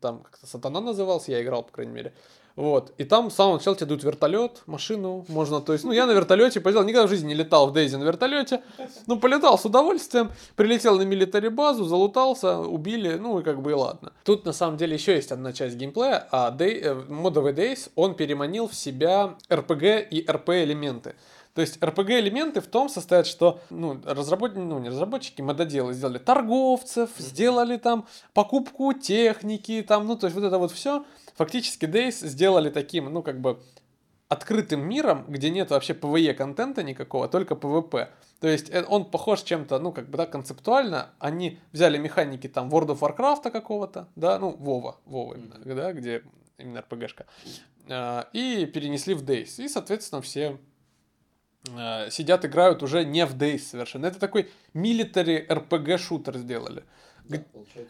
там 0.00 0.24
как-то 0.24 0.46
Сатана 0.48 0.80
назывался, 0.80 1.30
я 1.30 1.42
играл, 1.42 1.62
по 1.62 1.70
крайней 1.70 1.92
мере. 1.92 2.12
Вот. 2.56 2.92
И 2.98 3.04
там 3.04 3.30
с 3.30 3.34
самого 3.34 3.56
начала 3.56 3.76
тебе 3.76 3.86
дают 3.86 4.04
вертолет, 4.04 4.62
машину, 4.66 5.24
можно, 5.28 5.60
то 5.60 5.72
есть, 5.72 5.84
ну, 5.84 5.92
я 5.92 6.06
на 6.06 6.12
вертолете 6.12 6.60
полетел, 6.60 6.82
никогда 6.84 7.06
в 7.06 7.10
жизни 7.10 7.28
не 7.28 7.34
летал 7.34 7.68
в 7.68 7.72
Дейзи 7.72 7.96
на 7.96 8.04
вертолете, 8.04 8.62
ну, 9.06 9.18
полетал 9.18 9.58
с 9.58 9.64
удовольствием, 9.64 10.30
прилетел 10.56 10.98
на 10.98 11.02
милитари 11.02 11.48
базу, 11.48 11.84
залутался, 11.84 12.58
убили, 12.58 13.14
ну, 13.14 13.40
и 13.40 13.42
как 13.42 13.62
бы 13.62 13.70
и 13.70 13.74
ладно. 13.74 14.12
Тут, 14.24 14.44
на 14.44 14.52
самом 14.52 14.76
деле, 14.76 14.94
еще 14.94 15.14
есть 15.14 15.32
одна 15.32 15.52
часть 15.52 15.76
геймплея, 15.76 16.28
а 16.30 16.50
Day, 16.50 16.80
э, 16.82 16.94
модовый 17.08 17.52
Days, 17.52 17.90
он 17.94 18.14
переманил 18.14 18.68
в 18.68 18.74
себя 18.74 19.36
RPG 19.48 20.08
и 20.10 20.24
RP 20.26 20.64
элементы. 20.64 21.14
То 21.54 21.60
есть 21.60 21.76
RPG-элементы 21.78 22.62
в 22.62 22.66
том 22.66 22.88
состоят, 22.88 23.26
что 23.26 23.60
ну, 23.68 24.00
разработчики, 24.06 24.58
ну 24.58 24.78
не 24.78 24.88
разработчики, 24.88 25.42
мододелы 25.42 25.92
сделали 25.92 26.16
торговцев, 26.16 27.10
сделали 27.18 27.76
там 27.76 28.06
покупку 28.32 28.94
техники, 28.94 29.84
там, 29.86 30.06
ну 30.06 30.16
то 30.16 30.26
есть 30.26 30.34
вот 30.34 30.46
это 30.46 30.56
вот 30.56 30.72
все. 30.72 31.04
Фактически 31.34 31.86
Days 31.86 32.26
сделали 32.26 32.70
таким, 32.70 33.12
ну 33.12 33.22
как 33.22 33.40
бы 33.40 33.62
открытым 34.28 34.80
миром, 34.88 35.26
где 35.28 35.50
нет 35.50 35.70
вообще 35.70 35.92
PvE 35.92 36.34
контента 36.34 36.82
никакого, 36.82 37.28
только 37.28 37.54
PvP. 37.54 38.08
То 38.40 38.48
есть 38.48 38.70
э, 38.70 38.84
он 38.88 39.10
похож 39.10 39.42
чем-то, 39.42 39.78
ну, 39.78 39.92
как 39.92 40.08
бы, 40.08 40.16
да, 40.16 40.26
концептуально. 40.26 41.10
Они 41.18 41.58
взяли 41.72 41.98
механики 41.98 42.48
там 42.48 42.70
World 42.70 42.98
of 42.98 43.00
Warcraft 43.00 43.50
какого-то, 43.50 44.08
да, 44.16 44.38
ну, 44.38 44.50
Вова, 44.50 44.96
Вова 45.04 45.34
именно, 45.34 45.54
mm-hmm. 45.54 45.74
да, 45.74 45.92
где 45.92 46.22
именно 46.56 46.78
RPG-шка, 46.78 47.26
а, 47.88 48.28
и 48.32 48.64
перенесли 48.64 49.14
в 49.14 49.22
Days. 49.22 49.62
И, 49.62 49.68
соответственно, 49.68 50.22
все 50.22 50.58
Э, 51.70 52.10
сидят, 52.10 52.44
играют 52.44 52.82
уже 52.82 53.04
не 53.04 53.24
в 53.24 53.36
Days 53.36 53.60
совершенно. 53.60 54.06
Это 54.06 54.18
такой 54.18 54.50
military 54.74 55.46
RPG 55.46 55.98
шутер 55.98 56.36
сделали. 56.38 56.84
Да, 57.24 57.38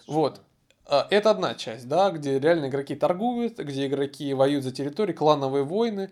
вот. 0.06 0.40
А, 0.86 1.06
это 1.10 1.30
одна 1.30 1.54
часть, 1.54 1.88
да, 1.88 2.10
где 2.10 2.38
реально 2.38 2.66
игроки 2.66 2.94
торгуют, 2.94 3.58
где 3.58 3.86
игроки 3.86 4.34
воюют 4.34 4.64
за 4.64 4.72
территории, 4.72 5.12
клановые 5.12 5.64
войны. 5.64 6.10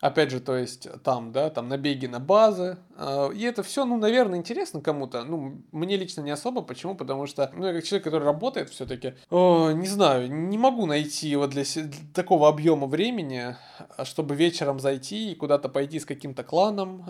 Опять 0.00 0.30
же, 0.30 0.38
то 0.38 0.56
есть 0.56 0.86
там, 1.02 1.32
да, 1.32 1.50
там 1.50 1.68
набеги 1.68 2.06
на 2.06 2.20
базы. 2.20 2.78
А, 2.96 3.30
и 3.30 3.42
это 3.42 3.64
все, 3.64 3.84
ну, 3.84 3.96
наверное, 3.96 4.38
интересно 4.38 4.80
кому-то. 4.80 5.24
Ну, 5.24 5.62
мне 5.72 5.96
лично 5.96 6.20
не 6.20 6.30
особо. 6.30 6.62
Почему? 6.62 6.94
Потому 6.94 7.26
что, 7.26 7.50
ну, 7.56 7.66
я 7.66 7.72
как 7.72 7.82
человек, 7.84 8.04
который 8.04 8.24
работает 8.24 8.70
все-таки, 8.70 9.14
не 9.30 9.86
знаю, 9.86 10.30
не 10.30 10.56
могу 10.56 10.86
найти 10.86 11.34
вот 11.34 11.50
для, 11.50 11.64
для 11.64 11.90
такого 12.14 12.48
объема 12.48 12.86
времени, 12.86 13.56
а, 13.96 14.04
чтобы 14.04 14.36
вечером 14.36 14.78
зайти 14.78 15.32
и 15.32 15.34
куда-то 15.34 15.68
пойти 15.68 15.98
с 15.98 16.04
каким-то 16.04 16.44
кланом, 16.44 17.04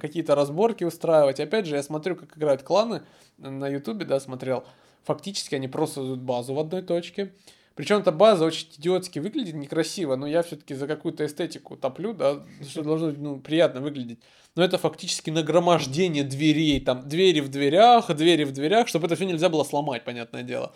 какие-то 0.00 0.34
разборки 0.34 0.84
устраивать. 0.84 1.38
Опять 1.38 1.66
же, 1.66 1.76
я 1.76 1.82
смотрю, 1.82 2.16
как 2.16 2.36
играют 2.36 2.62
кланы 2.62 3.02
на 3.38 3.68
Ютубе, 3.68 4.04
да, 4.04 4.18
смотрел. 4.18 4.64
Фактически 5.04 5.54
они 5.54 5.68
просто 5.68 6.02
дают 6.02 6.20
базу 6.20 6.54
в 6.54 6.58
одной 6.58 6.82
точке 6.82 7.32
причем 7.74 7.98
эта 7.98 8.12
база 8.12 8.44
очень 8.44 8.68
идиотски 8.78 9.18
выглядит, 9.18 9.54
некрасиво, 9.54 10.16
но 10.16 10.26
я 10.26 10.42
все-таки 10.42 10.74
за 10.74 10.86
какую-то 10.86 11.24
эстетику 11.24 11.76
топлю, 11.76 12.12
да, 12.12 12.42
что 12.68 12.82
должно 12.82 13.12
ну, 13.12 13.40
приятно 13.40 13.80
выглядеть. 13.80 14.20
Но 14.54 14.62
это 14.62 14.76
фактически 14.76 15.30
нагромождение 15.30 16.24
дверей, 16.24 16.80
там, 16.80 17.08
двери 17.08 17.40
в 17.40 17.48
дверях, 17.48 18.14
двери 18.14 18.44
в 18.44 18.52
дверях, 18.52 18.88
чтобы 18.88 19.06
это 19.06 19.16
все 19.16 19.24
нельзя 19.24 19.48
было 19.48 19.64
сломать, 19.64 20.04
понятное 20.04 20.42
дело. 20.42 20.74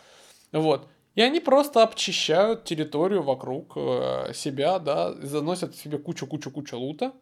Вот. 0.52 0.88
И 1.14 1.20
они 1.20 1.40
просто 1.40 1.82
обчищают 1.82 2.64
территорию 2.64 3.22
вокруг 3.22 3.72
э, 3.76 4.32
себя, 4.34 4.78
да, 4.78 5.12
заносят 5.14 5.76
себе 5.76 5.98
кучу-кучу-кучу 5.98 6.78
лута. 6.78 7.12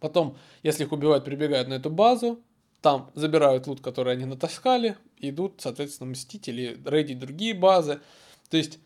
Потом, 0.00 0.36
если 0.62 0.84
их 0.84 0.92
убивают, 0.92 1.24
прибегают 1.24 1.68
на 1.68 1.74
эту 1.74 1.88
базу, 1.88 2.40
там 2.84 3.10
забирают 3.14 3.66
лут, 3.66 3.80
который 3.80 4.12
они 4.12 4.26
натаскали, 4.26 4.98
идут, 5.16 5.54
соответственно, 5.62 6.10
мстить 6.10 6.48
или 6.48 6.78
рейдить 6.84 7.18
другие 7.18 7.54
базы. 7.54 8.02
То 8.50 8.58
есть, 8.58 8.78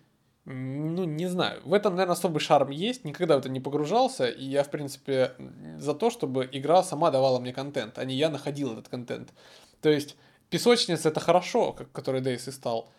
ну, 0.45 1.03
не 1.03 1.27
знаю, 1.27 1.61
в 1.65 1.75
этом, 1.75 1.97
наверное, 1.97 2.13
особый 2.13 2.39
шарм 2.39 2.71
есть, 2.71 3.05
никогда 3.05 3.35
в 3.35 3.41
это 3.41 3.49
не 3.49 3.59
погружался, 3.59 4.29
и 4.29 4.45
я, 4.45 4.63
в 4.63 4.71
принципе, 4.71 5.33
за 5.81 5.95
то, 5.95 6.11
чтобы 6.11 6.49
игра 6.53 6.85
сама 6.85 7.11
давала 7.11 7.41
мне 7.41 7.53
контент, 7.53 7.99
а 7.99 8.05
не 8.05 8.15
я 8.15 8.31
находил 8.31 8.73
этот 8.73 8.89
контент. 8.89 9.35
То 9.83 9.89
есть, 9.89 10.15
песочница 10.49 11.09
это 11.09 11.19
хорошо, 11.19 11.73
как, 11.73 11.91
который 11.91 12.21
Дейс 12.21 12.47
и 12.47 12.53
стал, 12.53 12.93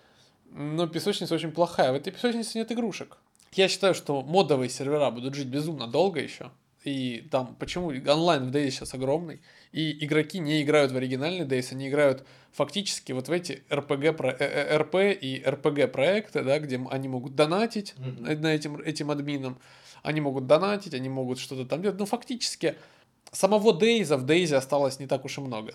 но 0.51 0.85
песочница 0.85 1.33
очень 1.33 1.53
плохая, 1.53 1.93
в 1.93 1.95
этой 1.95 2.11
песочнице 2.11 2.57
нет 2.57 2.73
игрушек. 2.73 3.19
Я 3.53 3.69
считаю, 3.69 3.95
что 3.95 4.21
модовые 4.21 4.69
сервера 4.69 5.09
будут 5.11 5.33
жить 5.33 5.47
безумно 5.47 5.87
долго 5.87 6.19
еще, 6.19 6.51
и 6.83 7.27
там, 7.29 7.55
почему 7.59 7.89
онлайн 7.89 8.47
в 8.47 8.51
Дейзе 8.51 8.71
сейчас 8.71 8.93
огромный, 8.93 9.41
и 9.71 10.05
игроки 10.05 10.39
не 10.39 10.61
играют 10.61 10.91
в 10.91 10.97
оригинальный 10.97 11.45
Дейс, 11.45 11.71
они 11.71 11.89
играют 11.89 12.25
фактически 12.51 13.11
вот 13.11 13.27
в 13.27 13.31
эти 13.31 13.63
RPG, 13.69 14.13
про, 14.13 14.31
РП 14.31 14.95
э, 14.95 15.11
э, 15.11 15.13
и 15.13 15.41
RPG 15.43 15.87
проекты, 15.87 16.43
да, 16.43 16.59
где 16.59 16.79
они 16.89 17.07
могут 17.07 17.35
донатить 17.35 17.95
mm-hmm. 17.97 18.37
на 18.39 18.53
этим, 18.53 18.77
этим 18.77 19.11
админам, 19.11 19.59
они 20.03 20.21
могут 20.21 20.47
донатить, 20.47 20.93
они 20.93 21.09
могут 21.09 21.39
что-то 21.39 21.65
там 21.65 21.81
делать, 21.81 21.99
но 21.99 22.05
фактически 22.05 22.75
самого 23.31 23.73
Дейза 23.73 24.17
в 24.17 24.25
Дейзе 24.25 24.55
осталось 24.55 24.99
не 24.99 25.07
так 25.07 25.25
уж 25.25 25.37
и 25.37 25.41
много. 25.41 25.73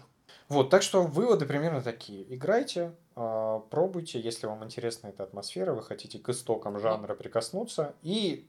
Вот, 0.49 0.69
так 0.71 0.83
что 0.83 1.03
выводы 1.03 1.47
примерно 1.47 1.81
такие. 1.81 2.25
Играйте, 2.35 2.93
а, 3.17 3.61
пробуйте, 3.71 4.21
если 4.21 4.47
вам 4.47 4.63
интересна 4.65 5.09
эта 5.09 5.23
атмосфера, 5.23 5.73
вы 5.73 5.83
хотите 5.83 6.19
к 6.19 6.29
истокам 6.29 6.79
жанра 6.79 7.15
прикоснуться, 7.15 7.95
и 8.03 8.47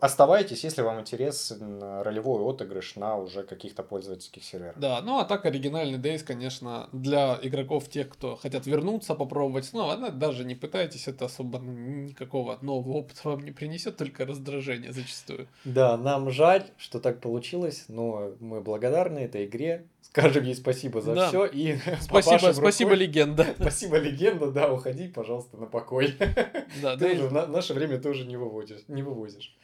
оставайтесь, 0.00 0.64
если 0.64 0.82
вам 0.82 1.00
интересен 1.00 1.82
ролевой 2.02 2.42
отыгрыш 2.42 2.96
на 2.96 3.16
уже 3.16 3.42
каких-то 3.42 3.82
пользовательских 3.82 4.44
серверах. 4.44 4.78
Да, 4.78 5.00
ну 5.02 5.18
а 5.18 5.24
так 5.24 5.46
оригинальный 5.46 5.98
Days, 5.98 6.24
конечно, 6.24 6.88
для 6.92 7.38
игроков, 7.42 7.88
тех, 7.88 8.08
кто 8.08 8.36
хотят 8.36 8.66
вернуться, 8.66 9.14
попробовать 9.14 9.64
снова, 9.66 9.96
ну, 9.96 10.10
даже 10.10 10.44
не 10.44 10.54
пытайтесь, 10.54 11.08
это 11.08 11.26
особо 11.26 11.58
никакого 11.58 12.58
нового 12.62 12.98
опыта 12.98 13.28
вам 13.28 13.44
не 13.44 13.52
принесет, 13.52 13.96
только 13.96 14.26
раздражение 14.26 14.92
зачастую. 14.92 15.48
Да, 15.64 15.96
нам 15.96 16.30
жаль, 16.30 16.64
что 16.76 17.00
так 17.00 17.20
получилось, 17.20 17.84
но 17.88 18.32
мы 18.40 18.60
благодарны 18.60 19.20
этой 19.20 19.46
игре, 19.46 19.86
скажем 20.14 20.44
ей 20.44 20.54
спасибо 20.54 21.00
за 21.00 21.14
да. 21.14 21.28
все 21.28 21.44
и 21.46 21.76
спасибо, 22.00 22.52
спасибо 22.52 22.94
легенда. 22.94 23.46
Спасибо 23.60 23.96
легенда, 23.98 24.50
да, 24.52 24.72
уходи, 24.72 25.08
пожалуйста, 25.08 25.56
на 25.56 25.66
покой. 25.66 26.14
Да, 26.82 26.96
Ты 26.96 27.14
уже 27.14 27.28
в 27.28 27.32
наше 27.32 27.74
время 27.74 27.98
тоже 27.98 28.24
не 28.24 28.36
выводишь, 28.36 28.84
не 28.88 29.02
вывозишь. 29.02 29.56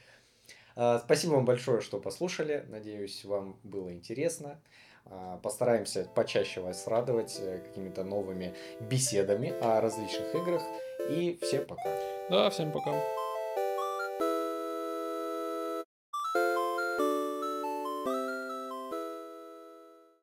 А, 0.74 0.98
спасибо 0.98 1.34
вам 1.34 1.44
большое, 1.44 1.80
что 1.80 1.98
послушали. 1.98 2.64
Надеюсь, 2.68 3.24
вам 3.24 3.58
было 3.62 3.92
интересно. 3.92 4.60
А, 5.06 5.38
постараемся 5.38 6.08
почаще 6.14 6.60
вас 6.60 6.86
радовать 6.86 7.38
э, 7.40 7.58
какими-то 7.58 8.02
новыми 8.02 8.54
беседами 8.80 9.54
о 9.60 9.80
различных 9.80 10.34
играх. 10.34 10.62
И 11.10 11.38
всем 11.42 11.64
пока. 11.64 11.90
Да, 12.28 12.50
всем 12.50 12.72
пока. 12.72 12.92